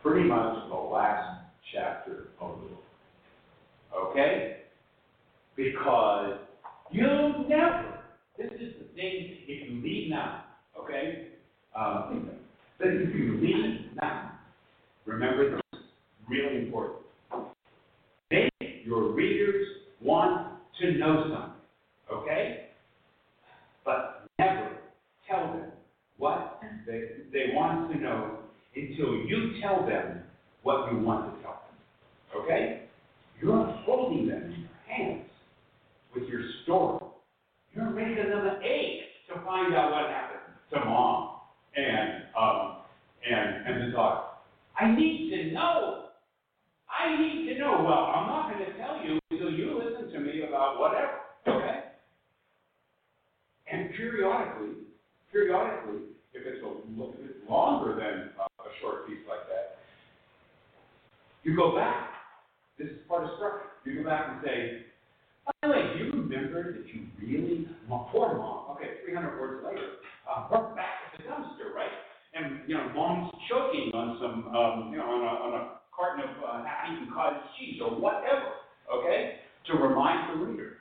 Pretty 0.02 0.28
much 0.28 0.68
the 0.68 0.74
last 0.74 1.40
chapter 1.72 2.28
of 2.40 2.60
the 2.60 2.68
book. 2.68 2.77
Okay? 3.98 4.56
Because 5.56 6.38
you 6.90 7.06
never, 7.48 8.00
this 8.38 8.50
is 8.60 8.74
the 8.78 8.94
thing, 8.94 9.38
if 9.46 9.70
you 9.70 9.82
leave 9.82 10.10
now, 10.10 10.44
okay? 10.80 11.28
Um, 11.76 12.30
but 12.78 12.88
if 12.88 13.14
you 13.14 13.38
leave 13.42 13.80
now, 14.00 14.38
remember 15.04 15.56
this, 15.56 15.80
really 16.28 16.66
important. 16.66 17.00
Make 18.30 18.52
your 18.84 19.12
readers 19.12 19.66
want 20.00 20.52
to 20.80 20.92
know 20.92 21.22
something, 21.22 21.52
okay? 22.12 22.66
But 23.84 24.28
never 24.38 24.76
tell 25.28 25.52
them 25.54 25.72
what 26.18 26.60
they, 26.86 27.02
they 27.32 27.52
want 27.52 27.92
to 27.92 27.98
know 27.98 28.38
until 28.76 29.14
you 29.26 29.60
tell 29.60 29.84
them 29.86 30.22
what 30.62 30.92
you 30.92 30.98
want 30.98 31.34
to 31.34 31.42
tell 31.42 31.62
them, 31.62 32.42
okay? 32.44 32.82
You're 33.40 33.77
holding 34.08 34.28
them 34.28 34.42
in 34.44 34.60
your 34.60 34.96
hands 34.96 35.30
with 36.14 36.28
your 36.28 36.42
story. 36.64 37.04
You're 37.74 37.90
making 37.90 38.30
them 38.30 38.60
ache 38.62 39.02
to 39.28 39.44
find 39.44 39.74
out 39.74 39.92
what 39.92 40.10
happened 40.10 40.40
to 40.72 40.84
mom 40.84 41.40
and 41.76 42.24
um 42.38 42.78
and 43.28 43.66
and 43.66 43.88
the 43.88 43.96
daughter. 43.96 44.22
I 44.78 44.94
need 44.94 45.30
to 45.30 45.52
know. 45.52 46.04
I 46.88 47.20
need 47.20 47.52
to 47.52 47.58
know. 47.58 47.82
Well, 47.84 48.12
I'm 48.14 48.26
not 48.28 48.52
going 48.52 48.64
to 48.64 48.78
tell 48.78 49.04
you 49.04 49.18
until 49.30 49.50
you 49.50 49.78
listen 49.78 50.10
to 50.12 50.20
me 50.20 50.42
about 50.42 50.80
whatever. 50.80 51.18
Okay? 51.46 51.80
And 53.70 53.90
periodically, 53.90 54.84
periodically, 55.30 56.00
if 56.32 56.46
it's 56.46 56.62
a 56.62 56.66
little 56.66 57.12
bit 57.12 57.48
longer 57.48 57.94
than 57.96 58.30
uh, 58.40 58.62
a 58.62 58.70
short 58.80 59.06
piece 59.06 59.18
like 59.28 59.46
that, 59.48 59.78
you 61.42 61.56
go 61.56 61.76
back. 61.76 62.17
This 62.78 62.94
is 62.94 62.98
part 63.10 63.24
of 63.24 63.30
structure. 63.34 63.74
You 63.84 64.02
go 64.02 64.08
back 64.08 64.30
and 64.30 64.38
say, 64.46 64.86
by 65.42 65.52
the 65.66 65.74
way, 65.74 65.82
do 65.98 66.04
you 66.04 66.10
remember 66.12 66.78
that 66.78 66.86
you 66.86 67.10
really, 67.18 67.66
mom, 67.88 68.06
poor 68.12 68.38
mom, 68.38 68.70
okay, 68.76 69.02
300 69.02 69.40
words 69.40 69.66
later, 69.66 69.98
uh, 70.30 70.46
we're 70.46 70.76
back 70.78 71.10
at 71.10 71.18
the 71.18 71.26
dumpster, 71.26 71.74
right? 71.74 71.90
And, 72.38 72.62
you 72.68 72.78
know, 72.78 72.88
mom's 72.94 73.34
choking 73.50 73.90
on 73.94 74.18
some, 74.22 74.54
um, 74.54 74.92
you 74.92 74.98
know, 74.98 75.10
on 75.10 75.20
a, 75.26 75.32
on 75.42 75.52
a 75.58 75.62
carton 75.90 76.22
of 76.22 76.36
uh, 76.38 76.62
half-eaten 76.62 77.10
cottage 77.12 77.42
cheese 77.58 77.80
or 77.82 77.98
whatever, 77.98 78.62
okay? 78.86 79.42
To 79.66 79.72
remind 79.74 80.38
the 80.38 80.46
reader 80.46 80.78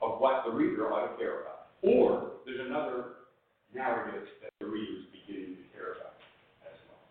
of 0.00 0.20
what 0.20 0.44
the 0.46 0.52
reader 0.52 0.92
ought 0.92 1.10
to 1.10 1.16
care 1.18 1.42
about. 1.42 1.74
Or 1.82 2.38
there's 2.46 2.60
another 2.60 3.26
narrative 3.74 4.28
that 4.42 4.50
the 4.60 4.66
reader 4.66 4.92
is 4.92 5.06
beginning 5.10 5.56
to 5.56 5.64
care 5.74 5.98
about 5.98 6.14
as 6.70 6.78
well. 6.86 7.02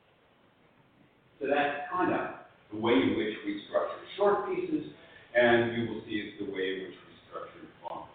So 1.41 1.47
that's 1.51 1.91
kind 1.91 2.13
of 2.13 2.40
the 2.73 2.79
way 2.79 2.93
in 2.93 3.17
which 3.17 3.35
we 3.45 3.61
structure 3.67 3.99
short 4.17 4.47
pieces, 4.47 4.91
and 5.35 5.75
you 5.77 5.89
will 5.89 6.01
see 6.07 6.15
it's 6.31 6.39
the 6.39 6.51
way 6.51 6.75
in 6.75 6.81
which 6.87 6.97
we 6.97 7.13
structure 7.27 7.67
long 7.89 8.07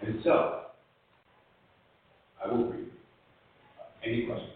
pieces. 0.00 0.10
And 0.14 0.24
so, 0.24 0.62
I 2.44 2.48
will 2.52 2.66
read. 2.70 2.90
Any 4.04 4.26
questions? 4.26 4.52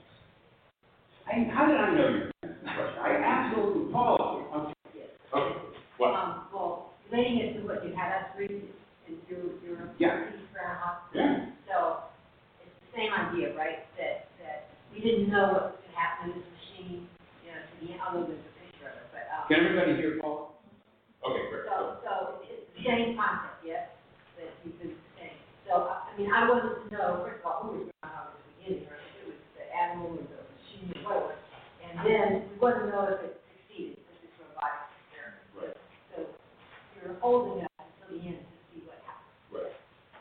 I, 1.27 1.45
how 1.53 1.67
did 1.67 1.77
I 1.77 1.95
know 1.95 2.09
you 2.09 2.15
were 2.15 2.33
going 2.43 2.55
to 2.55 2.61
a 2.61 2.75
question? 2.75 3.01
I 3.01 3.11
absolutely, 3.25 3.93
Paul, 3.93 4.49
okay. 4.55 5.09
Okay, 5.35 5.57
what? 5.99 6.15
Um, 6.15 6.49
well, 6.53 6.95
relating 7.11 7.39
it 7.41 7.61
to 7.61 7.67
what 7.67 7.85
you 7.85 7.95
had 7.97 8.13
us 8.13 8.29
read, 8.39 8.51
and 9.09 9.17
your, 9.29 9.41
your 9.65 9.91
Yeah. 9.99 10.31
piece 10.33 10.41
for 10.53 10.61
our 10.61 11.01
Yeah. 11.15 11.47
So, 11.69 12.05
it's 12.65 12.73
the 12.81 12.99
same 12.99 13.13
idea, 13.13 13.57
right, 13.57 13.85
that, 13.99 14.29
that 14.41 14.69
we 14.93 15.01
didn't 15.01 15.31
know 15.31 15.53
what 15.53 15.81
could 15.85 15.95
happen 15.95 16.31
in 16.33 16.39
this 16.41 16.49
machine, 16.49 16.58
know, 17.87 18.27
to 18.27 18.35
the, 18.35 18.37
picture 18.59 18.91
of 18.91 18.99
it, 18.99 19.09
but, 19.15 19.25
um. 19.31 19.47
Can 19.47 19.63
everybody 19.63 19.95
hear 19.95 20.19
Paul? 20.19 20.59
Okay, 21.23 21.45
great. 21.51 21.67
So, 21.71 22.03
so 22.03 22.13
it's 22.47 22.67
the 22.75 22.83
same 22.83 23.15
concept, 23.15 23.63
yes, 23.63 23.95
that 24.39 24.51
you've 24.67 24.79
been 24.83 24.99
saying. 25.19 25.39
So, 25.67 25.87
I 25.87 26.11
I 26.11 26.13
mean, 26.19 26.31
I 26.35 26.49
wanted 26.49 26.75
to 26.75 26.85
know, 26.91 27.23
first 27.23 27.43
of 27.43 27.47
all, 27.47 27.59
who 27.63 27.87
was 27.87 27.91
groundhog 28.03 28.35
at 28.35 28.43
the 28.43 28.51
beginning, 28.59 28.91
or 28.91 28.99
if 28.99 29.15
it 29.23 29.25
was 29.31 29.41
the 29.55 29.67
animal 29.71 30.19
or 30.19 30.27
the 30.27 30.43
machine 30.59 30.91
or 31.07 31.31
whatever. 31.31 31.39
And 31.87 31.95
then 32.03 32.29
we 32.51 32.55
want 32.59 32.83
to 32.83 32.91
know 32.91 33.07
if 33.15 33.23
it 33.23 33.39
succeeded, 33.47 33.99
if 33.99 34.27
it's 34.27 34.37
robotic 34.43 34.91
experiment. 35.09 35.47
Right. 35.55 35.79
So 36.15 36.27
you're 36.99 37.17
holding 37.23 37.65
us 37.65 37.71
until 37.79 38.19
the 38.19 38.23
end 38.27 38.43
to 38.43 38.57
see 38.71 38.81
what 38.87 38.99
happens. 39.07 39.39
Right. 39.51 39.75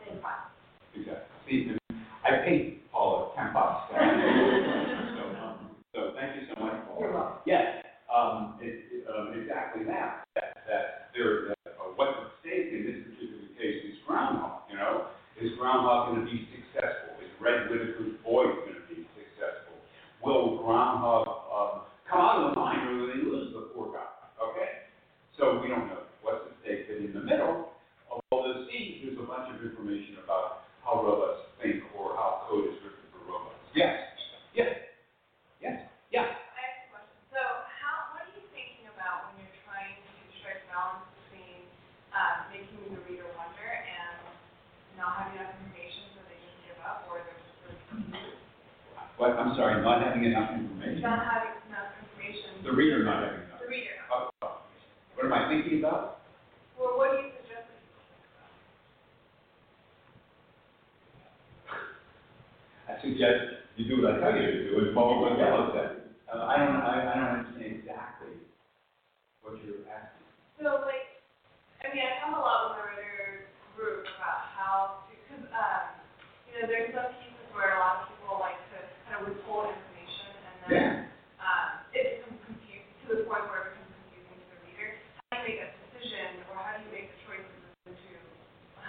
Same 0.06 0.18
process. 0.22 0.54
Exactly. 0.96 1.30
See, 1.46 1.60
and 1.74 1.80
I 2.24 2.42
paid 2.44 2.88
Paula 2.92 3.32
ten 3.36 3.54
bucks. 3.54 3.92
So, 3.92 5.24
um, 5.44 5.76
so 5.94 6.00
thank 6.16 6.36
you 6.40 6.48
so 6.52 6.56
much, 6.60 6.76
Paula. 6.88 7.00
You're 7.00 7.14
welcome. 7.14 7.40
Yes, 7.46 7.84
um, 8.28 8.60
um, 8.60 9.34
exactly 9.40 9.84
that, 9.88 10.28
that, 10.36 10.60
that 10.68 10.86
there, 11.16 11.48
that, 11.48 11.80
uh, 11.80 11.96
what's 11.96 12.12
at 12.12 12.32
stake 12.44 12.76
in 12.76 12.84
this 12.84 13.00
particular 13.08 13.48
case 13.56 13.80
is 13.88 13.96
groundhog, 14.06 14.68
you 14.70 14.76
know? 14.76 15.08
Is 15.40 15.56
groundhog 15.58 16.12
gonna 16.12 16.26
be 16.26 16.48
successful? 16.52 17.16
Is 17.24 17.32
Red 17.40 17.72
Whittaker's 17.72 18.20
voice 18.26 18.52
gonna 18.68 18.84
be 18.92 19.08
successful? 19.16 19.80
Will 20.24 20.60
groundhog, 20.60 21.27
What, 49.18 49.32
I'm 49.34 49.56
sorry, 49.58 49.82
not 49.82 50.06
having 50.06 50.26
enough 50.26 50.54
information? 50.54 51.02
Not 51.02 51.26
having 51.26 51.58
enough 51.66 51.90
information. 52.06 52.62
The 52.64 52.72
reader 52.72 53.04
not 53.04 53.24
having 53.26 53.50
enough. 53.50 53.62
The 53.66 53.68
reader. 53.68 53.98
Oh, 54.14 54.30
oh. 54.46 54.62
What 55.18 55.26
am 55.26 55.34
I 55.34 55.50
thinking 55.50 55.80
about? 55.82 56.22
Well, 56.78 57.02
what 57.02 57.18
do 57.18 57.26
you 57.26 57.34
suggest? 57.42 57.66
I 62.86 62.94
suggest 63.02 63.66
you 63.74 63.90
do 63.90 64.06
what 64.06 64.14
I 64.14 64.20
tell 64.22 64.38
you 64.38 64.46
to 64.46 64.70
do 64.70 64.74
and 64.86 64.94
follow 64.94 65.18
what 65.26 65.34
Yellow 65.42 65.74
said. 65.74 66.14
Uh, 66.30 66.46
I 66.46 66.62
don't, 66.62 66.78
I, 66.78 66.94
I 67.10 67.14
don't 67.18 67.42
understand 67.42 67.74
exactly 67.74 68.38
what 69.42 69.58
you're 69.66 69.82
asking. 69.90 70.30
So 70.62 70.86
like, 70.86 71.26
I 71.82 71.90
mean, 71.90 72.06
I 72.06 72.22
come 72.22 72.38
a 72.38 72.42
lot 72.42 72.70
with 72.70 72.86
my 72.86 72.94
writer 72.94 73.50
group 73.74 74.06
about 74.14 74.46
how, 74.54 75.10
because, 75.10 75.50
um, 75.50 76.06
you 76.46 76.62
know, 76.62 76.70
there's 76.70 76.94
some 76.94 77.17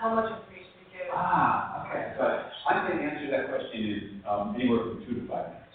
how 0.01 0.15
much 0.15 0.31
information 0.31 0.75
to 0.79 0.85
give. 0.95 1.09
Ah, 1.13 1.87
okay, 1.87 2.15
got. 2.19 2.53
I'm 2.71 2.87
going 2.87 2.99
to 2.99 3.05
answer 3.05 3.31
that 3.31 3.49
question 3.51 3.81
in 3.83 4.23
um, 4.29 4.55
anywhere 4.55 4.85
from 4.85 5.05
two 5.07 5.21
to 5.21 5.29
five 5.29 5.51
minutes. 5.51 5.75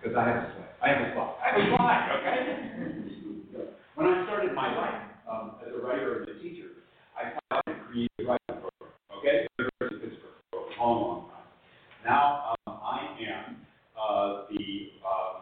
Because 0.00 0.16
I 0.16 0.24
have 0.28 0.36
a 0.36 0.46
slide. 0.56 0.72
I 0.80 0.88
have 0.88 1.00
a 1.02 1.08
slide. 1.12 1.34
I 1.36 1.46
have 1.52 1.58
a 1.60 1.64
slide, 1.76 2.04
okay? 2.16 2.38
when 3.94 4.06
I 4.06 4.24
started 4.24 4.54
my 4.54 4.68
life 4.76 5.02
um, 5.30 5.60
as 5.66 5.72
a 5.74 5.80
writer 5.84 6.22
and 6.22 6.28
a 6.30 6.38
teacher, 6.40 6.84
I 7.16 7.32
thought 7.50 7.64
I 7.66 7.70
would 7.70 8.28
writing 8.28 8.56
program, 8.60 8.92
okay? 9.18 9.46
University 9.58 9.96
of 9.96 10.02
Pittsburgh 10.02 10.36
for 10.50 10.58
a 10.60 10.80
long, 10.80 11.00
long 11.02 11.20
time. 11.28 11.48
Now 12.04 12.54
um, 12.66 12.78
I 12.82 13.16
am 13.20 13.56
uh, 13.98 14.44
the 14.50 14.66
um, 15.04 15.36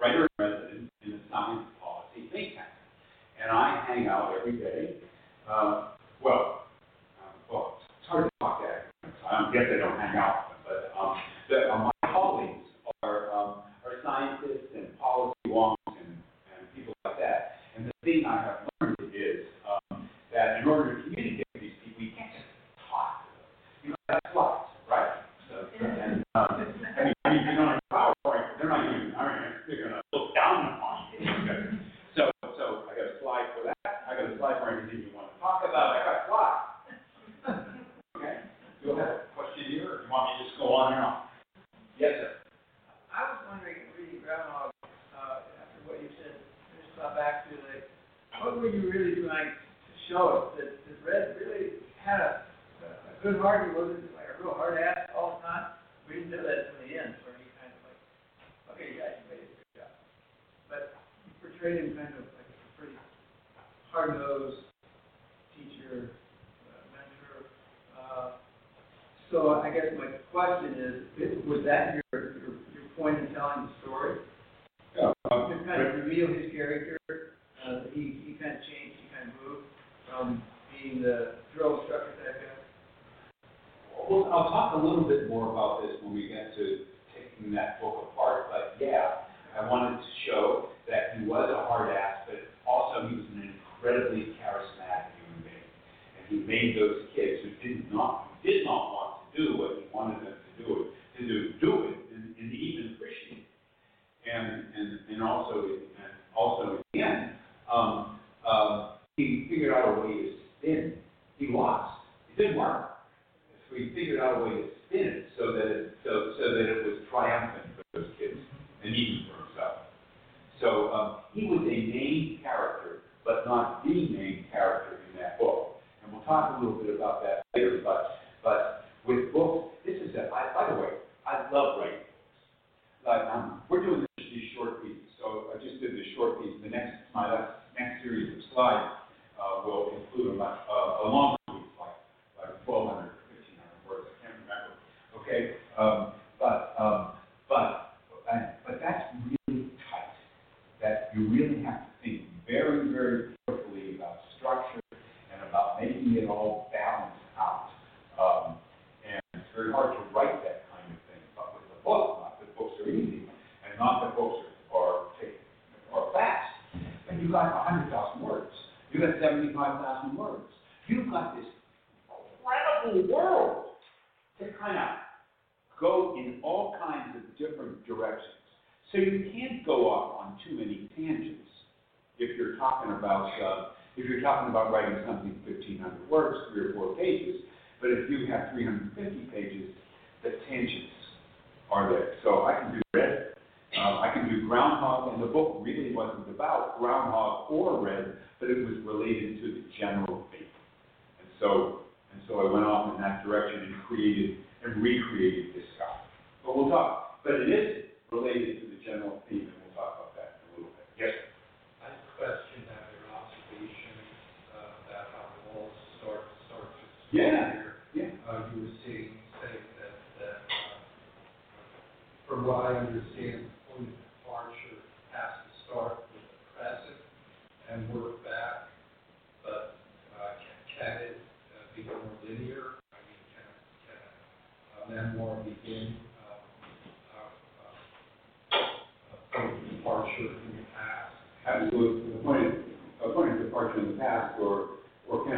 writer 0.00 0.28
in 0.28 0.44
residence 0.44 0.90
in 1.04 1.10
the 1.12 1.20
science 1.30 1.66
policy 1.82 2.28
think 2.32 2.54
tank. 2.54 2.68
And 3.42 3.50
I 3.50 3.84
hang 3.86 4.06
out 4.06 4.34
every 4.38 4.58
day 4.58 4.77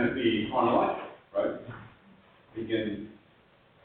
going 0.01 0.15
to 0.15 0.23
be 0.23 0.49
chronological, 0.51 1.09
right? 1.37 1.61
Begin, 2.57 3.09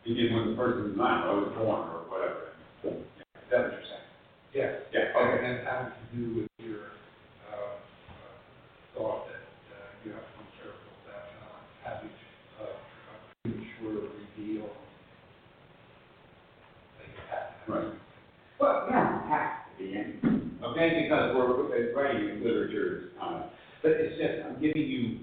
begin 0.05 0.34
when 0.34 0.49
the 0.51 0.55
person 0.55 0.91
is 0.91 0.97
not, 0.97 1.28
or 1.28 1.41
was 1.41 1.53
born, 1.57 1.89
or 1.91 2.07
whatever. 2.07 2.55
Is 2.86 3.03
that 3.51 3.63
what 3.63 3.72
you're 3.72 3.84
saying? 3.84 4.07
Yes. 4.53 4.72
Yeah, 4.93 5.11
okay. 5.11 5.45
And 5.45 5.68
having 5.68 5.91
to 5.91 6.03
do 6.16 6.24
with 6.39 6.49
your, 6.59 6.95
uh, 7.51 7.76
uh, 7.76 8.95
thought 8.95 9.28
that, 9.28 9.43
uh, 9.76 9.91
you 10.05 10.11
have 10.16 10.24
to 10.24 10.39
be 10.39 10.47
careful 10.55 10.95
about 11.03 11.28
not 11.43 11.59
having, 11.84 12.16
a 12.63 12.66
premature 13.43 14.07
uh, 14.07 14.16
reveal 14.16 14.72
that 16.95 17.07
you 17.11 17.20
have. 17.28 17.68
Right. 17.68 17.93
Well, 18.59 18.88
yeah, 18.89 19.20
it 19.20 19.28
has 19.28 19.51
to 19.68 19.84
be, 19.84 19.91
in. 19.99 20.59
okay, 20.63 21.03
because 21.03 21.36
we're, 21.36 21.66
writing 21.93 22.41
literature, 22.43 23.11
uh, 23.22 23.43
but 23.82 23.91
it's 23.91 24.18
just, 24.18 24.47
I'm 24.47 24.61
giving 24.61 24.82
you 24.84 25.14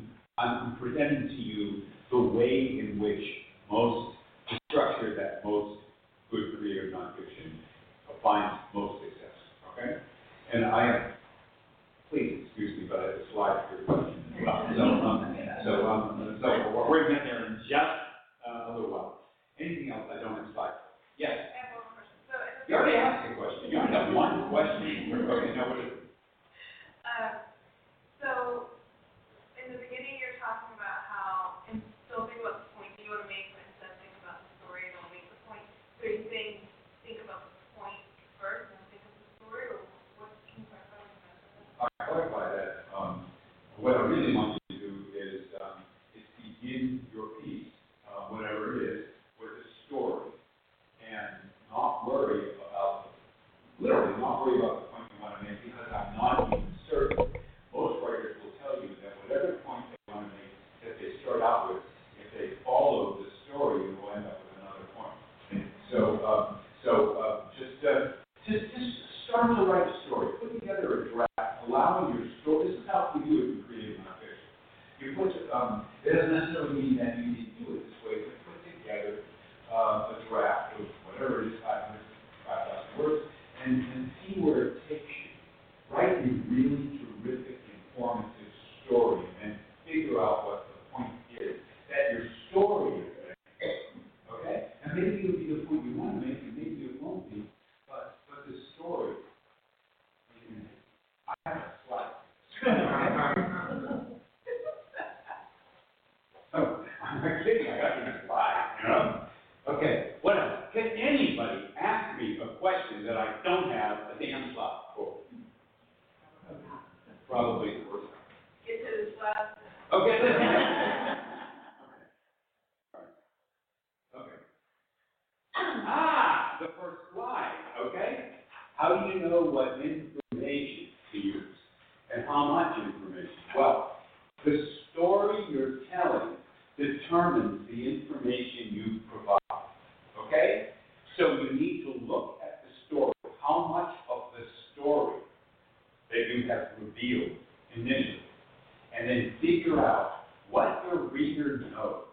and 149.23 149.33
figure 149.41 149.79
out 149.79 150.25
what 150.51 150.85
your 150.87 151.09
reader 151.09 151.63
knows. 151.71 152.05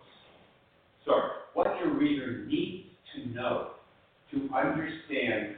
Sorry, 1.06 1.32
what 1.54 1.76
your 1.80 1.94
reader 1.98 2.46
needs 2.46 2.88
to 3.16 3.30
know 3.30 3.72
to 4.32 4.50
understand 4.56 5.56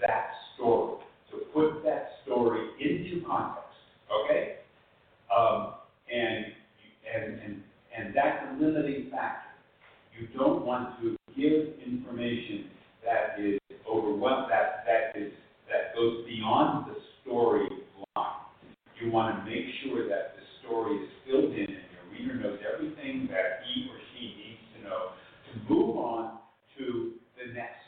that 0.00 0.30
story, 0.54 0.98
to 1.30 1.38
put 1.54 1.82
that 1.84 2.10
story 2.24 2.68
into 2.78 3.24
context, 3.26 3.64
okay? 4.12 4.56
Um, 5.34 5.74
and, 6.12 6.46
and, 7.14 7.40
and, 7.40 7.62
and 7.96 8.14
that's 8.14 8.44
a 8.50 8.62
limiting 8.62 9.10
factor. 9.10 9.48
You 10.18 10.26
don't 10.36 10.66
want 10.66 11.00
to 11.00 11.16
give 11.36 11.78
information 11.86 12.66
that 13.04 13.42
is 13.42 13.58
overwhelmed, 13.90 14.50
that, 14.50 14.84
that 14.84 15.18
is, 15.18 15.32
that 15.68 15.94
goes 15.94 16.26
beyond 16.26 16.90
the 16.90 16.96
story 17.22 17.66
line. 18.16 18.26
You 19.00 19.10
want 19.10 19.38
to 19.38 19.50
make 19.50 19.64
sure 19.82 20.06
that 20.08 20.39
story 20.70 21.02
is 21.02 21.10
filled 21.26 21.50
in 21.50 21.66
and 21.66 21.90
your 21.90 22.06
reader 22.14 22.34
knows 22.38 22.58
everything 22.62 23.26
that 23.26 23.66
he 23.66 23.90
or 23.90 23.98
she 24.14 24.38
needs 24.38 24.62
to 24.78 24.86
know 24.86 25.18
to 25.50 25.52
move 25.66 25.96
on 25.98 26.38
to 26.78 27.18
the 27.34 27.50
next 27.50 27.82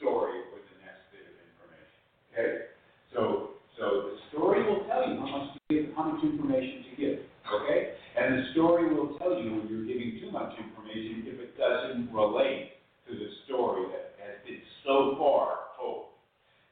story 0.00 0.40
or 0.48 0.56
the 0.56 0.78
next 0.80 1.04
bit 1.12 1.28
of 1.28 1.36
information. 1.36 2.00
Okay? 2.32 2.72
So, 3.12 3.60
so 3.76 4.08
the 4.08 4.16
story 4.32 4.64
will 4.64 4.88
tell 4.88 5.04
you 5.04 5.20
how 5.20 5.28
much 5.28 5.52
to 5.52 5.60
give, 5.68 5.92
how 5.92 6.16
much 6.16 6.24
information 6.24 6.88
to 6.88 6.92
give. 6.96 7.18
Okay? 7.44 7.92
And 8.16 8.40
the 8.40 8.44
story 8.56 8.88
will 8.88 9.20
tell 9.20 9.36
you 9.36 9.60
when 9.60 9.68
you're 9.68 9.84
giving 9.84 10.16
too 10.24 10.32
much 10.32 10.56
information 10.56 11.28
if 11.28 11.36
it 11.36 11.58
doesn't 11.60 12.08
relate 12.08 12.80
to 13.04 13.12
the 13.12 13.28
story 13.44 13.84
that 13.92 14.16
has 14.24 14.40
been 14.48 14.64
so 14.80 15.20
far 15.20 15.76
told. 15.76 16.16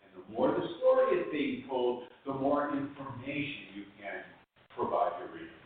And 0.00 0.16
the 0.16 0.24
more 0.32 0.48
the 0.48 0.64
story 0.80 1.20
is 1.20 1.28
being 1.28 1.68
told, 1.68 2.08
the 2.24 2.32
more 2.32 2.72
information 2.72 3.76
you 3.76 3.84
provide 4.76 5.12
your 5.18 5.28
reader. 5.28 5.60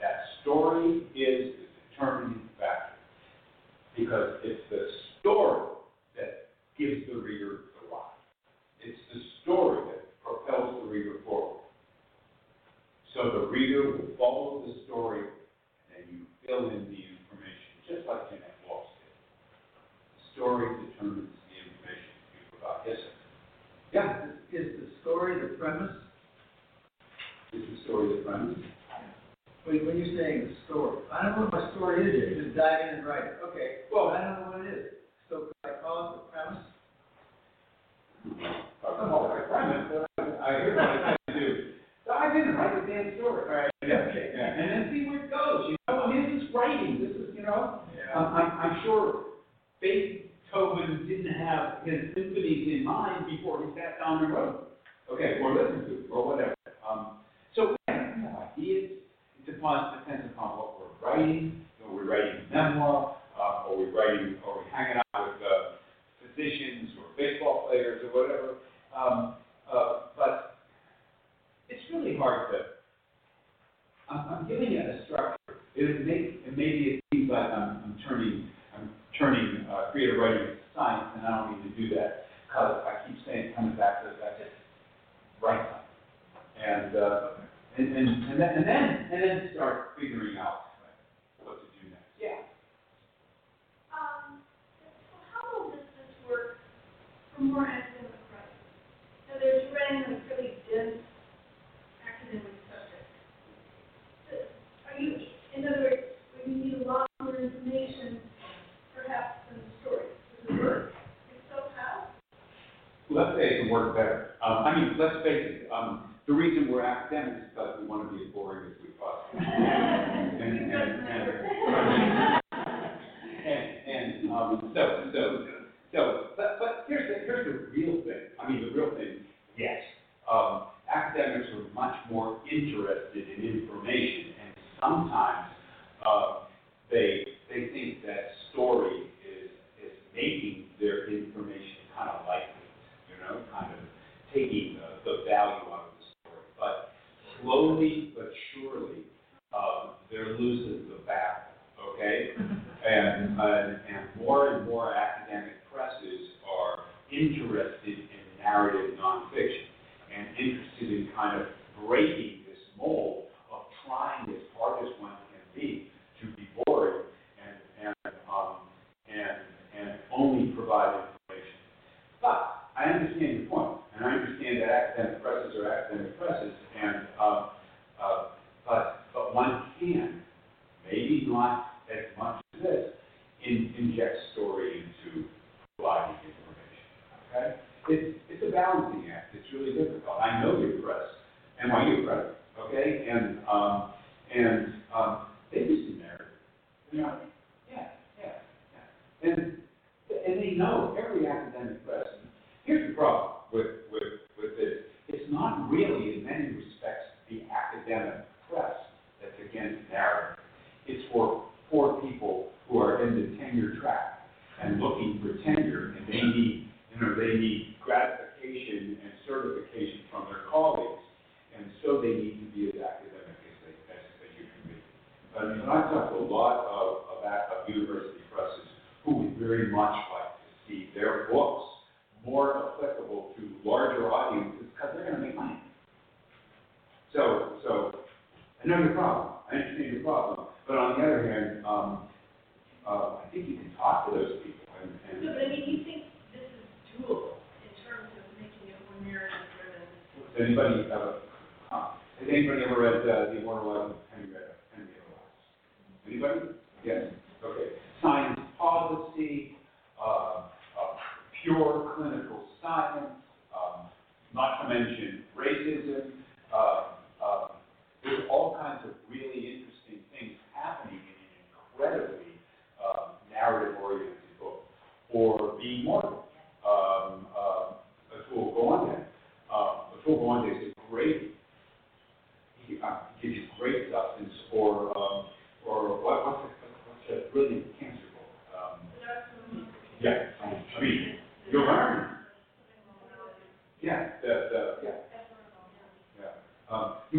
That 0.00 0.24
story 0.42 1.06
is 1.14 1.54
the 1.54 1.66
determining 1.90 2.48
factor. 2.58 2.94
Because 3.96 4.38
it's 4.44 4.62
the 4.70 4.86
story 5.20 5.74
that 6.16 6.50
gives 6.78 7.06
the 7.10 7.18
reader 7.18 7.60
the 7.74 7.90
lie. 7.94 8.14
It's 8.80 8.98
the 9.12 9.20
story 9.42 9.82
that 9.90 10.22
propels 10.22 10.82
the 10.82 10.88
reader 10.88 11.18
forward. 11.24 11.60
So 13.14 13.30
the 13.30 13.46
reader 13.48 13.90
will 13.90 14.14
follow 14.16 14.62
the 14.66 14.84
story 14.86 15.26
and 15.96 16.04
you 16.10 16.26
fill 16.46 16.70
in 16.70 16.86
the 16.86 17.00
information, 17.02 17.74
just 17.88 18.06
like 18.06 18.30
Jeannette 18.30 18.54
Walls 18.68 18.86
did. 19.02 19.10
The 20.14 20.22
story 20.38 20.68
determines 20.86 21.34
the 21.34 21.56
information 21.58 22.14
you 22.30 22.42
provide. 22.54 22.86
Yes, 22.86 22.98
sir. 23.02 23.18
Yeah, 23.90 24.26
Is 24.52 24.78
the 24.78 24.88
story 25.02 25.40
the 25.40 25.56
premise? 25.58 25.90
Is 27.52 27.62
the 27.62 27.84
story 27.84 28.16
the 28.16 28.22
premise? 28.22 28.58
When, 29.64 29.86
when 29.86 29.98
you're 29.98 30.16
saying 30.16 30.48
the 30.48 30.54
story, 30.66 30.98
I 31.12 31.22
don't 31.22 31.36
know 31.36 31.42
what 31.48 31.52
my 31.52 31.70
story 31.76 32.04
is 32.08 32.12
yet, 32.36 32.44
just 32.44 32.56
dive 32.56 32.80
in 32.88 32.94
and 33.00 33.06
write 33.06 33.24
it. 33.24 33.38
Okay, 33.48 33.88
well, 33.92 34.08
I 34.10 34.20
don't 34.24 34.40
know 34.40 34.58
what 34.58 34.66
it 34.66 34.74
is. 34.74 34.84
So 35.28 35.48
could 35.62 35.70
I 35.70 35.82
call 35.82 35.98
it 36.08 36.12
the 36.16 36.32
premise? 36.32 36.64
Oh, 38.86 39.28
the 39.28 39.42
premise, 39.48 40.06
I 40.18 40.50
hear 40.60 40.76
what 40.76 40.88
you're 40.94 41.02
trying 41.02 41.16
to 41.28 41.40
do. 41.40 41.72
So 42.06 42.12
I 42.12 42.32
didn't 42.32 42.54
write 42.56 42.74
the 42.80 42.92
damn 42.92 43.16
story. 43.16 43.42
All 43.44 43.54
right. 43.54 43.70
Okay, 43.84 44.32
and 44.34 44.70
then 44.70 44.90
see 44.92 45.08
where 45.08 45.24
it 45.24 45.30
goes, 45.30 45.70
you 45.70 45.76
know, 45.88 46.12
this 46.12 46.42
is 46.42 46.54
writing, 46.54 47.00
this 47.00 47.16
is, 47.16 47.36
you 47.36 47.42
know, 47.42 47.80
Yeah. 47.96 48.18
Um, 48.18 48.34
I'm, 48.34 48.50
I'm, 48.52 48.72
I'm 48.72 48.82
sure 48.84 49.24
Beethoven 49.80 51.06
didn't 51.08 51.32
have 51.34 51.84
his 51.84 52.14
symphonies 52.14 52.80
in 52.80 52.84
mind 52.84 53.26
before 53.26 53.64
he 53.64 53.70
sat 53.78 53.98
down 54.00 54.24
and 54.24 54.32
wrote. 54.34 54.64
Okay, 55.12 55.40
or 55.42 55.54
listened 55.54 55.86
to, 55.86 56.12
or 56.12 56.26
whatever 56.26 56.54
response 59.58 59.98
depends 59.98 60.30
upon 60.34 60.58
what 60.58 60.78
we're 60.78 60.94
writing. 61.02 61.66
You 61.80 61.86
know, 61.86 61.92
we 61.92 62.08
writing 62.08 62.46
a 62.48 62.54
memoir, 62.54 63.16
uh, 63.36 63.66
or 63.66 63.78
we 63.78 63.90
writing, 63.90 64.36
Are 64.46 64.58
we 64.58 64.70
hanging 64.70 65.02
out 65.14 65.26
with 65.26 65.42
uh, 65.42 65.74
physicians 66.22 66.90
or 66.98 67.06
baseball 67.16 67.66
players 67.66 68.02
or 68.04 68.22
whatever. 68.22 68.54
Um, 68.94 69.34
uh, 69.66 70.14
but 70.16 70.58
it's 71.68 71.82
really 71.92 72.16
hard 72.16 72.52
to. 72.52 72.58
I'm, 74.08 74.28
I'm 74.28 74.48
giving 74.48 74.72
it 74.72 74.86
a 74.86 75.04
structure. 75.06 75.58
It 75.74 76.06
may, 76.06 76.38
it 76.46 76.56
may 76.56 76.70
be 76.72 76.84
it 76.98 77.04
seems 77.12 77.30
like 77.30 77.50
I'm, 77.50 77.82
I'm 77.84 77.98
turning, 78.08 78.48
I'm 78.76 78.90
turning 79.18 79.66
uh, 79.66 79.90
creative 79.90 80.18
writing 80.18 80.42
into 80.42 80.62
science, 80.74 81.10
and 81.16 81.26
I 81.26 81.36
don't 81.36 81.58
need 81.58 81.70
to 81.70 81.76
do 81.76 81.94
that 81.96 82.26
because 82.46 82.82
I 82.86 83.06
keep 83.08 83.18
saying 83.26 83.54
coming 83.54 83.76
back 83.76 84.02
to 84.02 84.10
the 84.10 84.16
fact 84.16 84.38
that 84.38 84.50
write 85.42 85.66
something. 85.66 85.84
And 86.64 86.96
uh, 86.96 87.28
and, 87.78 87.92
and, 87.96 88.08
and, 88.30 88.40
then, 88.40 88.50
and 88.56 88.66
then 88.68 89.06
and 89.10 89.22
then 89.22 89.42
start 89.54 89.78
figuring 89.96 90.36
out 90.38 90.58
what 91.44 91.58
to 91.60 91.66
do 91.82 91.90
next. 91.90 92.04
Yeah. 92.20 92.38
Um, 93.94 94.36
so 95.10 95.16
how 95.32 95.42
will 95.60 95.68
this, 95.70 95.80
work 96.28 96.48
for 97.36 97.42
more 97.42 97.66
as 97.66 97.84
in 97.98 98.04
the 98.04 98.10
So 99.28 99.34
there's 99.40 99.62
random, 99.72 100.18
really 100.30 100.54
dense 100.70 100.96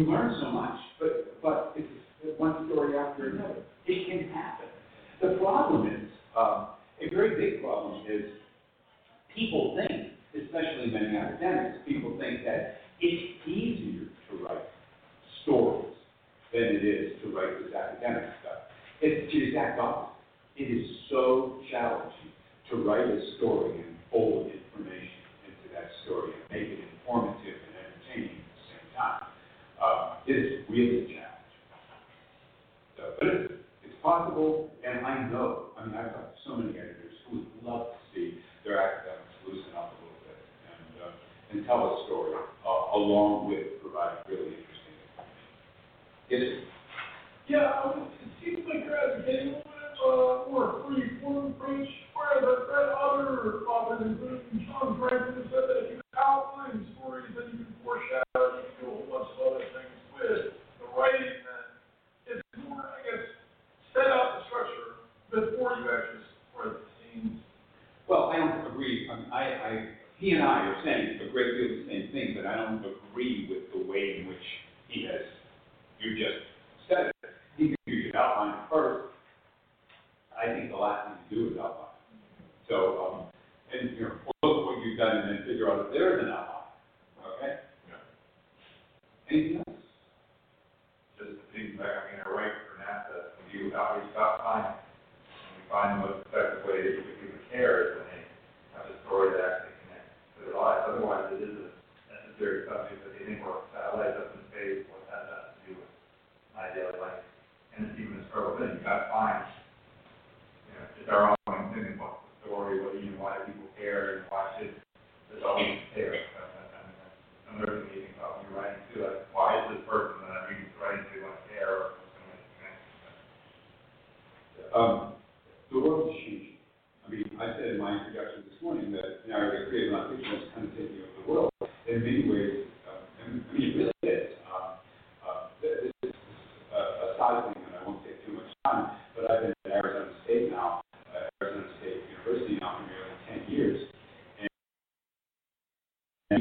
you 0.00 0.06
learn 0.06 0.34
so 0.40 0.50
much. 0.50 0.69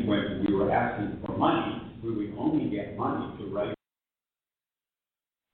When 0.08 0.46
we 0.48 0.54
were 0.54 0.72
asking 0.72 1.20
for 1.26 1.38
money, 1.38 1.82
we 2.04 2.16
would 2.16 2.36
only 2.38 2.70
get 2.70 2.98
money 2.98 3.38
to 3.38 3.46
write 3.54 3.76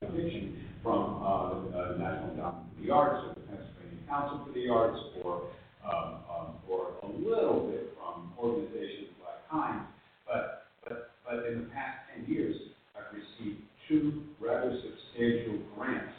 fiction 0.01 0.63
from 0.83 1.23
uh, 1.23 1.49
the 1.49 1.77
uh, 1.77 1.97
National 1.97 2.31
Endowment 2.31 2.65
for 2.75 2.81
the 2.85 2.91
Arts 2.91 3.25
or 3.25 3.33
the 3.35 3.41
Pennsylvania 3.47 4.05
Council 4.07 4.45
for 4.45 4.53
the 4.53 4.69
Arts 4.69 4.99
or 5.23 5.49
um, 5.85 6.21
um, 6.29 6.47
or 6.69 6.93
a 7.03 7.07
little 7.07 7.69
bit 7.69 7.93
from 7.97 8.33
organizations 8.37 9.13
like 9.21 9.41
Heinz. 9.49 9.85
But 10.27 10.67
but 10.83 11.11
but 11.25 11.45
in 11.45 11.65
the 11.65 11.69
past 11.73 12.05
ten 12.13 12.25
years, 12.31 12.55
I've 12.95 13.13
received 13.13 13.61
two 13.87 14.23
rather 14.39 14.77
substantial 14.81 15.59
grants 15.75 16.13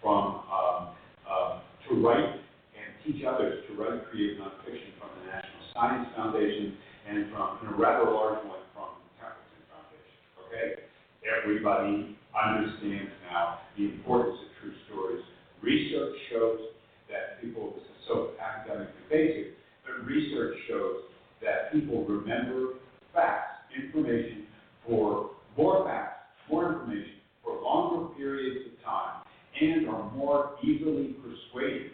from 0.00 0.42
um, 0.50 0.94
um, 1.26 1.60
to 1.88 1.94
write 2.02 2.38
and 2.74 2.88
teach 3.04 3.24
others 3.24 3.64
to 3.68 3.74
write 3.74 4.10
creative 4.10 4.38
nonfiction 4.38 4.94
from 4.98 5.10
the 5.18 5.30
National 5.30 5.62
Science 5.74 6.08
Foundation 6.16 6.76
and 7.08 7.30
from 7.30 7.58
and 7.62 7.74
a 7.74 7.78
rather 7.78 8.10
large 8.10 8.42
one 8.46 8.62
from 8.74 8.94
the 9.02 9.10
Templeton 9.18 9.62
Foundation. 9.70 10.18
Okay, 10.46 10.82
everybody 11.26 12.16
understands 12.32 13.10
now 13.30 13.58
the 13.76 13.84
importance 13.84 14.38
of 14.40 14.48
true 14.60 14.74
stories. 14.88 15.22
Research 15.62 16.14
shows 16.30 16.60
that 17.08 17.40
people, 17.40 17.72
this 17.74 17.84
is 17.84 18.00
so 18.08 18.30
academically 18.40 19.02
basic, 19.10 19.54
but 19.84 20.06
research 20.06 20.56
shows 20.68 20.96
that 21.42 21.72
people 21.72 22.04
remember 22.06 22.74
facts, 23.12 23.62
information 23.76 24.46
for 24.86 25.30
more 25.56 25.84
facts, 25.84 26.24
more 26.50 26.72
information 26.72 27.20
for 27.44 27.60
longer 27.60 28.14
periods 28.14 28.66
of 28.66 28.84
time, 28.84 29.22
and 29.60 29.88
are 29.88 30.10
more 30.12 30.56
easily 30.62 31.14
persuaded 31.20 31.92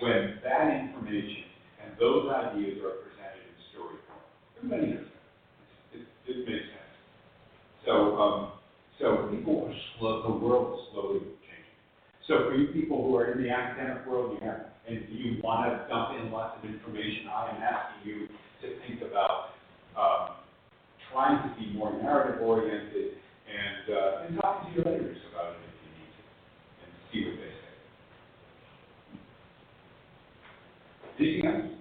when 0.00 0.38
that 0.44 0.70
information 0.70 1.44
and 1.82 1.92
those 1.98 2.30
ideas 2.30 2.78
are 2.78 3.00
presented 3.00 3.40
in 3.40 3.56
story 3.72 3.96
form. 4.06 4.20
Everybody 4.58 4.92
knows 4.92 5.08
that. 5.08 5.98
It, 5.98 6.06
it 6.28 6.38
makes 6.48 6.68
sense. 6.68 6.94
So, 7.86 8.16
um, 8.16 8.52
so 9.00 9.28
people 9.32 9.64
are 9.66 9.74
slow, 9.98 10.22
the 10.22 10.44
world 10.44 10.78
is 10.78 10.84
slowly 10.92 11.20
changing. 11.20 11.76
So 12.28 12.44
for 12.44 12.54
you 12.54 12.68
people 12.68 13.02
who 13.02 13.16
are 13.16 13.32
in 13.32 13.42
the 13.42 13.48
academic 13.48 14.06
world, 14.06 14.38
you 14.38 14.46
have, 14.46 14.66
and 14.86 15.00
you 15.08 15.40
want 15.42 15.72
to 15.72 15.88
dump 15.88 16.20
in 16.20 16.30
lots 16.30 16.58
of 16.62 16.68
information, 16.68 17.28
I 17.32 17.56
am 17.56 17.62
asking 17.62 18.04
you 18.04 18.28
to 18.28 18.78
think 18.84 19.00
about, 19.00 19.56
um, 19.96 20.36
trying 21.10 21.48
to 21.48 21.54
be 21.58 21.72
more 21.72 21.92
narrative 22.02 22.42
oriented 22.42 23.16
and, 23.48 23.96
uh, 23.96 24.26
and 24.28 24.40
talking 24.40 24.74
to 24.74 24.76
your 24.76 24.88
editors 24.88 25.18
about 25.32 25.52
it 25.52 25.56
if 25.64 25.74
you 25.82 25.90
need 25.96 26.12
to, 26.12 26.22
and 26.84 26.90
see 27.10 27.20
what 27.24 27.36
they 27.40 27.52
say. 27.56 27.70
Anything 31.18 31.46
else? 31.46 31.80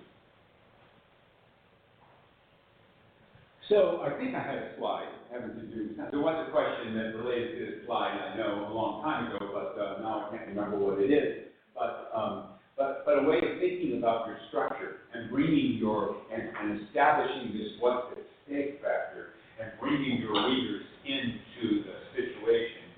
So 3.69 4.01
I 4.01 4.17
think 4.17 4.33
I 4.33 4.41
had 4.41 4.57
a 4.57 4.69
slide 4.79 5.13
having 5.31 5.53
to 5.53 5.61
do, 5.69 5.93
there 6.09 6.19
was 6.19 6.33
a 6.41 6.49
question 6.49 6.97
that 6.97 7.13
related 7.13 7.53
to 7.53 7.65
this 7.69 7.85
slide, 7.85 8.17
I 8.17 8.35
know, 8.35 8.65
a 8.65 8.73
long 8.73 9.03
time 9.05 9.29
ago, 9.29 9.45
but 9.53 9.77
uh, 9.77 10.01
now 10.01 10.25
I 10.25 10.35
can't 10.35 10.49
remember 10.49 10.81
what 10.81 10.97
it 10.97 11.13
is. 11.13 11.53
But, 11.77 12.09
um, 12.09 12.57
but, 12.75 13.05
but 13.05 13.21
a 13.21 13.29
way 13.29 13.37
of 13.37 13.61
thinking 13.61 13.99
about 13.99 14.25
your 14.25 14.41
structure 14.49 15.05
and 15.13 15.29
bringing 15.29 15.77
your, 15.77 16.17
and, 16.33 16.49
and 16.49 16.81
establishing 16.87 17.53
this 17.53 17.77
what's 17.79 18.09
at 18.17 18.25
stake 18.49 18.81
factor 18.81 19.37
and 19.61 19.69
bringing 19.79 20.17
your 20.17 20.33
readers 20.49 20.81
into 21.05 21.85
the 21.85 21.93
situation 22.17 22.89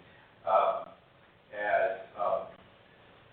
um, 0.48 0.88
as, 1.52 2.00
um, 2.16 2.42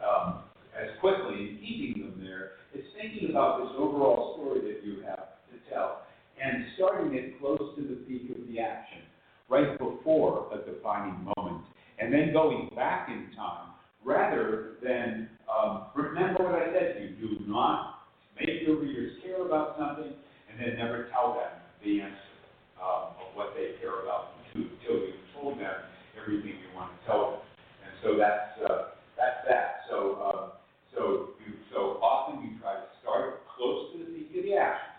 um, 0.03 0.29
as 0.75 0.91
quickly 0.99 1.55
and 1.55 1.61
keeping 1.63 2.03
them 2.03 2.19
there 2.19 2.59
is 2.75 2.83
thinking 3.01 3.31
about 3.31 3.63
this 3.63 3.71
overall 3.79 4.35
story 4.35 4.59
that 4.67 4.85
you 4.85 5.07
have 5.07 5.39
to 5.55 5.71
tell 5.71 6.03
and 6.43 6.65
starting 6.77 7.15
it 7.15 7.39
close 7.41 7.75
to 7.77 7.83
the 7.83 7.97
peak 8.07 8.31
of 8.31 8.47
the 8.49 8.61
action, 8.61 9.03
right 9.49 9.79
before 9.79 10.49
a 10.53 10.59
defining 10.71 11.31
moment, 11.37 11.65
and 11.99 12.13
then 12.13 12.33
going 12.33 12.71
back 12.77 13.09
in 13.09 13.35
time 13.37 13.71
rather 14.05 14.77
than 14.83 15.29
um, 15.51 15.87
remember 15.95 16.45
what 16.45 16.55
I 16.55 16.73
said 16.73 16.95
to 16.95 17.01
you. 17.03 17.39
Do 17.39 17.47
not 17.47 18.07
make 18.39 18.63
your 18.63 18.77
readers 18.77 19.19
care 19.25 19.45
about 19.45 19.77
something 19.79 20.13
and 20.51 20.61
then 20.61 20.79
never 20.79 21.09
tell 21.11 21.35
them 21.35 21.51
the 21.85 22.01
answer 22.01 22.35
um, 22.79 23.19
of 23.19 23.35
what 23.35 23.55
they 23.57 23.75
care 23.81 24.03
about 24.03 24.39
until 24.55 24.71
you've 24.95 25.27
told 25.35 25.59
them 25.59 25.75
everything 26.21 26.63
you 26.63 26.71
want 26.77 26.93
to 26.95 27.07
tell 27.07 27.31
them. 27.33 27.41
And 27.83 27.93
so 28.03 28.17
that's 28.17 28.71
uh, 28.71 28.95
that's 29.19 29.43
that. 29.49 29.83
So 29.91 30.23
um, 30.23 30.53
so 30.95 31.35
you 31.43 31.55
so 31.75 31.99
often 31.99 32.47
you 32.47 32.61
try 32.61 32.75
to 32.75 32.87
start 33.03 33.43
close 33.57 33.93
to 33.93 33.99
the 33.99 34.05
peak 34.05 34.31
of 34.39 34.45
the 34.45 34.55
action. 34.55 34.99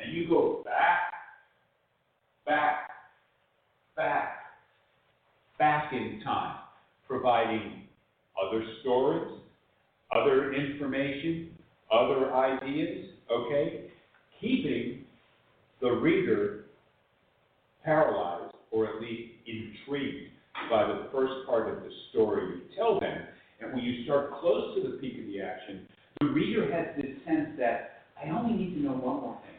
Then 0.00 0.14
you 0.14 0.19
go 0.30 0.62
back, 0.64 1.12
back, 2.46 2.88
back, 3.96 4.36
back 5.58 5.92
in 5.92 6.22
time, 6.24 6.56
providing 7.06 7.82
other 8.40 8.64
stories, 8.80 9.40
other 10.16 10.54
information, 10.54 11.50
other 11.92 12.32
ideas, 12.32 13.08
okay? 13.30 13.90
Keeping 14.40 15.04
the 15.80 15.90
reader 15.90 16.64
paralyzed 17.84 18.54
or 18.70 18.86
at 18.86 19.02
least 19.02 19.32
intrigued 19.46 20.30
by 20.70 20.86
the 20.86 21.08
first 21.12 21.46
part 21.46 21.68
of 21.68 21.82
the 21.82 21.90
story 22.10 22.56
you 22.56 22.60
tell 22.76 23.00
them. 23.00 23.18
And 23.60 23.74
when 23.74 23.82
you 23.82 24.04
start 24.04 24.30
close 24.40 24.76
to 24.76 24.88
the 24.88 24.96
peak 24.98 25.18
of 25.18 25.26
the 25.26 25.40
action, 25.40 25.86
the 26.20 26.26
reader 26.26 26.72
has 26.72 26.96
this 26.96 27.16
sense 27.26 27.50
that 27.58 28.04
I 28.22 28.30
only 28.30 28.52
need 28.52 28.74
to 28.74 28.80
know 28.80 28.92
one 28.92 29.20
more 29.20 29.38
thing. 29.42 29.49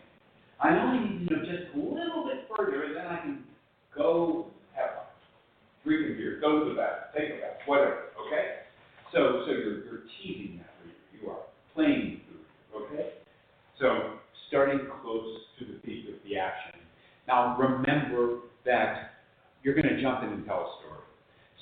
I 0.61 0.77
only 0.77 1.09
need 1.09 1.29
to 1.29 1.35
know 1.35 1.41
just 1.41 1.73
a 1.73 1.77
little 1.77 2.29
bit 2.29 2.45
further, 2.55 2.83
and 2.83 2.95
then 2.95 3.07
I 3.07 3.17
can 3.17 3.43
go 3.97 4.45
have 4.77 4.89
a 4.93 5.03
drink 5.83 6.05
a 6.05 6.13
beer, 6.13 6.37
go 6.39 6.63
to 6.63 6.69
the 6.69 6.75
bathroom, 6.77 7.09
take 7.17 7.29
a 7.33 7.41
bath, 7.41 7.65
whatever. 7.65 8.13
Okay? 8.27 8.61
So, 9.11 9.41
so 9.45 9.51
you're, 9.51 9.85
you're 9.89 10.05
teasing 10.21 10.61
that 10.61 10.69
reader. 10.85 11.01
You 11.17 11.29
are 11.31 11.41
playing 11.73 12.21
the 12.29 12.37
reader. 12.37 12.93
Okay? 12.93 13.09
So, 13.81 14.21
starting 14.49 14.85
close 15.01 15.49
to 15.57 15.65
the 15.65 15.81
peak 15.81 16.05
of 16.13 16.21
the 16.29 16.37
action. 16.37 16.79
Now, 17.27 17.57
remember 17.57 18.45
that 18.65 19.17
you're 19.63 19.73
going 19.73 19.89
to 19.89 19.99
jump 19.99 20.21
in 20.21 20.29
and 20.29 20.45
tell 20.45 20.61
a 20.61 20.71
story. 20.85 21.01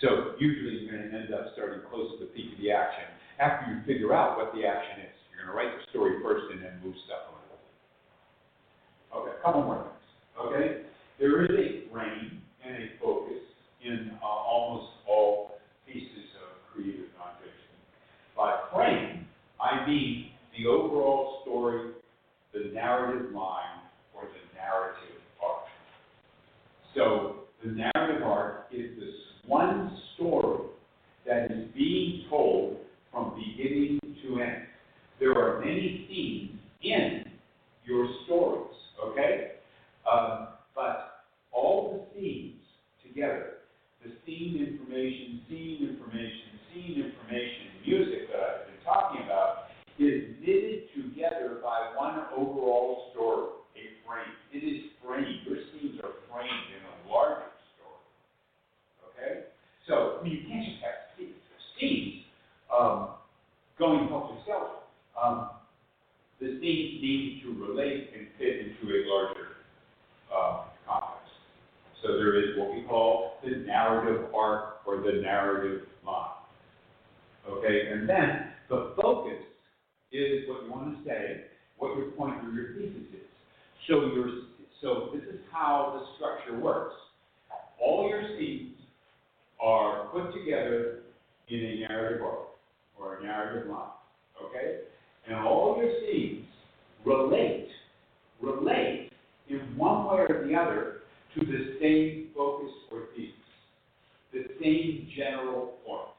So, 0.03 0.35
usually 0.43 0.83
you're 0.83 0.91
going 0.91 1.07
to 1.07 1.15
end 1.15 1.33
up 1.33 1.55
starting 1.55 1.87
close 1.87 2.11
to 2.19 2.25
the 2.27 2.31
peak 2.35 2.51
of 2.51 2.59
the 2.59 2.71
action 2.71 3.07
after 3.39 3.71
you 3.71 3.79
figure 3.87 4.11
out 4.11 4.35
what 4.35 4.51
the 4.51 4.67
action 4.67 5.07
is. 5.07 5.15
You're 5.31 5.47
going 5.47 5.55
to 5.55 5.55
write 5.55 5.71
the 5.71 5.87
story 5.95 6.19
first 6.19 6.51
and 6.51 6.59
then 6.59 6.83
move 6.83 6.99
stuff 7.07 7.31
around. 7.31 7.38
Okay, 9.15 9.31
a 9.39 9.43
couple 9.43 9.63
more 9.63 9.83
things. 9.83 10.45
Okay, 10.45 10.81
there 11.19 11.43
is 11.43 11.51
a 11.51 11.91
frame 11.91 12.41
and 12.65 12.83
a 12.83 12.87
focus 13.01 13.41
in 13.83 14.11
uh, 14.21 14.25
almost 14.25 14.91
all 15.07 15.51
pieces 15.85 16.29
of 16.43 16.73
creative 16.73 17.07
nonfiction. 17.17 17.75
By 18.37 18.59
frame, 18.73 19.25
I 19.59 19.85
mean 19.87 20.31
the 20.57 20.67
overall 20.67 21.39
story, 21.43 21.91
the 22.53 22.71
narrative 22.73 23.33
line, 23.33 23.81
or 24.15 24.23
the 24.23 24.55
narrative 24.55 25.21
arc. 25.43 25.65
So 26.95 27.35
the 27.63 27.71
narrative 27.71 28.23
arc 28.23 28.67
is 28.71 28.97
this 28.99 29.15
one 29.47 29.97
story 30.15 30.69
that 31.25 31.51
is 31.51 31.67
being 31.75 32.25
told 32.29 32.77
from 33.11 33.33
beginning 33.35 33.99
to 34.23 34.41
end. 34.41 34.63
There 35.19 35.33
are 35.33 35.59
many 35.59 36.05
themes 36.07 36.59
in 36.83 37.23
your 37.85 38.07
stories, 38.25 38.75
Okay? 39.03 39.51
Um, 40.11 40.47
but 40.75 41.25
all 41.51 41.93
the 41.93 42.19
scenes 42.19 42.61
together, 43.05 43.63
the 44.03 44.11
scene 44.25 44.65
information, 44.65 45.41
scene 45.49 45.89
information, 45.89 46.59
scene 46.73 46.95
information, 47.03 47.67
music 47.85 48.31
that 48.31 48.39
I've 48.39 48.65
been 48.67 48.83
talking 48.85 49.21
about, 49.25 49.69
is 49.99 50.35
knitted 50.39 50.87
together 50.95 51.59
by 51.61 51.91
one 51.97 52.23
overall 52.35 53.11
story, 53.11 53.51
a 53.75 53.83
frame. 54.07 54.35
It 54.53 54.65
is 54.65 54.91
framed. 55.03 55.43
Your 55.45 55.57
scenes 55.73 55.99
are 56.03 56.15
framed 56.31 56.67
in 56.71 56.81
a 56.87 57.11
larger 57.11 57.51
story. 57.75 58.03
Okay? 59.11 59.45
So, 59.87 60.19
I 60.19 60.23
mean, 60.23 60.33
you 60.33 60.47
can't 60.47 60.65
just 60.65 60.81
have 60.83 61.11
scenes. 61.17 61.35
Seeds 61.79 62.25
um, 62.77 63.09
going 63.77 64.07
helter-skelter. 64.07 64.83
Um, 65.21 65.49
this 66.39 66.51
needs, 66.61 67.01
needs 67.01 67.43
to 67.43 67.53
relate 67.53 68.11
and 68.15 68.27
fit 68.37 68.59
into 68.59 68.93
a 68.93 68.99
larger 69.09 69.47
uh, 70.33 70.63
context. 70.87 71.33
So 72.01 72.13
there 72.13 72.39
is 72.39 72.57
what 72.57 72.73
we 72.73 72.83
call 72.83 73.33
the 73.43 73.57
narrative 73.57 74.33
arc 74.33 74.79
or 74.85 74.97
the 74.97 75.21
narrative 75.21 75.81
line. 76.05 76.29
Okay, 77.49 77.91
and 77.91 78.07
then 78.07 78.51
the 78.69 78.93
focus 79.01 79.43
is 80.11 80.47
what 80.47 80.63
you 80.63 80.71
want 80.71 80.97
to 80.97 81.09
say, 81.09 81.45
what 81.77 81.97
your 81.97 82.11
point 82.11 82.35
or 82.45 82.51
your 82.51 82.73
thesis 82.73 83.13
is. 83.13 83.27
So 83.87 84.05
your 84.13 84.29
so 84.81 85.09
this 85.13 85.23
is 85.23 85.41
how 85.51 85.99
the 85.99 86.15
structure 86.15 86.57
works. 86.57 86.95
All 87.81 88.07
your 88.09 88.23
scenes 88.37 88.77
are 89.61 90.07
put 90.07 90.33
together 90.33 90.99
in 91.49 91.59
a 91.59 91.87
narrative 91.87 92.21
arc 92.21 92.47
or 92.97 93.17
a 93.17 93.23
narrative 93.23 93.69
line. 93.69 93.89
Okay? 94.41 94.79
And 95.27 95.35
all 95.35 95.77
your 95.81 95.91
seeds 96.01 96.45
relate, 97.05 97.67
relate 98.41 99.11
in 99.49 99.59
one 99.77 100.05
way 100.05 100.25
or 100.29 100.47
the 100.47 100.55
other 100.55 100.99
to 101.35 101.45
the 101.45 101.77
same 101.81 102.29
focus 102.35 102.71
or 102.91 103.07
thesis, 103.15 103.33
the 104.33 104.45
same 104.61 105.07
general 105.15 105.77
point. 105.85 106.09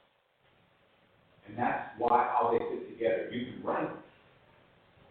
And 1.48 1.58
that's 1.58 1.88
why 1.98 2.28
how 2.32 2.52
they 2.52 2.58
fit 2.58 2.88
together. 2.92 3.30
You 3.32 3.52
can 3.52 3.62
write 3.64 3.90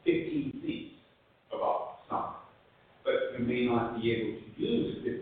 15 0.06 0.62
seeds 0.66 0.94
about 1.54 2.00
something, 2.10 2.40
but 3.04 3.38
you 3.38 3.46
may 3.46 3.66
not 3.66 4.02
be 4.02 4.12
able 4.12 4.40
to 4.40 4.62
use 4.62 4.96
15 5.04 5.19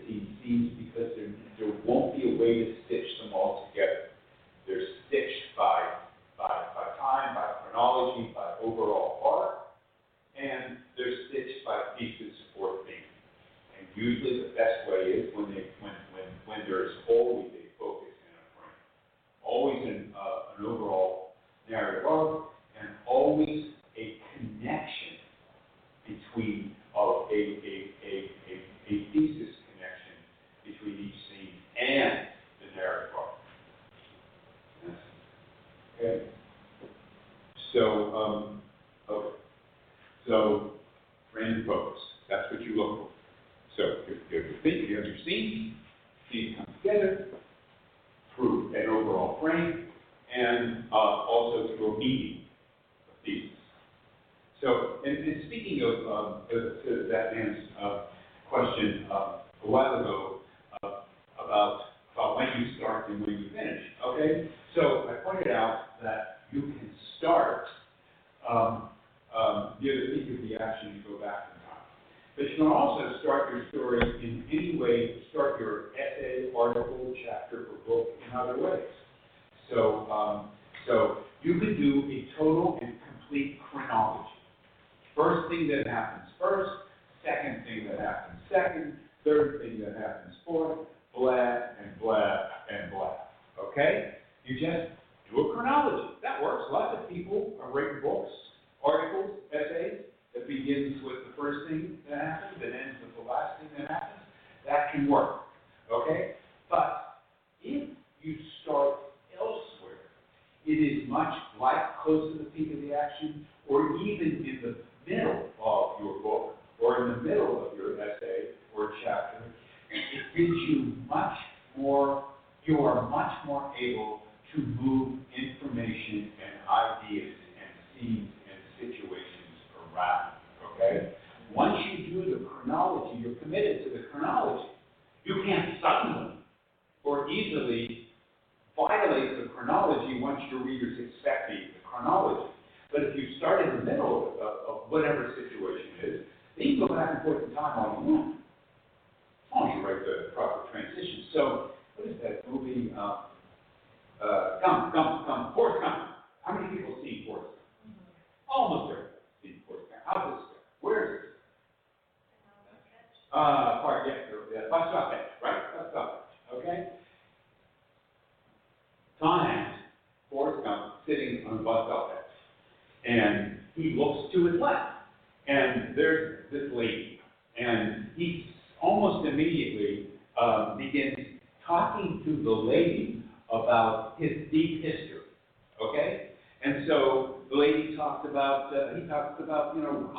you 189.78 189.84
know, 189.84 190.10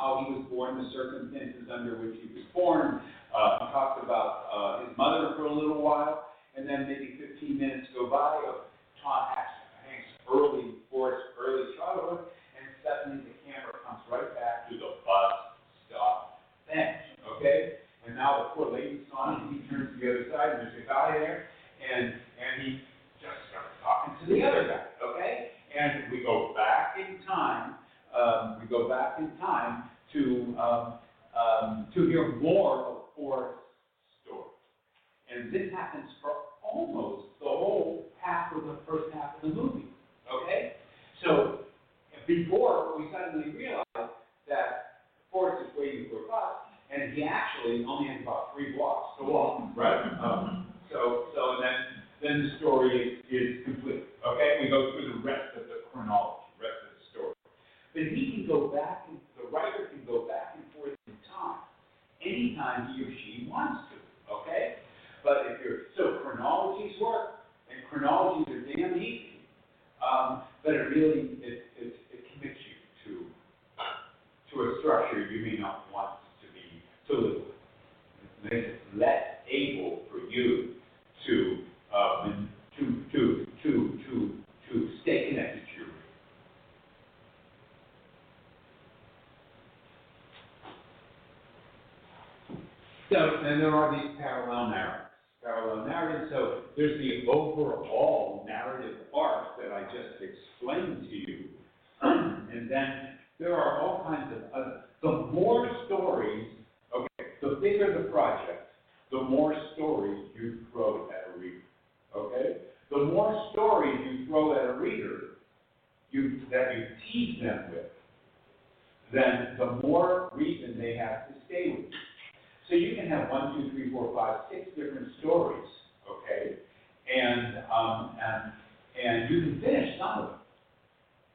And 93.37 93.61
there 93.61 93.75
are 93.75 93.91
these 93.91 94.17
parallel 94.17 94.69
narratives, 94.69 95.09
parallel 95.43 95.85
narratives. 95.85 96.31
So 96.31 96.61
there's 96.75 96.97
the 96.97 97.29
overall 97.31 97.78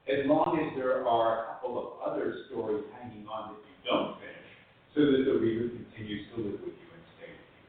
as 0.08 0.26
long 0.26 0.60
as 0.60 0.76
there 0.76 1.06
are 1.06 1.44
a 1.44 1.46
couple 1.54 1.78
of 1.78 1.86
other 2.04 2.44
stories 2.48 2.84
hanging 3.00 3.26
on 3.26 3.54
that 3.54 3.60
you 3.64 3.76
don't 3.88 4.20
finish, 4.20 4.50
so 4.94 5.00
that 5.00 5.24
the 5.24 5.38
reader 5.38 5.68
continues 5.68 6.28
to 6.34 6.42
live 6.42 6.60
with 6.60 6.76
you 6.76 6.88
and 6.92 7.04
stay 7.16 7.30
with 7.32 7.52
you. 7.56 7.66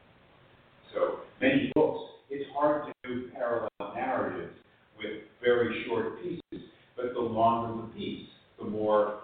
So 0.92 1.00
many 1.40 1.72
books, 1.74 2.00
it's 2.30 2.44
hard 2.54 2.86
to 2.86 2.92
do 3.08 3.30
parallel 3.32 3.94
narratives 3.94 4.56
with 4.98 5.24
very 5.42 5.84
short 5.88 6.22
pieces, 6.22 6.68
but 6.96 7.14
the 7.14 7.20
longer 7.20 7.82
the 7.82 7.88
piece, 7.94 8.28
the 8.58 8.64
more 8.64 9.20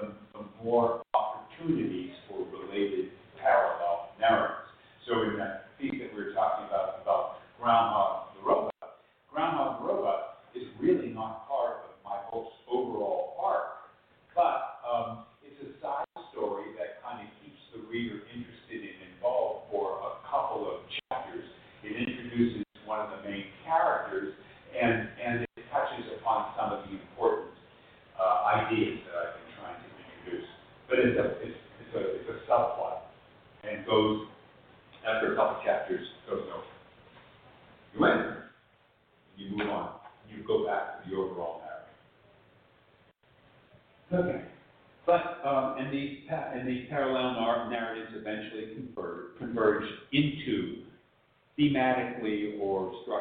the, 0.00 0.14
the 0.32 0.44
more 0.62 1.02
opportunities 1.14 2.12
for 2.28 2.46
related 2.46 3.10
parallel 3.40 4.10
narratives. 4.20 4.70
So 5.06 5.22
in 5.22 5.38
that 5.38 5.76
piece 5.78 5.94
that 6.00 6.14
we 6.14 6.24
were 6.24 6.32
talking 6.32 6.66
about 6.66 7.02
about 7.02 7.38
Groundhog 7.60 8.27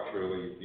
structurally 0.07 0.56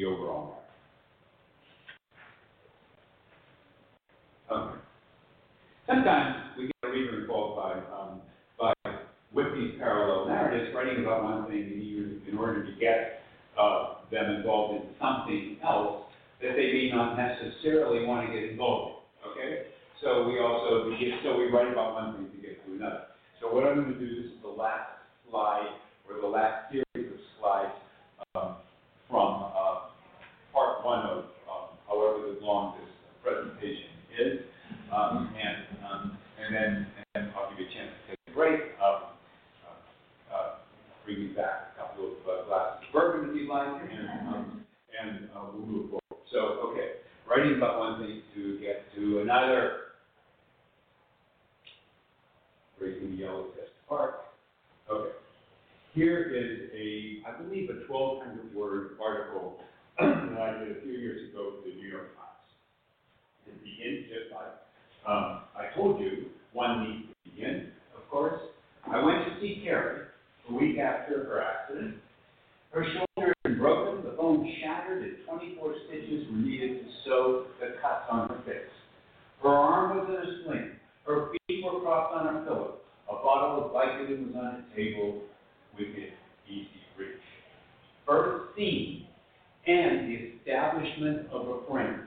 of 91.30 91.48
a 91.48 91.70
friend, 91.70 92.02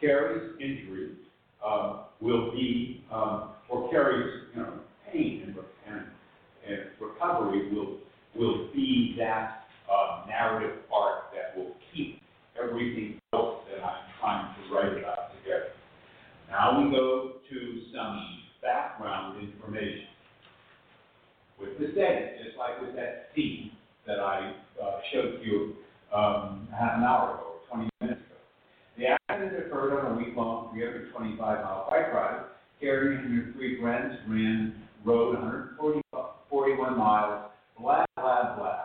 Carrie's 0.00 0.52
injury 0.60 1.12
uh, 1.64 2.04
will 2.20 2.50
be, 2.52 3.04
um, 3.12 3.50
or 3.68 3.90
Carrie's 3.90 4.44
you 4.54 4.62
know, 4.62 4.72
pain 5.12 5.42
and, 5.46 5.56
and, 5.86 6.06
and 6.68 6.80
recovery 7.00 7.72
will, 7.72 7.98
will 8.36 8.68
be 8.74 9.14
that 9.18 9.64
uh, 9.90 10.24
narrative 10.26 10.78
arc 10.92 11.32
that 11.32 11.56
will 11.56 11.74
keep 11.94 12.20
everything 12.62 13.18
else 13.32 13.60
that 13.70 13.84
I'm 13.84 14.04
trying 14.20 14.54
to 14.54 14.74
write 14.74 14.98
about 14.98 15.36
together. 15.38 15.72
Now 16.50 16.82
we 16.82 16.90
go 16.90 17.34
to 17.50 17.82
some 17.94 18.42
background 18.62 19.42
information. 19.42 20.06
With 21.58 21.78
the 21.78 21.88
data, 21.88 22.30
just 22.44 22.56
like 22.58 22.80
with 22.80 22.96
that 22.96 23.28
scene 23.34 23.70
that 24.06 24.18
I 24.18 24.54
uh, 24.82 25.00
showed 25.12 25.40
you 25.42 25.76
um, 26.14 26.68
half 26.76 26.96
an 26.96 27.04
hour 27.04 27.34
ago, 27.34 27.51
20 27.72 27.90
minutes 28.00 28.20
ago. 28.20 28.36
The 28.98 29.04
accident 29.30 29.66
occurred 29.66 29.98
on 29.98 30.12
a 30.12 30.16
week-long 30.16 30.76
325-mile 30.76 31.88
bike 31.90 32.12
ride 32.12 32.44
carrying 32.80 33.22
him 33.22 33.54
three 33.56 33.80
friends 33.80 34.14
Ran 34.28 34.74
Road 35.04 35.34
141 35.34 36.98
miles, 36.98 37.50
blah, 37.78 38.04
blah, 38.16 38.56
blah. 38.56 38.78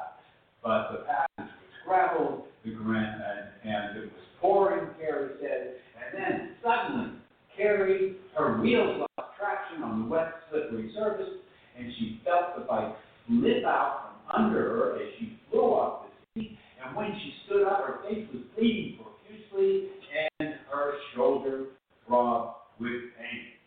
But 0.63 0.91
the 0.91 0.97
passage 1.05 1.53
was 1.53 1.73
gravel, 1.85 2.45
the 2.63 2.71
Grant, 2.71 3.21
and, 3.21 3.71
and 3.71 3.97
it 3.97 4.03
was 4.05 4.23
pouring, 4.41 4.87
Carrie 4.99 5.31
said, 5.41 5.75
and 5.97 6.23
then 6.23 6.49
suddenly 6.63 7.11
Carrie, 7.55 8.15
her 8.35 8.61
wheels 8.61 9.01
lost 9.17 9.31
traction 9.37 9.83
on 9.83 10.03
the 10.03 10.09
wet, 10.09 10.31
slippery 10.49 10.91
surface, 10.95 11.29
and 11.77 11.91
she 11.97 12.21
felt 12.23 12.55
the 12.57 12.65
bike 12.65 12.95
slip 13.27 13.63
out 13.65 14.13
from 14.27 14.45
under 14.45 14.59
her 14.59 14.95
as 14.95 15.07
she 15.19 15.39
flew 15.49 15.61
off 15.61 16.05
the 16.35 16.41
seat 16.41 16.57
and 16.87 16.95
when 16.95 17.11
she 17.19 17.33
stood 17.45 17.67
up, 17.67 17.83
her 17.83 17.99
face 18.07 18.27
was 18.33 18.43
bleeding 18.55 18.99
profusely, 19.03 19.91
and 20.39 20.55
her 20.71 20.93
shoulder 21.13 21.75
throbbed 22.07 22.55
with 22.79 23.11
pain. 23.19 23.59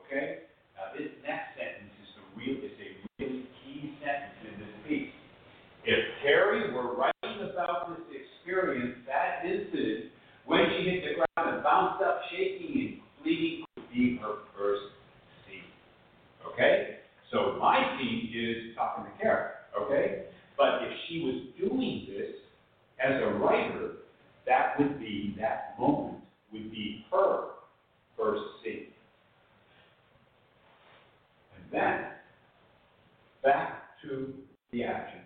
Okay? 0.00 0.48
Now, 0.72 0.96
this 0.96 1.12
next 1.20 1.60
sentence 1.60 1.92
is 2.00 2.08
the 2.16 2.24
real, 2.40 2.56
is 2.64 2.72
a 2.80 2.88
really 3.20 3.44
key 3.60 3.92
sentence 4.00 4.40
in 4.48 4.60
this 4.64 4.74
piece. 4.88 5.12
If 5.84 6.00
Terry 6.24 6.72
were 6.72 6.96
writing 6.96 7.52
about 7.52 7.92
this 7.92 8.00
experience, 8.16 8.96
that 9.04 9.44
incident, 9.44 10.12
when 10.46 10.64
she 10.72 10.88
hit 10.88 11.04
the 11.04 11.14
ground 11.20 11.56
and 11.56 11.62
bounced 11.62 12.02
up, 12.02 12.22
shaking 12.32 12.72
and 12.80 13.00
bleeding, 13.22 13.64
would 13.76 13.90
be 13.92 14.16
her 14.22 14.48
first 14.56 14.88
scene. 15.44 15.68
Okay? 16.48 17.04
So 17.30 17.58
my 17.60 17.76
scene 18.00 18.32
is 18.32 18.74
talking 18.74 19.04
to 19.04 19.12
Kara. 19.20 19.68
Okay? 19.76 20.32
But 20.56 20.84
if 20.84 20.92
she 21.08 21.20
was 21.20 21.44
doing 21.60 22.06
this 22.08 22.43
as 23.04 23.22
a 23.22 23.26
writer, 23.38 23.90
that 24.46 24.78
would 24.78 24.98
be, 24.98 25.36
that 25.38 25.74
moment 25.78 26.22
would 26.52 26.70
be 26.70 27.04
her 27.10 27.48
first 28.16 28.42
scene. 28.62 28.86
And 31.56 31.72
then, 31.72 32.04
back 33.42 33.82
to 34.02 34.32
the 34.72 34.84
action. 34.84 35.20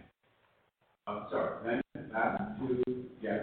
I'm 1.06 1.26
sorry, 1.30 1.80
then 1.94 2.10
back 2.12 2.58
to, 2.58 2.82
yeah, 3.22 3.38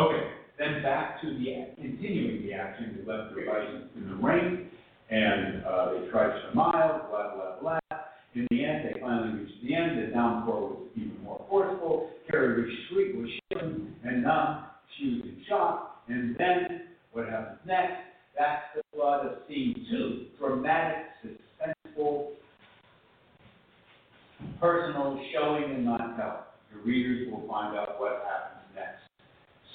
okay, 0.00 0.30
then 0.58 0.82
back 0.82 1.20
to 1.22 1.26
the, 1.26 1.74
continuing 1.76 2.42
the 2.42 2.52
action, 2.54 2.96
they 2.96 3.12
left 3.12 3.34
their 3.34 3.46
license 3.46 3.90
in 3.96 4.08
the 4.08 4.16
rain, 4.16 4.68
and, 5.10 5.64
uh, 5.64 5.92
they 5.92 6.08
trudged 6.10 6.44
a 6.52 6.54
mile, 6.54 7.06
blah, 7.10 7.34
blah, 7.34 7.60
blah. 7.60 7.98
In 8.34 8.46
the 8.50 8.64
end, 8.64 8.84
they 8.84 9.00
finally 9.00 9.40
reached 9.40 9.62
the 9.62 9.74
end, 9.74 9.98
the 10.02 10.12
downpour 10.12 10.60
was 10.60 10.88
even 10.96 11.22
more 11.22 11.44
forceful, 11.48 12.10
Carrie 12.30 12.76
shriek, 12.88 13.14
was 13.16 13.30
shivering, 13.58 13.94
and 14.04 14.24
she 14.98 15.20
was 15.22 15.30
in 16.08 16.14
and 16.14 16.36
then, 16.36 16.82
what 17.12 17.28
happens 17.28 17.58
next? 17.66 18.00
That's 18.38 18.62
the 18.74 18.82
plot 18.94 19.26
of 19.26 19.38
scene 19.48 19.74
two, 19.90 20.26
dramatic, 20.38 21.06
suspenseful, 21.24 22.32
personal 24.60 25.20
showing 25.32 25.74
and 25.74 25.84
not 25.84 26.16
telling. 26.16 26.42
The 26.72 26.78
readers 26.84 27.28
will 27.30 27.46
find 27.48 27.76
out 27.76 27.98
what 27.98 28.24
happens 28.24 28.74
next. 28.74 29.02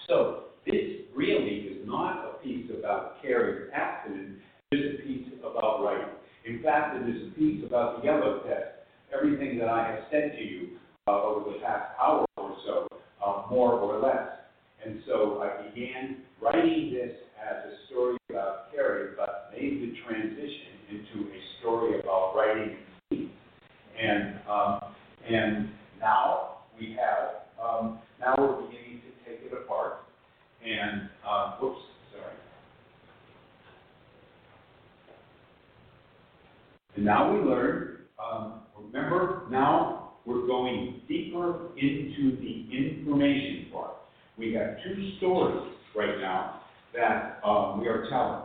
So, 0.08 0.44
this 0.66 1.08
really 1.16 1.68
is 1.68 1.88
not 1.88 2.26
a 2.26 2.44
piece 2.44 2.70
about 2.78 3.22
Carrie's 3.22 3.70
accident, 3.74 4.38
it 4.72 4.76
is 4.78 5.00
a 5.00 5.04
piece 5.04 5.28
about 5.40 5.84
writing. 5.84 6.14
In 6.46 6.62
fact, 6.64 6.96
it 6.98 7.10
is 7.10 7.28
a 7.28 7.36
piece 7.36 7.64
about 7.66 8.00
the 8.00 8.06
yellow 8.06 8.42
test. 8.48 8.88
Everything 9.14 9.58
that 9.60 9.68
I 9.68 9.92
have 9.92 10.00
said 10.10 10.34
to 10.38 10.44
you 10.44 10.78
uh, 11.08 11.24
over 11.24 11.52
the 11.52 11.60
past 11.60 11.92
hour 12.02 12.26
uh, 13.26 13.44
more 13.50 13.74
or 13.74 14.00
less. 14.00 14.28
And 14.84 15.02
so 15.06 15.44
I 15.44 15.70
began 15.70 16.18
writing 16.42 16.92
this 16.94 17.16
as 17.40 17.72
a 17.72 17.76
story 17.88 18.18
about 18.30 18.72
Carrie, 18.72 19.10
but 19.18 19.52
made 19.54 19.82
the 19.82 19.94
transition 20.06 20.72
into 20.90 21.30
a 21.30 21.40
story 21.60 22.00
about 22.00 22.34
writing 22.36 22.76
and 22.76 22.78
speaking. 23.08 23.32
And 24.02 24.40
um, 24.50 24.80
and 25.30 25.70
now 26.00 26.58
we 26.80 26.98
have 27.00 27.42
um, 27.64 28.00
now 28.20 28.34
we're 28.38 28.56
beginning 28.68 29.02
to 29.02 29.30
take 29.30 29.46
it 29.46 29.54
apart. 29.54 29.98
And 30.66 31.10
uh, 31.28 31.58
whoops, 31.60 31.82
sorry. 32.12 32.34
And 36.96 37.06
now 37.06 37.34
we 37.34 37.40
learn. 37.48 37.98
Um, 38.24 38.62
remember, 38.78 39.44
now 39.50 40.01
we're 40.26 40.46
going 40.46 41.02
deeper 41.08 41.70
into 41.78 42.38
the 42.38 42.68
information 42.72 43.68
part. 43.72 43.96
We 44.38 44.54
have 44.54 44.78
two 44.84 45.18
stories 45.18 45.74
right 45.96 46.20
now 46.20 46.62
that 46.94 47.40
um, 47.44 47.80
we 47.80 47.88
are 47.88 48.08
telling. 48.10 48.44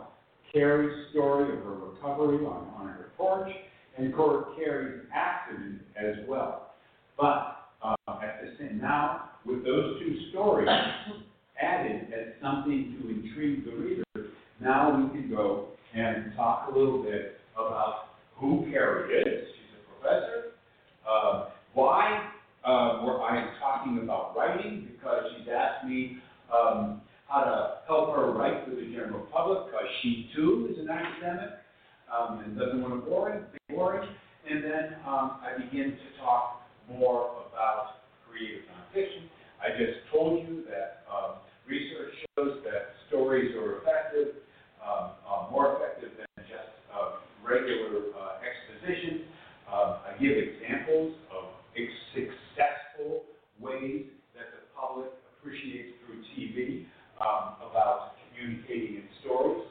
Carrie's 0.51 1.09
story 1.11 1.57
of 1.57 1.63
her 1.63 1.73
recovery 1.73 2.45
on, 2.45 2.67
on 2.77 2.87
her 2.87 3.11
porch, 3.17 3.49
and 3.97 4.13
Carrie's 4.15 5.03
accident 5.13 5.81
as 5.95 6.15
well. 6.27 6.73
But 7.19 7.69
uh, 7.83 7.95
at 8.07 8.41
the 8.41 8.51
same 8.59 8.79
now, 8.79 9.29
with 9.45 9.63
those 9.63 9.99
two 9.99 10.29
stories 10.31 10.67
added 11.61 12.13
as 12.13 12.33
something 12.41 12.97
to 13.01 13.09
intrigue 13.09 13.65
the 13.65 13.71
reader, 13.71 14.03
now 14.61 14.95
we 14.95 15.09
can 15.09 15.29
go 15.29 15.69
and 15.93 16.33
talk 16.35 16.69
a 16.73 16.77
little 16.77 17.03
bit 17.03 17.39
about 17.55 18.09
who 18.35 18.67
Carrie 18.71 19.21
is. 19.21 19.47
She's 19.47 19.77
a 19.79 20.01
professor. 20.01 20.43
Uh, 21.09 21.49
why 21.77 22.29
uh, 22.65 23.05
were 23.05 23.21
I 23.21 23.37
am 23.39 23.49
talking 23.59 23.99
about 23.99 24.35
writing? 24.35 24.89
Because 24.91 25.25
she's 25.29 25.47
asked 25.47 25.85
me 25.85 26.17
um, 26.49 27.01
how 27.29 27.43
to 27.43 27.85
help 27.85 28.15
her 28.15 28.31
write 28.31 28.65
for 28.65 28.71
the 28.71 28.89
general 28.91 29.27
public, 29.31 29.67
because 29.67 29.85
she 30.01 30.27
too 30.35 30.69
is 30.71 30.79
an 30.79 30.89
academic 30.89 31.61
um, 32.09 32.39
and 32.39 32.57
doesn't 32.57 32.81
want 32.81 32.95
to 32.95 33.07
bore 33.07 33.29
be 33.53 33.75
boring. 33.75 34.09
And 34.49 34.63
then 34.63 34.95
um, 35.05 35.37
I 35.45 35.53
begin 35.53 35.91
to 35.91 36.07
talk 36.19 36.65
more 36.89 37.45
about 37.45 38.01
creative 38.27 38.65
nonfiction. 38.73 39.29
I 39.61 39.77
just 39.77 39.99
told 40.11 40.47
you 40.49 40.63
that 40.73 41.05
um, 41.13 41.37
research 41.69 42.13
shows 42.33 42.57
that 42.65 42.97
stories 43.07 43.53
are 43.55 43.85
effective, 43.85 44.41
um, 44.81 45.11
uh, 45.29 45.51
more 45.51 45.77
effective 45.77 46.09
than 46.17 46.45
just 46.49 46.73
uh, 46.89 47.21
regular 47.45 48.01
uh, 48.17 48.41
exposition. 48.41 49.29
Um, 49.67 49.99
I 50.07 50.15
give 50.17 50.31
examples 50.31 51.13
successful 52.13 53.23
ways 53.59 54.05
that 54.33 54.49
the 54.53 54.63
public 54.75 55.09
appreciates 55.37 55.93
through 56.05 56.21
TV 56.33 56.85
um, 57.21 57.55
about 57.69 58.13
communicating 58.29 58.97
in 58.97 59.03
stories. 59.21 59.63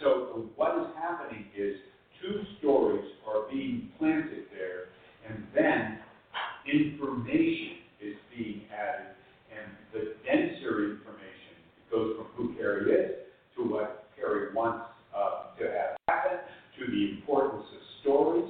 So 0.00 0.48
what 0.56 0.78
is 0.80 0.86
happening 0.96 1.46
is 1.56 1.76
two 2.22 2.42
stories 2.58 3.04
are 3.26 3.48
being 3.50 3.90
planted 3.98 4.44
there, 4.52 4.92
and 5.28 5.44
then 5.54 5.98
information 6.66 7.84
is 8.00 8.16
being 8.36 8.62
added, 8.72 9.12
and 9.52 9.72
the 9.92 10.14
denser 10.24 10.96
information 10.96 11.56
goes 11.90 12.16
from 12.16 12.26
who 12.36 12.54
Carrie 12.54 12.92
is 12.92 13.10
to 13.56 13.64
what 13.64 14.08
Carrie 14.16 14.54
wants 14.54 14.86
uh, 15.14 15.56
to 15.58 15.64
have 15.64 15.96
happen, 16.08 16.38
to 16.78 16.90
the 16.90 17.18
importance 17.18 17.66
of 17.74 17.80
stories. 18.00 18.48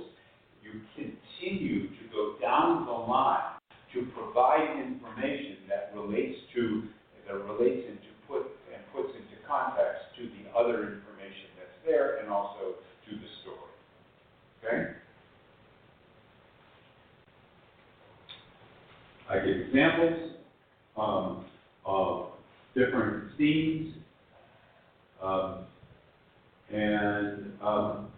You 0.62 0.80
continue 0.94 1.88
to 1.88 1.99
go 2.20 2.34
down 2.40 2.84
the 2.84 2.92
line 2.92 3.56
to 3.94 4.06
provide 4.14 4.78
information 4.78 5.56
that 5.68 5.92
relates 5.94 6.36
to 6.54 6.82
that 7.26 7.34
relates 7.44 7.86
into 7.88 8.10
put 8.28 8.42
and 8.74 8.82
puts 8.92 9.14
into 9.14 9.40
context 9.48 10.02
to 10.18 10.24
the 10.24 10.58
other 10.58 10.82
information 10.82 11.48
that's 11.56 11.78
there 11.86 12.18
and 12.18 12.28
also 12.28 12.74
to 13.08 13.14
the 13.14 13.30
story. 13.42 13.72
Okay? 14.64 14.92
I 19.30 19.46
give 19.46 19.68
examples 19.68 20.32
um, 20.96 21.44
of 21.86 22.30
different 22.74 23.30
scenes, 23.38 23.94
um, 25.22 25.58
and 26.72 27.52
um, 27.62 28.09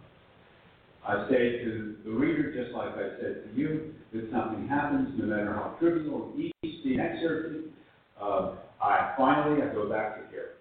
I 1.05 1.27
say 1.29 1.63
to 1.63 1.95
the 2.05 2.11
reader, 2.11 2.53
just 2.53 2.75
like 2.75 2.95
I 2.95 3.19
said 3.19 3.43
to 3.45 3.59
you, 3.59 3.93
that 4.13 4.29
something 4.31 4.67
happens, 4.67 5.09
no 5.17 5.25
matter 5.25 5.53
how 5.53 5.75
trivial 5.79 6.31
each 6.37 6.53
scene 6.83 6.99
excerpted, 6.99 7.73
um, 8.21 8.57
I 8.81 9.13
finally 9.17 9.61
I 9.61 9.73
go 9.73 9.89
back 9.89 10.21
to 10.21 10.29
here. 10.29 10.51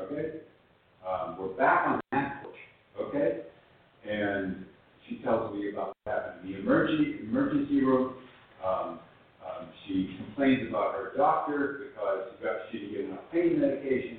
Okay? 0.00 0.40
Um, 1.06 1.36
we're 1.38 1.48
back 1.56 1.86
on 1.88 2.00
that 2.12 2.42
porch. 2.42 3.08
Okay? 3.08 3.42
And 4.08 4.66
she 5.08 5.18
tells 5.18 5.54
me 5.54 5.70
about 5.70 5.96
happened 6.06 6.46
in 6.46 6.52
the 6.52 6.58
emergency 6.60 7.20
emergency 7.22 7.80
room. 7.84 8.14
Um, 8.64 9.00
um, 9.44 9.68
she 9.86 10.16
complains 10.16 10.68
about 10.68 10.94
her 10.94 11.12
doctor 11.16 11.88
because 11.88 12.32
she 12.70 12.78
didn't 12.78 12.92
get 12.92 13.04
enough 13.06 13.20
pain 13.32 13.60
medication. 13.60 14.18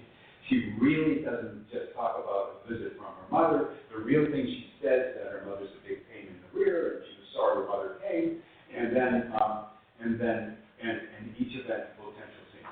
She 0.50 0.74
really 0.80 1.24
doesn't 1.24 1.68
just 1.72 1.92
talk 1.94 2.16
about 2.24 2.64
a 2.64 2.72
visit 2.72 2.96
from 2.96 3.12
her 3.12 3.28
mother. 3.30 3.76
The 3.92 4.00
real 4.00 4.32
thing 4.32 4.48
she 4.48 4.72
says 4.82 5.20
that 5.20 5.28
her 5.32 5.44
mother's 5.46 5.70
a 5.76 5.82
big 5.88 6.08
pain 6.08 6.32
in 6.32 6.38
the 6.40 6.50
rear, 6.56 6.98
and 6.98 7.04
she 7.04 7.14
was 7.20 7.28
sorry 7.36 7.56
her 7.64 7.68
mother 7.68 8.00
came. 8.00 8.40
And 8.72 8.96
then, 8.96 9.32
um, 9.36 9.66
and 10.00 10.20
then, 10.20 10.56
and, 10.82 10.98
and 11.20 11.36
each 11.40 11.60
of 11.60 11.68
that 11.68 11.98
potential 11.98 12.44
scene. 12.56 12.68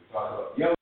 We 0.00 0.12
talk 0.12 0.30
about 0.30 0.58
yellow 0.58 0.73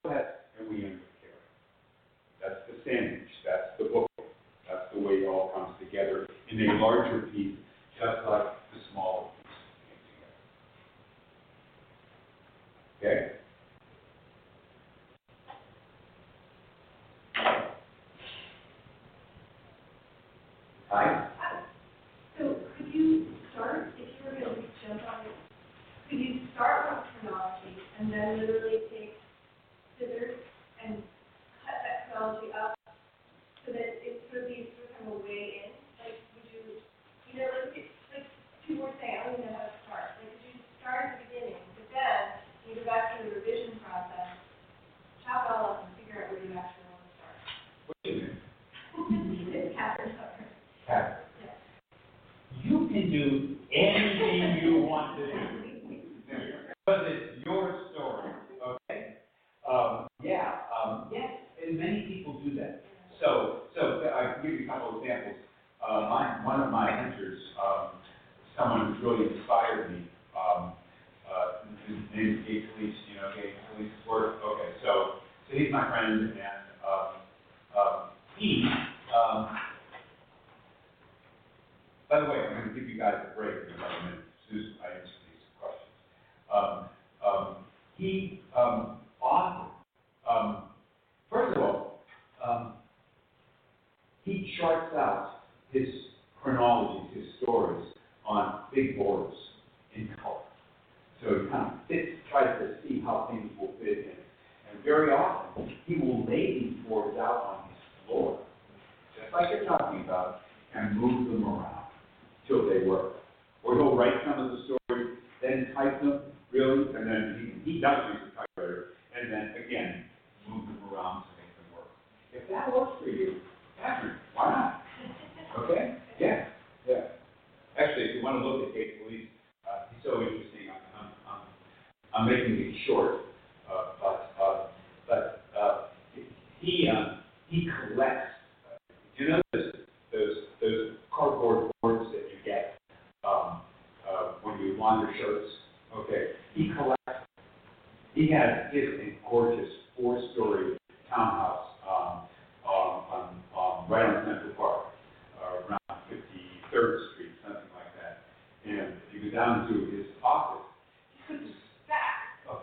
do 53.13 53.52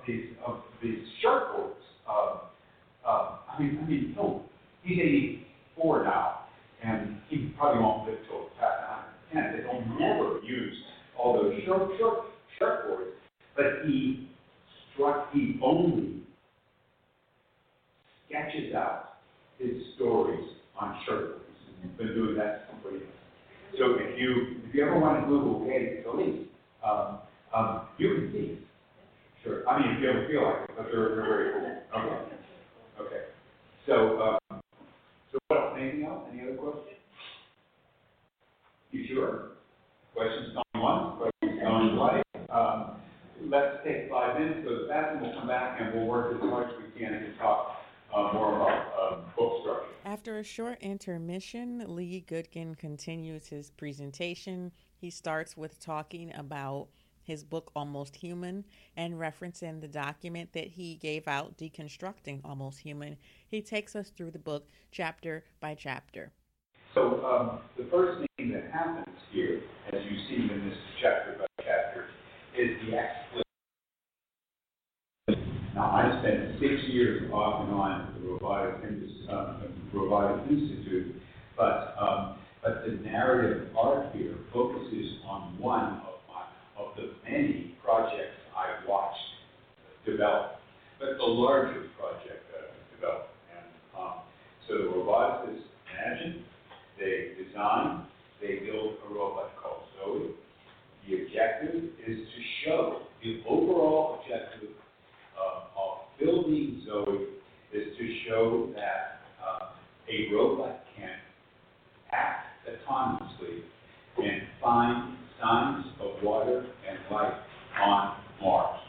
these, 0.09 0.25
of 0.45 0.61
these 0.81 0.99
shirt 1.21 1.51
boards. 1.55 1.75
Um, 2.09 2.39
um, 3.07 3.39
I 3.47 3.61
mean, 3.61 3.79
I 3.83 3.87
mean, 3.87 4.13
no, 4.15 4.43
he's 4.83 4.99
eighty-four 4.99 6.03
now, 6.03 6.45
and 6.83 7.17
he 7.29 7.53
probably 7.57 7.83
won't 7.83 8.07
live 8.07 8.17
till 8.27 8.49
past 8.59 8.83
a 8.83 9.35
hundred 9.35 9.59
and 9.59 9.69
ten. 9.69 9.87
They'll 9.97 9.99
never 9.99 10.39
use 10.41 10.75
all 11.17 11.33
those 11.33 11.61
short, 11.65 11.91
short, 11.99 12.25
shirt 12.57 12.87
boards, 12.87 13.11
but 13.55 13.85
he 13.85 14.29
struck, 14.93 15.31
he 15.33 15.59
only 15.63 16.23
sketches 18.27 18.73
out 18.73 19.17
his 19.57 19.71
stories 19.95 20.49
on 20.79 20.99
shirt 21.05 21.29
boards. 21.29 21.43
He's 21.81 21.91
been 21.97 22.07
doing 22.07 22.37
that 22.37 22.69
since 22.69 23.01
he 23.01 23.05
so 23.77 23.95
if 23.95 24.19
you, 24.19 24.57
if 24.67 24.75
you 24.75 24.83
ever 24.83 24.99
want 24.99 25.21
to 25.21 25.27
Google 25.27 25.63
Gay 25.65 26.03
Talese, 26.05 26.47
um, 26.83 27.19
um, 27.55 27.87
you 27.97 28.15
can 28.15 28.31
see. 28.33 28.68
Sure, 29.43 29.67
I 29.69 29.79
mean, 29.79 29.95
if 29.95 30.01
you 30.01 30.09
ever 30.09 30.27
feel 30.27 30.43
like 30.43 30.69
it, 30.69 30.75
but 30.75 30.85
they're, 30.91 31.15
they're 31.15 31.23
very 31.23 31.53
cool. 31.53 31.77
Okay, 31.95 32.35
okay. 32.99 33.23
So, 33.85 34.21
um, 34.51 34.61
so 35.31 35.39
what 35.47 35.59
else, 35.59 35.77
anything 35.79 36.05
else, 36.05 36.27
any 36.33 36.41
other 36.41 36.57
questions? 36.57 36.97
You 38.91 39.05
sure? 39.07 39.51
Questions 40.13 40.53
going 40.53 40.83
once, 40.83 41.21
questions 41.21 41.61
going 41.61 41.95
twice? 41.95 42.23
Um, 42.49 42.97
let's 43.47 43.77
take 43.85 44.09
five 44.09 44.39
minutes, 44.39 44.67
the 44.67 44.87
bathroom, 44.89 45.21
we'll 45.23 45.33
come 45.33 45.47
back 45.47 45.79
and 45.79 45.93
we'll 45.93 46.07
work 46.07 46.35
as 46.35 46.41
much 46.43 46.67
as 46.73 46.83
we 46.83 46.99
can 46.99 47.13
and 47.13 47.37
talk, 47.37 47.81
uh, 48.13 48.33
more 48.33 48.55
about, 48.55 48.87
um, 49.01 49.21
book 49.37 49.61
structure. 49.61 49.85
After 50.03 50.39
a 50.39 50.43
short 50.43 50.79
intermission, 50.81 51.83
Lee 51.87 52.25
Gutkind 52.27 52.77
continues 52.77 53.47
his 53.47 53.69
presentation. 53.69 54.71
He 54.97 55.09
starts 55.09 55.55
with 55.55 55.79
talking 55.79 56.33
about 56.35 56.87
his 57.29 57.43
book 57.43 57.71
Almost 57.75 58.15
Human 58.15 58.65
and 58.97 59.13
referencing 59.13 59.81
the 59.81 59.87
document 59.87 60.51
that 60.53 60.67
he 60.67 60.95
gave 60.95 61.27
out 61.27 61.57
deconstructing 61.57 62.41
Almost 62.43 62.79
Human. 62.79 63.17
He 63.47 63.61
takes 63.61 63.95
us 63.95 64.09
through 64.09 64.31
the 64.31 64.39
book 64.39 64.67
chapter 64.91 65.45
by 65.59 65.75
chapter. 65.75 66.31
So, 66.95 67.23
um, 67.23 67.59
the 67.77 67.85
first 67.91 68.27
thing 68.37 68.51
that 68.51 68.71
happens 68.71 69.15
here, 69.31 69.61
as 69.93 70.01
you 70.09 70.17
see 70.27 70.51
in 70.51 70.69
this 70.69 70.77
chapter 70.99 71.37
by 71.37 71.45
chapter, 71.63 72.07
is 72.57 72.69
the 72.81 72.97
explanation. 72.97 73.43
Now, 75.75 75.91
I 75.91 76.19
spent 76.21 76.59
six 76.59 76.81
years 76.89 77.31
off 77.31 77.67
and 77.67 77.75
on 77.75 78.01
at 78.01 78.19
the 78.19 78.27
Robotics, 78.27 78.83
Indus- 78.83 79.29
um, 79.29 79.61
Robotics 79.93 80.49
Institute, 80.49 81.21
but, 81.55 81.95
um, 82.01 82.39
but 82.63 82.85
the 82.87 82.93
narrative 83.03 83.69
art 83.77 84.07
here 84.15 84.33
focuses 84.51 85.21
on 85.27 85.59
one 85.59 86.01
the 86.99 87.29
many 87.29 87.75
projects 87.83 88.35
I 88.55 88.87
watched 88.87 89.17
develop, 90.05 90.59
but 90.99 91.17
the 91.17 91.23
larger 91.23 91.87
project 91.97 92.43
that 92.51 92.71
I 92.71 92.95
developed. 92.95 93.29
And, 93.55 93.67
um, 93.97 94.13
so 94.67 94.77
the 94.77 94.83
roboticists 94.83 95.69
imagine, 95.91 96.43
they 96.99 97.43
design, 97.43 98.05
they 98.41 98.59
build 98.65 98.95
a 99.09 99.13
robot 99.13 99.51
called 99.61 99.83
Zoe. 99.97 100.31
The 101.07 101.23
objective 101.23 101.83
is 102.05 102.17
to 102.17 102.39
show, 102.65 103.01
the 103.23 103.41
overall 103.47 104.19
objective 104.21 104.69
of, 105.39 105.63
of 105.75 105.97
building 106.19 106.83
Zoe 106.85 107.27
is 107.73 107.97
to 107.97 108.15
show 108.27 108.69
that 108.75 109.21
uh, 109.43 109.69
a 110.09 110.33
robot 110.33 110.83
can 110.97 111.15
act 112.11 112.47
autonomously 112.67 113.61
and 114.17 114.41
find 114.61 115.18
signs 115.41 115.85
of 116.01 116.21
water 116.23 116.65
and 116.87 116.99
life 117.11 117.33
on 117.81 118.17
Mars. 118.41 118.79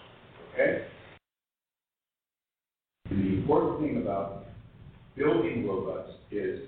Okay? 0.53 0.87
And 3.11 3.25
the 3.25 3.37
important 3.39 3.81
thing 3.81 4.03
about 4.03 4.47
building 5.17 5.67
robots 5.67 6.11
is, 6.31 6.61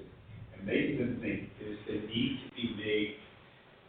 and 0.56 0.66
making 0.66 0.98
them 0.98 1.18
think, 1.20 1.50
is 1.60 1.78
they 1.86 2.06
need 2.06 2.40
to 2.48 2.54
be 2.54 2.74
made 2.76 3.16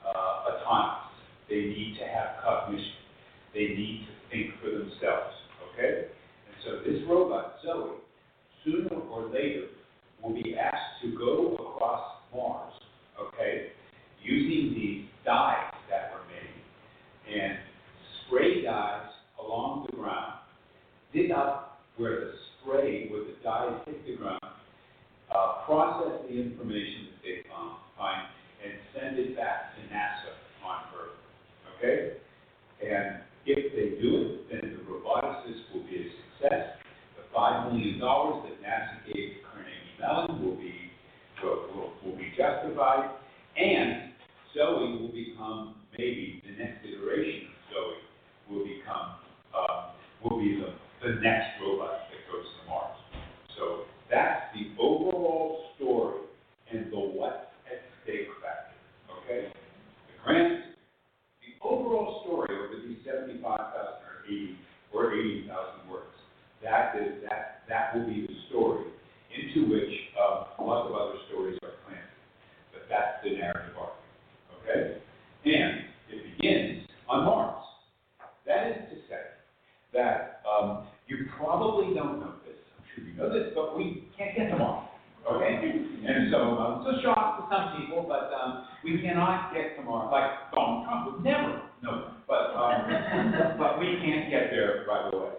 uh, 0.05 0.51
autonomous. 0.51 1.09
They 1.49 1.61
need 1.61 1.97
to 1.99 2.07
have 2.07 2.43
cognition. 2.43 2.93
They 3.53 3.67
need 3.67 4.07
to 4.07 4.29
think 4.31 4.53
for 4.61 4.69
themselves. 4.69 5.35
Okay? 5.73 6.07
And 6.47 6.55
so 6.63 6.89
this 6.89 7.01
robot, 7.09 7.55
Zoe, 7.63 7.97
sooner 8.63 8.95
or 9.11 9.29
later 9.29 9.67
will 10.21 10.33
be 10.33 10.55
asked 10.55 11.01
to 11.03 11.17
go 11.17 11.53
across 11.55 12.13
Mars, 12.33 12.73
okay, 13.19 13.67
using 14.23 14.73
these 14.73 15.05
dyes 15.25 15.72
and 17.33 17.57
spray 18.25 18.61
dyes 18.61 19.09
along 19.39 19.87
the 19.89 19.97
ground, 19.97 20.33
dig 21.13 21.31
up 21.31 21.81
where 21.97 22.19
the 22.19 22.31
spray, 22.61 23.07
where 23.09 23.23
the 23.23 23.33
dyes 23.43 23.81
hit 23.85 24.05
the 24.05 24.15
ground, 24.15 24.39
uh, 25.33 25.65
process 25.65 26.21
the 26.29 26.35
information 26.35 27.09
that 27.09 27.21
they 27.23 27.49
found, 27.49 27.77
find, 27.97 28.21
and 28.63 28.73
send 28.93 29.19
it 29.19 29.35
back 29.35 29.75
to 29.75 29.81
NASA 29.93 30.31
on 30.65 30.83
Earth, 30.95 31.17
okay? 31.77 32.17
And 32.81 33.21
if 33.45 33.73
they 33.73 34.01
do 34.01 34.11
it, 34.21 34.51
then 34.51 34.77
the 34.77 34.83
roboticist 34.91 35.73
will 35.73 35.83
be 35.83 35.97
a 35.97 36.07
success. 36.39 36.77
The 37.17 37.23
five 37.33 37.71
million 37.71 37.99
dollars 37.99 38.49
that 38.49 38.61
NASA 38.61 39.05
gave 39.05 39.35
to 39.35 39.39
Carnegie 39.51 39.95
Mellon 39.99 40.43
will 40.43 40.55
be, 40.55 40.73
will, 41.41 41.67
will, 41.75 41.93
will 42.03 42.17
be 42.17 42.31
justified, 42.37 43.09
and 43.57 44.13
Zoe 44.53 44.97
will 45.01 45.11
become, 45.11 45.75
maybe 45.97 46.41
the 46.45 46.53
next 46.57 46.85
iteration 46.85 47.47
of 47.47 47.57
Zoe 47.69 48.01
will 48.49 48.65
become, 48.65 49.21
uh, 49.53 49.93
will 50.23 50.39
be 50.39 50.57
the, 50.57 50.73
the 51.05 51.21
next 51.21 51.61
robot 51.61 52.09
that 52.09 52.21
goes 52.31 52.45
to 52.45 52.69
Mars. 52.69 52.97
So 53.57 53.85
that's 54.09 54.49
the 54.53 54.73
overall 54.81 55.69
story 55.75 56.25
and 56.71 56.91
the 56.91 56.97
what 56.97 57.53
at 57.69 57.85
stake 58.03 58.27
factor, 58.41 58.77
okay? 59.21 59.53
The 59.53 60.15
grant, 60.23 60.73
the 61.41 61.51
overall 61.61 62.23
story 62.25 62.49
over 62.49 62.81
these 62.81 62.97
seventy-five 63.05 63.73
thousand 63.77 64.01
or 64.09 64.25
eighty, 64.25 64.57
or 64.93 65.13
eighty 65.13 65.45
thousand 65.47 65.89
words. 65.89 66.17
That 66.63 66.95
is, 66.97 67.21
that, 67.29 67.61
that 67.69 67.93
will 67.93 68.07
be 68.07 68.25
the 68.25 68.33
story 68.49 68.89
into 69.29 69.69
which, 69.69 69.93
uh, 70.17 70.63
lots 70.63 70.89
of 70.89 70.95
other 70.95 71.19
stories 71.29 71.59
are 71.61 71.75
planted. 71.85 72.17
But 72.71 72.89
that's 72.89 73.21
the 73.21 73.37
narrative 73.37 73.75
arc, 73.77 73.93
okay? 74.63 75.02
And 75.45 75.83
it 76.09 76.37
begins 76.37 76.87
on 77.09 77.25
Mars. 77.25 77.63
That 78.47 78.67
is 78.67 78.77
to 78.91 78.95
say, 79.09 79.23
that 79.93 80.41
um, 80.47 80.87
you 81.07 81.27
probably 81.37 81.93
don't 81.93 82.19
know 82.19 82.33
this, 82.45 82.55
I'm 82.77 82.83
sure 82.95 83.03
you 83.03 83.13
know 83.15 83.31
this, 83.31 83.51
but 83.53 83.77
we 83.77 84.07
can't 84.17 84.35
get 84.35 84.49
to 84.51 84.57
Mars, 84.57 84.87
okay? 85.29 85.59
And 86.07 86.31
so, 86.31 86.57
um, 86.57 86.85
it's 86.87 86.99
a 86.99 87.01
shock 87.03 87.37
to 87.37 87.55
some 87.55 87.79
people, 87.79 88.05
but, 88.07 88.31
um, 88.33 88.67
we 88.83 89.01
cannot 89.01 89.53
get 89.53 89.75
to 89.77 89.83
Mars, 89.83 90.09
like 90.11 90.51
Donald 90.55 90.85
Trump 90.85 91.11
would 91.11 91.23
never, 91.23 91.61
no, 91.83 92.11
but, 92.27 92.55
um, 92.55 93.57
but 93.59 93.79
we 93.79 93.99
can't 93.99 94.29
get 94.29 94.49
there 94.49 94.85
right 94.87 95.13
away. 95.13 95.29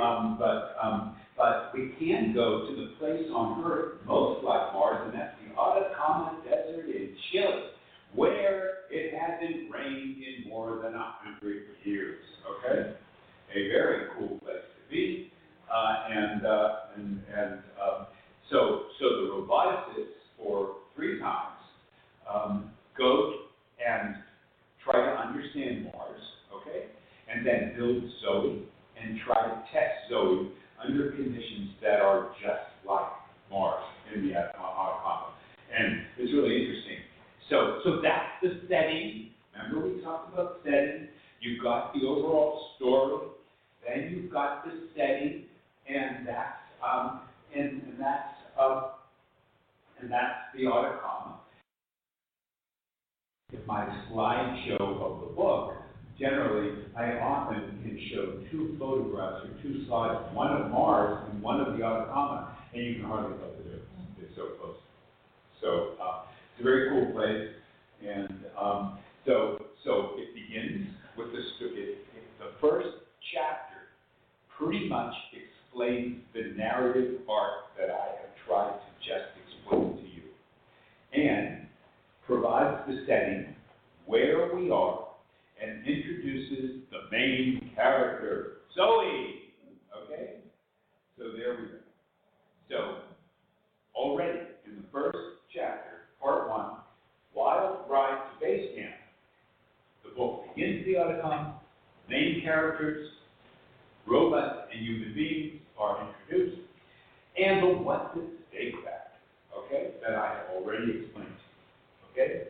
Um, 0.00 0.36
but, 0.38 0.76
um, 0.82 1.16
but 1.36 1.70
we 1.74 1.94
can 1.98 2.34
go 2.34 2.66
to 2.66 2.74
the 2.74 2.94
place 2.98 3.26
on 3.34 3.64
Earth 3.64 4.02
most 4.06 4.44
like 4.44 4.72
Mars, 4.72 5.02
and 5.06 5.18
that's 5.18 5.34
the 5.42 5.50
Atacama 5.54 6.38
Desert 6.44 6.86
in 6.86 7.14
Chile, 7.30 7.70
where 8.14 8.77
it 8.90 9.14
hasn't 9.14 9.70
rained 9.72 10.16
in 10.22 10.48
more 10.48 10.80
than 10.82 10.94
a 10.94 11.14
hundred 11.20 11.62
years, 11.84 12.20
okay? 12.48 12.94
A 13.54 13.68
very 13.68 14.08
cool 14.18 14.38
place 14.38 14.56
to 14.56 14.90
be, 14.90 15.32
uh, 15.72 15.94
and, 16.10 16.46
uh, 16.46 16.74
and, 16.96 17.20
and, 17.36 17.52
um, 17.80 18.06
so, 18.50 18.84
so 18.98 19.04
the 19.04 19.28
roboticists 19.32 20.24
for 20.36 20.76
three 20.96 21.20
times, 21.20 21.60
um, 22.32 22.70
go 22.96 23.34
and 23.86 24.16
try 24.84 25.04
to 25.04 25.12
understand 25.20 25.84
Mars, 25.84 26.20
okay? 26.54 26.86
And 27.32 27.46
then 27.46 27.74
build 27.76 28.04
Zoe 28.22 28.62
and 29.00 29.20
try 29.26 29.48
to 29.48 29.54
test 29.72 30.08
Zoe 30.10 30.50
under 30.82 31.10
conditions 31.12 31.70
that 31.82 32.00
are 32.00 32.30
just 32.40 32.86
like 32.86 33.08
Mars 33.50 33.84
in 34.14 34.26
the 34.26 34.34
Atacama. 34.34 35.34
And 35.68 36.02
it's 36.16 36.32
really 36.32 36.64
interesting. 36.64 37.07
So, 37.50 37.80
so 37.84 38.00
that's 38.02 38.42
the 38.42 38.60
setting. 38.68 39.30
Remember 39.56 39.88
we 39.88 40.02
talked 40.02 40.32
about 40.32 40.60
setting? 40.64 41.08
You've 41.40 41.62
got 41.62 41.94
the 41.94 42.06
overall 42.06 42.70
story, 42.76 43.28
then 43.86 44.10
you've 44.10 44.32
got 44.32 44.64
the 44.64 44.72
setting, 44.94 45.44
and 45.88 46.26
that's 46.26 46.58
um, 46.84 47.22
and, 47.56 47.82
and 47.82 47.94
that's 47.98 48.34
uh, 48.60 48.90
and 50.00 50.10
that's 50.10 50.52
the 50.54 50.66
Atacama. 50.66 51.40
In 53.52 53.64
my 53.66 53.86
slideshow 54.10 54.80
of 54.80 55.20
the 55.20 55.34
book, 55.34 55.72
generally 56.18 56.84
I 56.96 57.18
often 57.18 57.80
can 57.82 57.98
show 58.12 58.42
two 58.50 58.76
photographs 58.78 59.46
or 59.46 59.62
two 59.62 59.86
slides, 59.86 60.34
one 60.34 60.52
of 60.52 60.70
Mars 60.70 61.24
and 61.32 61.42
one 61.42 61.60
of 61.60 61.78
the 61.78 61.84
Atacama, 61.84 62.56
and 62.74 62.84
you 62.84 62.94
can 62.96 63.04
hardly 63.04 63.38
tell 63.38 63.50
the 63.56 63.62
difference. 63.62 63.84
It's 64.20 64.36
so 64.36 64.48
close. 64.60 64.76
So 65.62 65.94
uh, 66.02 66.22
it's 66.58 66.60
a 66.60 66.64
very 66.64 66.90
cool 66.90 67.12
place, 67.12 67.50
and 68.04 68.44
um, 68.60 68.98
so 69.24 69.58
so 69.84 70.14
it 70.16 70.34
begins 70.34 70.88
with 71.16 71.28
the 71.28 71.38
it, 71.66 71.74
it, 71.74 71.98
the 72.38 72.50
first 72.60 72.88
chapter 73.32 73.76
pretty 74.58 74.88
much 74.88 75.14
explains 75.32 76.16
the 76.34 76.54
narrative 76.56 77.20
arc 77.28 77.76
that 77.76 77.90
I 77.90 78.06
have 78.20 78.46
tried 78.46 78.72
to 78.72 78.90
just 78.98 79.30
explain 79.46 79.96
to 79.96 80.02
you, 80.02 80.22
and 81.12 81.66
provides 82.26 82.88
the 82.88 83.04
setting 83.06 83.54
where 84.06 84.54
we 84.54 84.70
are 84.70 85.06
and 85.62 85.86
introduces 85.86 86.82
the 86.90 87.08
main 87.12 87.70
character, 87.76 88.58
Zoe. 88.74 89.52
Okay, 90.04 90.34
so 91.16 91.24
there 91.36 91.56
we 91.56 91.66
go. 91.68 91.78
So 92.68 92.98
already 93.94 94.40
in 94.66 94.76
the 94.76 94.88
first 94.92 95.18
chapter, 95.54 95.97
part 96.20 96.48
one, 96.48 96.78
Wild 97.34 97.78
Ride 97.90 98.18
to 98.18 98.40
Base 98.44 98.74
Camp, 98.76 98.94
the 100.04 100.10
book 100.16 100.44
begins 100.54 100.84
the 100.84 100.96
Atacama, 100.96 101.60
main 102.08 102.40
characters, 102.42 103.08
robots 104.06 104.68
and 104.72 104.84
human 104.84 105.14
beings 105.14 105.60
are 105.78 106.08
introduced, 106.08 106.60
and 107.38 107.62
the 107.62 107.82
what's 107.82 108.16
at 108.16 108.22
stake 108.50 108.74
factor, 108.84 109.18
okay, 109.56 109.92
that 110.02 110.16
I 110.16 110.28
have 110.34 110.56
already 110.56 111.04
explained 111.04 111.28
to 111.28 112.20
you, 112.20 112.24
okay? 112.24 112.48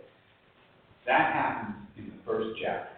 That 1.07 1.33
happens 1.33 1.77
in 1.97 2.07
the 2.07 2.25
first 2.25 2.59
chapter, 2.63 2.91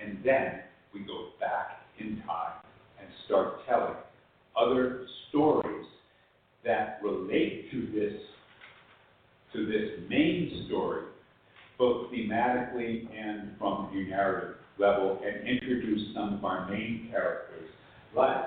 and 0.00 0.18
then 0.24 0.60
we 0.92 1.00
go 1.00 1.28
back 1.40 1.82
in 1.98 2.22
time 2.26 2.60
and 3.00 3.08
start 3.26 3.64
telling 3.68 3.94
other 4.56 5.06
stories 5.28 5.86
that 6.64 7.00
relate 7.02 7.70
to 7.70 7.86
this 7.92 8.20
to 9.52 9.66
this 9.66 10.08
main 10.08 10.66
story, 10.66 11.04
both 11.78 12.10
thematically 12.10 13.08
and 13.14 13.56
from 13.58 13.90
the 13.92 14.04
narrative 14.08 14.56
level, 14.78 15.20
and 15.24 15.46
introduce 15.46 16.14
some 16.14 16.34
of 16.34 16.44
our 16.44 16.68
main 16.70 17.08
characters, 17.10 17.68
like 18.16 18.46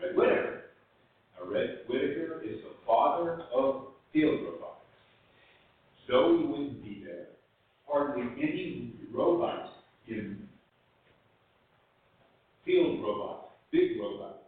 Red 0.00 0.16
Whittaker. 0.16 0.62
Now, 1.38 1.50
Red 1.52 1.80
Whittaker 1.88 2.42
is 2.42 2.58
the 2.62 2.74
father 2.86 3.42
of 3.54 3.86
field 4.12 4.40
robotics. 4.42 4.80
Zoe 6.08 6.46
wouldn't 6.46 6.82
be 6.82 7.02
there. 7.04 7.26
Hardly 7.86 8.24
any 8.40 8.94
robots 9.12 9.70
in 10.08 10.48
field 12.64 13.02
robots, 13.02 13.48
big 13.72 14.00
robots, 14.00 14.38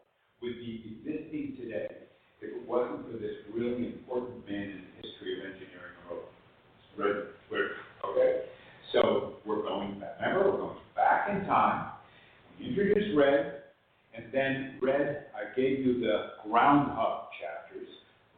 would 0.42 0.54
be 0.54 0.98
existing 1.04 1.56
today 1.56 1.86
if 2.40 2.50
it 2.50 2.68
wasn't 2.68 3.06
for 3.06 3.18
this 3.18 3.36
really 3.52 3.86
important 3.86 4.48
man 4.48 4.62
in 4.62 4.82
the 4.82 5.08
history 5.08 5.38
of 5.38 5.46
engineering. 5.46 5.71
Red 6.96 7.26
Whittaker, 7.50 7.70
okay? 8.04 8.42
So 8.92 9.34
we're 9.46 9.62
going 9.62 10.00
back, 10.00 10.20
remember, 10.20 10.50
we're 10.50 10.58
going 10.58 10.76
back 10.94 11.28
in 11.30 11.46
time. 11.46 11.92
We 12.58 12.68
introduced 12.68 13.16
Red, 13.16 13.62
and 14.14 14.26
then 14.32 14.78
Red, 14.82 15.26
I 15.34 15.54
gave 15.56 15.80
you 15.80 16.00
the 16.00 16.48
groundhog 16.48 17.28
chapters. 17.40 17.88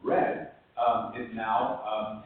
Red 0.03 0.53
um, 0.79 1.13
is 1.21 1.29
now, 1.35 1.83
um, 1.85 2.25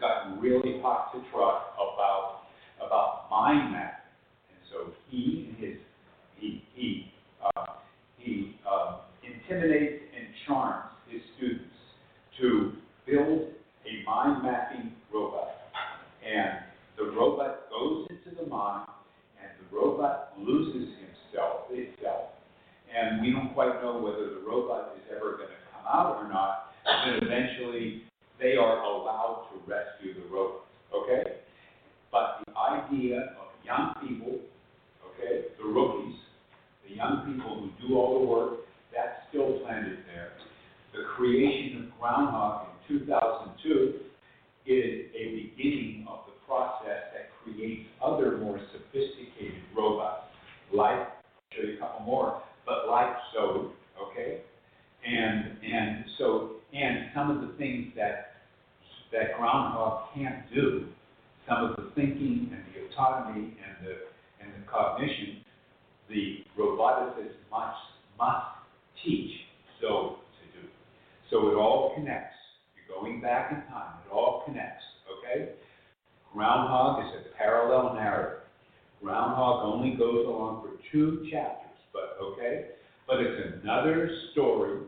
gotten 0.00 0.40
really 0.40 0.80
hot 0.80 1.12
to 1.12 1.20
trot 1.30 1.74
about, 1.76 2.40
about 2.84 3.28
mind 3.30 3.72
mapping. 3.72 4.00
And 4.48 4.60
so 4.72 4.92
he 5.10 5.48
and 5.48 5.64
his, 5.64 5.76
he, 6.38 6.64
he, 6.74 7.12
uh, 7.44 7.64
he 8.16 8.56
uh, 8.68 9.00
intimidates 9.22 10.02
and 10.16 10.26
charms 10.46 10.90
his 11.08 11.20
students 11.36 11.74
to 12.40 12.72
build 13.06 13.50
a 13.84 14.04
mind 14.08 14.42
mapping 14.42 14.92
robot. 15.12 15.48
And 16.24 16.64
the 16.96 17.04
robot 17.12 17.70
goes 17.70 18.06
into 18.10 18.36
the 18.36 18.46
mine, 18.48 18.86
and 19.40 19.50
the 19.58 19.76
robot 19.76 20.32
loses 20.38 20.94
himself, 20.98 21.66
itself, 21.70 22.30
and 22.94 23.22
we 23.22 23.32
don't 23.32 23.54
quite 23.54 23.80
know 23.82 23.98
whether 23.98 24.30
the 24.30 24.42
robot 24.46 24.96
is 24.96 25.04
ever 25.14 25.36
going 25.36 25.48
to 25.48 25.62
come 25.72 25.86
out 25.86 26.16
or 26.16 26.28
not, 26.28 26.72
but 26.84 27.22
eventually 27.22 28.02
they 28.38 28.56
are 28.56 28.82
allowed 28.82 29.48
to 29.52 29.60
rescue 29.70 30.14
the 30.14 30.28
robot, 30.28 30.66
okay? 30.94 31.40
But 32.10 32.42
the 32.46 32.52
idea 32.56 33.36
of 33.38 33.48
young 33.64 33.94
people, 34.02 34.40
okay, 35.06 35.48
the 35.58 35.64
rookies, 35.64 36.16
the 36.88 36.96
young 36.96 37.32
people 37.32 37.60
who 37.60 37.88
do 37.88 37.94
all 37.94 38.20
the 38.20 38.26
work, 38.26 38.52
that's 38.92 39.22
still 39.28 39.60
planted 39.60 39.98
there. 40.12 40.32
The 40.92 41.04
creation 41.16 41.86
of 41.86 42.00
Groundhog 42.00 42.66
in 42.88 42.98
2002 42.98 44.09
is 44.70 45.10
a 45.14 45.34
beginning 45.34 46.06
of 46.08 46.20
the 46.26 46.32
process 46.46 47.10
that 47.12 47.30
creates 47.42 47.88
other 48.02 48.38
more 48.38 48.60
sophisticated 48.72 49.62
robots, 49.76 50.26
like, 50.72 50.98
I'll 50.98 51.50
show 51.56 51.62
you 51.62 51.76
a 51.76 51.80
couple 51.80 52.06
more, 52.06 52.42
but 52.64 52.88
like 52.88 53.10
so, 53.34 53.72
okay? 54.00 54.42
And, 55.04 55.56
and 55.64 56.04
so, 56.18 56.52
and 56.72 57.10
some 57.14 57.30
of 57.30 57.40
the 57.40 57.54
things 57.58 57.92
that, 57.96 58.34
that 59.12 59.36
Groundhog 59.36 60.14
can't 60.14 60.44
do, 60.54 60.86
some 61.48 61.64
of 61.64 61.76
the 61.76 61.90
thinking 61.96 62.52
and 62.52 62.62
the 62.72 62.92
autonomy 62.92 63.56
and 63.58 63.86
the, 63.86 63.94
and 64.40 64.52
the 64.54 64.70
cognition, 64.70 65.42
the 66.08 66.44
roboticist 66.56 67.34
must, 67.50 67.78
must 68.18 68.46
teach 69.04 69.32
so 69.80 70.18
to 70.38 70.60
do. 70.60 70.68
So 71.30 71.48
it 71.48 71.54
all 71.54 71.92
connects. 71.96 72.39
Going 73.00 73.20
back 73.22 73.50
in 73.50 73.72
time. 73.72 73.94
It 74.06 74.12
all 74.12 74.42
connects, 74.44 74.84
okay? 75.18 75.52
Groundhog 76.34 77.06
is 77.06 77.12
a 77.20 77.36
parallel 77.38 77.94
narrative. 77.94 78.40
Groundhog 79.02 79.64
only 79.64 79.96
goes 79.96 80.26
along 80.26 80.62
for 80.62 80.72
two 80.92 81.26
chapters, 81.30 81.78
but 81.94 82.18
okay? 82.22 82.66
But 83.06 83.20
it's 83.20 83.54
another 83.62 84.10
story 84.32 84.80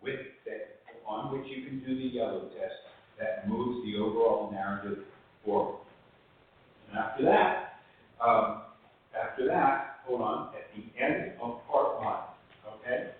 with 0.00 0.20
that 0.44 0.78
on 1.06 1.32
which 1.32 1.46
you 1.48 1.64
can 1.66 1.80
do 1.80 1.96
the 1.96 2.14
yellow 2.14 2.42
test 2.50 2.74
that 3.18 3.48
moves 3.48 3.84
the 3.84 3.98
overall 3.98 4.50
narrative 4.52 4.98
forward. 5.44 5.80
And 6.88 6.98
after 6.98 7.24
that, 7.24 7.80
um, 8.24 8.62
after 9.20 9.46
that, 9.48 9.98
hold 10.06 10.20
on, 10.20 10.54
at 10.54 10.70
the 10.76 11.02
end 11.02 11.32
of 11.42 11.66
part 11.66 12.00
one, 12.00 12.20
okay? 12.78 13.10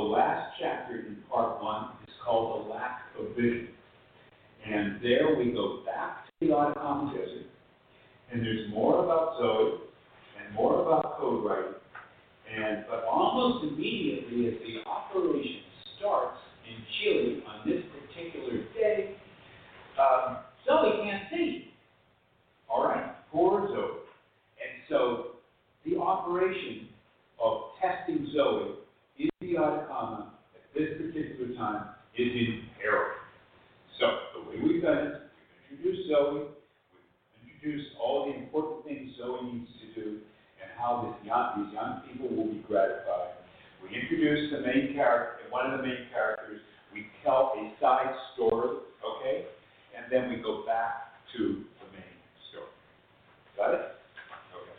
last 0.02 0.54
chapter 0.60 0.96
in 0.96 1.16
part 1.30 1.62
one 1.62 1.90
is 2.06 2.14
called 2.24 2.66
The 2.66 2.70
Lack 2.70 3.00
of 3.18 3.34
Vision. 3.36 3.68
And 4.64 5.02
there 5.02 5.34
we 5.36 5.52
go 5.52 5.82
back 5.84 6.26
to 6.26 6.46
the 6.46 6.54
Atacama 6.54 7.12
Desert, 7.12 7.46
and 8.32 8.42
there's 8.42 8.70
more 8.70 9.04
about 9.04 9.36
Zoe 9.38 9.80
and 10.38 10.54
more 10.54 10.82
about 10.82 11.18
code 11.18 11.44
writing. 11.44 11.74
And, 12.54 12.84
but 12.88 13.04
almost 13.04 13.64
immediately 13.72 14.48
as 14.48 14.54
the 14.60 14.88
operation 14.88 15.62
starts 15.98 16.38
in 16.68 16.76
Chile 17.00 17.42
on 17.48 17.68
this 17.68 17.82
particular 17.90 18.58
day, 18.74 19.16
um, 19.98 20.38
Zoe 20.66 21.02
can't 21.02 21.24
see. 21.30 21.72
All 22.70 22.84
right, 22.84 23.14
poor 23.32 23.66
Zoe. 23.68 23.98
And 24.62 24.82
so 24.88 25.26
the 25.84 25.98
operation 25.98 26.88
of 27.42 27.62
testing 27.80 28.28
Zoe 28.34 28.76
Atacama 29.56 30.34
at 30.54 30.64
this 30.74 30.96
particular 30.96 31.54
time 31.56 31.94
is 32.16 32.28
in 32.32 32.64
peril. 32.80 33.12
So 34.00 34.06
the 34.34 34.50
way 34.50 34.56
we've 34.62 34.82
done 34.82 34.98
it, 34.98 35.14
we've 35.70 35.78
introduced 35.78 36.08
Zoe, 36.08 36.48
we've 37.36 37.52
introduced 37.54 37.94
all 38.00 38.32
the 38.32 38.38
important 38.38 38.84
things 38.84 39.12
Zoe 39.18 39.44
needs 39.52 39.70
to 39.80 40.00
do, 40.00 40.08
and 40.60 40.68
how 40.78 41.04
this 41.04 41.26
young, 41.26 41.64
these 41.64 41.74
young 41.74 42.02
people 42.08 42.34
will 42.34 42.48
be 42.50 42.64
gratified. 42.66 43.36
We 43.82 43.94
introduce 43.94 44.52
the 44.52 44.60
main 44.60 44.94
character, 44.94 45.44
one 45.50 45.70
of 45.70 45.80
the 45.80 45.86
main 45.86 46.08
characters. 46.12 46.60
We 46.92 47.06
tell 47.24 47.52
a 47.56 47.72
side 47.80 48.14
story, 48.34 48.78
okay, 49.04 49.46
and 49.96 50.10
then 50.10 50.30
we 50.30 50.42
go 50.42 50.64
back 50.66 51.20
to 51.36 51.38
the 51.38 51.86
main 51.92 52.18
story. 52.50 52.72
Got 53.56 53.74
it? 53.74 53.80
Okay. 54.54 54.78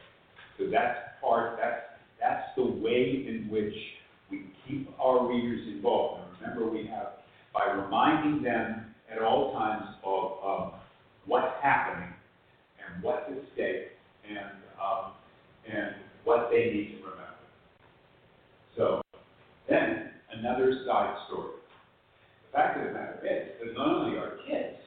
So 0.57 0.71
that's 0.71 0.97
part. 1.21 1.59
That's 1.61 1.81
that's 2.19 2.55
the 2.55 2.63
way 2.63 3.25
in 3.27 3.49
which 3.51 3.75
keep 4.67 4.89
our 4.99 5.27
readers 5.27 5.67
involved. 5.67 6.23
And 6.23 6.41
remember, 6.41 6.71
we 6.71 6.87
have 6.87 7.07
by 7.53 7.71
reminding 7.71 8.43
them 8.43 8.95
at 9.11 9.21
all 9.21 9.53
times 9.53 9.85
of 10.03 10.31
um, 10.43 10.71
what's 11.25 11.53
happening 11.61 12.09
and 12.79 13.03
what's 13.03 13.29
at 13.29 13.37
stake 13.53 13.89
and 14.27 14.49
um, 14.81 15.13
and 15.71 15.95
what 16.23 16.49
they 16.51 16.71
need 16.71 16.97
to 16.97 17.03
remember. 17.03 17.23
So 18.75 19.01
then 19.69 20.11
another 20.31 20.83
side 20.85 21.15
story. 21.27 21.53
The 22.51 22.57
fact 22.57 22.79
of 22.79 22.87
the 22.87 22.93
matter 22.93 23.19
is 23.23 23.67
that 23.67 23.73
not 23.73 23.87
only 23.87 24.17
are 24.17 24.37
kids 24.47 24.77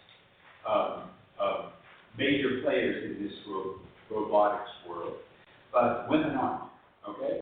um, 0.68 1.10
um, 1.40 1.70
major 2.18 2.60
players 2.62 3.04
in 3.04 3.24
this 3.24 3.32
ro- 3.48 3.80
robotics 4.10 4.70
world, 4.88 5.14
but 5.72 6.08
women 6.08 6.32
aren't. 6.32 6.62
Okay, 7.08 7.40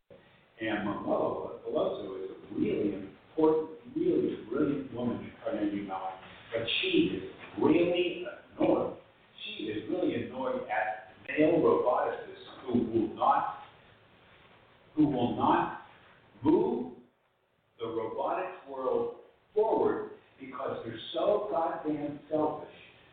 and 0.69 0.85
Manuela 0.85 1.51
Veloso 1.67 2.25
is 2.25 2.31
a 2.31 2.61
really 2.61 2.95
important, 2.95 3.71
really 3.97 4.39
brilliant 4.51 4.95
woman 4.95 5.19
at 5.25 5.45
Carnegie 5.45 5.83
Mellon, 5.83 6.13
but 6.53 6.67
she 6.81 6.89
is 7.17 7.23
really 7.59 8.25
annoyed. 8.59 8.95
She 9.45 9.65
is 9.65 9.89
really 9.91 10.15
annoyed 10.27 10.63
at 10.71 11.13
male 11.29 11.59
roboticists 11.59 12.65
who 12.67 12.79
will 12.79 13.17
not, 13.17 13.59
who 14.95 15.07
will 15.07 15.37
not 15.37 15.83
move 16.43 16.93
the 17.79 17.87
robotics 17.87 18.57
world 18.71 19.17
forward 19.55 20.11
because 20.41 20.79
they're 20.85 20.95
so 21.13 21.49
goddamn 21.51 22.19
selfish 22.31 22.69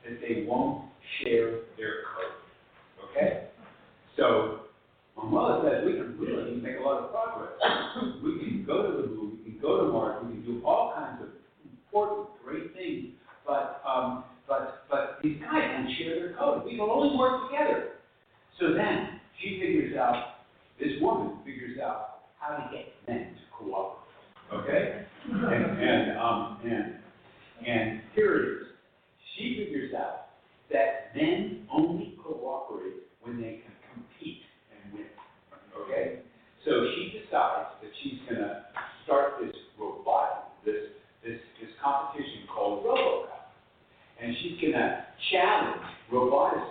that 0.06 0.19
they 0.22 0.45
won't 0.48 0.86
share 1.23 1.61
their 1.78 2.03
code. 2.15 3.10
Okay? 3.10 3.48
So 4.18 4.60
Manuela 5.17 5.61
says 5.63 5.85
we 5.85 5.93
can 5.93 6.17
really 6.17 6.55
make 6.55 6.77
a 6.77 6.81
lot 6.81 7.03
of 7.03 7.11
progress. 7.11 7.51
we 8.23 8.39
can 8.39 8.63
go 8.65 8.83
to 8.83 9.01
the 9.01 9.07
moon, 9.07 9.39
we 9.45 9.51
can 9.51 9.61
go 9.61 9.85
to 9.85 9.91
Mars, 9.91 10.23
we 10.25 10.33
can 10.33 10.45
do 10.45 10.65
all 10.65 10.93
kinds 10.95 11.21
of 11.21 11.29
important, 11.63 12.29
great 12.43 12.73
things. 12.73 13.13
But 13.45 13.81
um, 13.88 14.23
but 14.47 14.83
but 14.89 15.19
these 15.23 15.39
guys 15.41 15.69
won't 15.75 15.89
share 15.97 16.15
their 16.19 16.38
code. 16.38 16.65
We 16.65 16.71
can 16.71 16.81
only 16.81 17.17
work 17.17 17.49
together. 17.49 17.93
So 18.59 18.73
then 18.73 19.19
she 19.41 19.59
figures 19.59 19.97
out, 19.97 20.45
this 20.79 21.01
woman 21.01 21.39
figures 21.43 21.79
out 21.79 22.21
how 22.39 22.57
to 22.57 22.69
get 22.71 22.85
men 23.07 23.33
to 23.33 23.41
cooperate. 23.57 23.97
Okay? 24.53 25.05
And 25.29 25.79
and 25.79 26.17
um 26.17 26.59
and 26.63 26.95
and 27.65 28.01
here 28.15 28.35
it 28.35 28.61
is. 28.61 28.67
She 29.35 29.63
figures 29.65 29.93
out 29.93 30.27
that 30.71 31.15
men 31.15 31.67
only 31.73 32.17
cooperate 32.23 33.07
when 33.21 33.38
they 33.41 33.61
can 33.63 33.73
compete 33.93 34.41
and 34.71 34.93
win. 34.93 35.05
Okay? 35.83 36.19
So 36.65 36.85
she 36.93 37.17
decides 37.17 37.73
that 37.81 37.91
she's 38.03 38.19
gonna 38.29 38.65
start 39.03 39.41
this 39.41 39.55
robot 39.79 40.53
this 40.63 40.93
this 41.23 41.39
this 41.59 41.69
competition 41.81 42.45
called 42.53 42.85
RoboCup. 42.85 43.49
And 44.21 44.35
she's 44.41 44.61
gonna 44.61 45.05
challenge 45.31 45.81
roboticists 46.11 46.70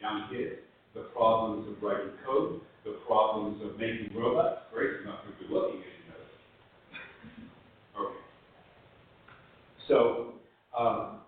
young 0.00 0.28
kids, 0.30 0.56
the 0.94 1.02
problems 1.14 1.68
of 1.68 1.82
writing 1.82 2.12
code, 2.24 2.60
the 2.84 2.92
problems 3.06 3.62
of 3.62 3.78
making 3.78 4.10
robots. 4.16 4.62
Grace 4.72 5.00
is 5.00 5.06
not 5.06 5.24
too 5.24 5.32
good 5.40 5.50
looking, 5.50 5.80
as 5.80 5.84
you 5.96 6.04
know. 8.00 8.08
Okay. 8.08 8.18
So, 9.88 10.32
um, 10.78 11.20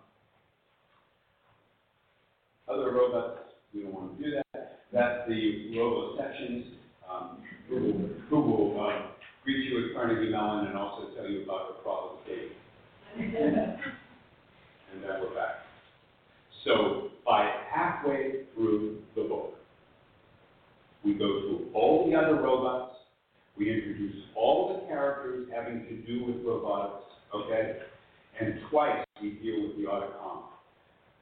other 2.67 2.91
robots, 2.91 3.39
we 3.73 3.81
don't 3.81 3.93
want 3.93 4.17
to 4.17 4.23
do 4.23 4.31
that. 4.31 4.79
That's 4.91 5.27
the 5.27 5.71
Roboceptionists, 5.75 6.73
um, 7.09 7.37
who 7.67 8.09
will, 8.29 8.79
uh, 8.81 9.07
greet 9.43 9.65
you 9.65 9.89
at 9.89 9.95
Carnegie 9.95 10.31
Mellon 10.31 10.67
and 10.67 10.77
also 10.77 11.13
tell 11.15 11.29
you 11.29 11.43
about 11.43 11.77
the 11.77 11.83
problem 11.83 12.17
cave. 12.25 12.51
and 13.17 13.33
then 15.03 15.21
we're 15.21 15.35
back. 15.35 15.55
So 16.65 17.09
by 17.29 17.47
halfway 17.71 18.45
through 18.55 18.97
the 19.15 19.21
book, 19.21 19.53
we 21.05 21.13
go 21.13 21.41
through 21.41 21.67
all 21.75 22.09
the 22.09 22.17
other 22.17 22.41
robots. 22.41 22.95
We 23.55 23.71
introduce 23.71 24.15
all 24.35 24.73
the 24.73 24.87
characters 24.87 25.47
having 25.53 25.85
to 25.85 25.95
do 26.07 26.25
with 26.25 26.43
robotics, 26.43 27.05
okay? 27.35 27.77
And 28.41 28.55
twice 28.71 29.05
we 29.21 29.31
deal 29.43 29.67
with 29.67 29.77
the 29.77 29.83
Atacama. 29.83 30.45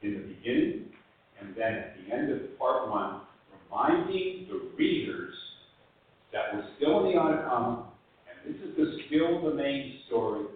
In 0.00 0.14
the 0.14 0.20
beginning, 0.20 0.86
and 1.40 1.54
then 1.54 1.74
at 1.74 1.96
the 1.98 2.14
end 2.14 2.30
of 2.30 2.58
part 2.58 2.88
one, 2.88 3.22
reminding 3.68 4.46
the 4.48 4.70
readers 4.78 5.34
that 6.32 6.54
we're 6.54 6.64
still 6.76 7.04
in 7.04 7.12
the 7.12 7.20
Atacama, 7.20 7.90
and 8.30 8.54
this 8.54 8.62
is 8.62 8.76
the 8.76 8.96
skill 9.06 9.42
domain 9.42 9.98
story, 10.06 10.46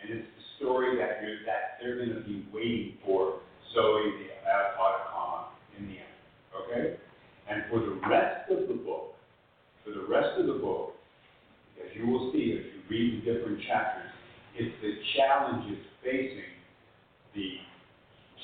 and 0.00 0.18
it's 0.18 0.28
the 0.38 0.64
story 0.64 0.96
that 0.96 1.20
that 1.44 1.82
they're 1.82 1.96
going 1.96 2.14
to 2.14 2.22
be 2.22 2.46
waiting 2.54 2.94
for 3.04 3.40
Zoe 3.74 4.12
the 4.22 4.48
uh, 4.48 4.68
Atacama 4.68 5.01
the 5.01 5.01
okay? 6.66 6.96
And 7.48 7.64
for 7.70 7.80
the 7.80 8.00
rest 8.08 8.50
of 8.50 8.68
the 8.68 8.74
book, 8.74 9.14
for 9.84 9.90
the 9.90 10.06
rest 10.08 10.38
of 10.38 10.46
the 10.46 10.54
book, 10.54 10.94
as 11.82 11.96
you 11.96 12.06
will 12.06 12.32
see 12.32 12.56
as 12.58 12.64
you 12.64 12.80
read 12.88 13.22
the 13.22 13.32
different 13.32 13.60
chapters, 13.66 14.10
it's 14.54 14.74
the 14.82 14.94
challenges 15.16 15.78
facing 16.04 16.52
the 17.34 17.50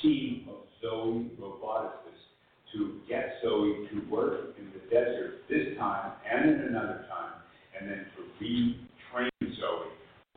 team 0.02 0.48
of 0.48 0.56
Zoe 0.82 1.30
roboticists 1.40 2.28
to 2.72 3.00
get 3.08 3.34
Zoe 3.42 3.88
to 3.90 4.10
work 4.10 4.54
in 4.58 4.66
the 4.72 4.80
desert 4.90 5.42
this 5.48 5.76
time 5.78 6.12
and 6.30 6.50
in 6.50 6.60
another 6.68 7.06
time, 7.08 7.34
and 7.78 7.90
then 7.90 8.06
to 8.16 8.44
retrain 8.44 9.30
Zoe, 9.40 9.88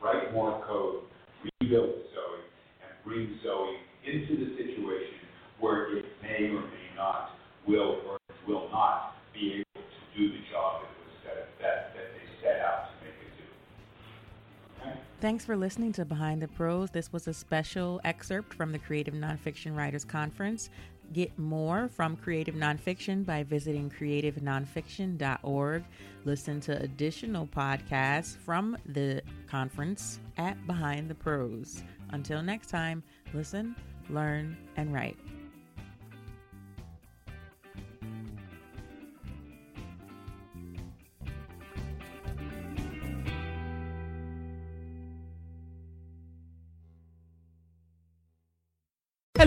write 0.02 0.32
more 0.32 0.62
code, 0.66 1.02
rebuild 1.60 1.94
Zoe, 2.14 2.42
and 2.82 3.04
bring 3.04 3.38
Zoe 3.42 3.76
into 4.06 4.36
the 4.44 4.56
situation 4.56 5.22
where 5.60 5.96
it 5.96 6.04
may 6.22 6.48
or 6.48 6.60
may 6.60 6.96
not 6.96 7.30
will 7.66 8.00
or 8.08 8.18
will 8.46 8.68
not 8.70 9.16
be 9.32 9.54
able 9.54 9.86
to 9.88 10.18
do 10.18 10.28
the 10.28 10.38
job 10.50 10.82
that 10.82 10.90
was 11.04 11.14
set, 11.22 11.48
that, 11.60 11.94
that 11.94 12.10
they 12.14 12.42
set 12.42 12.60
out 12.60 12.88
to 12.88 13.04
make 13.04 13.14
it 13.14 13.32
do. 13.38 14.88
Okay? 14.88 14.98
Thanks 15.20 15.44
for 15.44 15.56
listening 15.56 15.92
to 15.92 16.04
Behind 16.04 16.42
the 16.42 16.48
Prose. 16.48 16.90
This 16.90 17.12
was 17.12 17.28
a 17.28 17.34
special 17.34 18.00
excerpt 18.04 18.54
from 18.54 18.72
the 18.72 18.78
Creative 18.78 19.14
Nonfiction 19.14 19.76
Writers 19.76 20.04
Conference. 20.04 20.70
Get 21.12 21.38
more 21.38 21.88
from 21.88 22.16
Creative 22.16 22.54
Nonfiction 22.54 23.26
by 23.26 23.42
visiting 23.42 23.90
creativenonfiction.org. 23.90 25.84
Listen 26.24 26.60
to 26.60 26.80
additional 26.80 27.46
podcasts 27.46 28.36
from 28.36 28.78
the 28.86 29.20
conference 29.46 30.20
at 30.38 30.66
Behind 30.66 31.10
the 31.10 31.14
Prose. 31.14 31.82
Until 32.10 32.42
next 32.42 32.70
time, 32.70 33.02
listen, 33.34 33.76
learn, 34.08 34.56
and 34.76 34.92
write. 34.92 35.18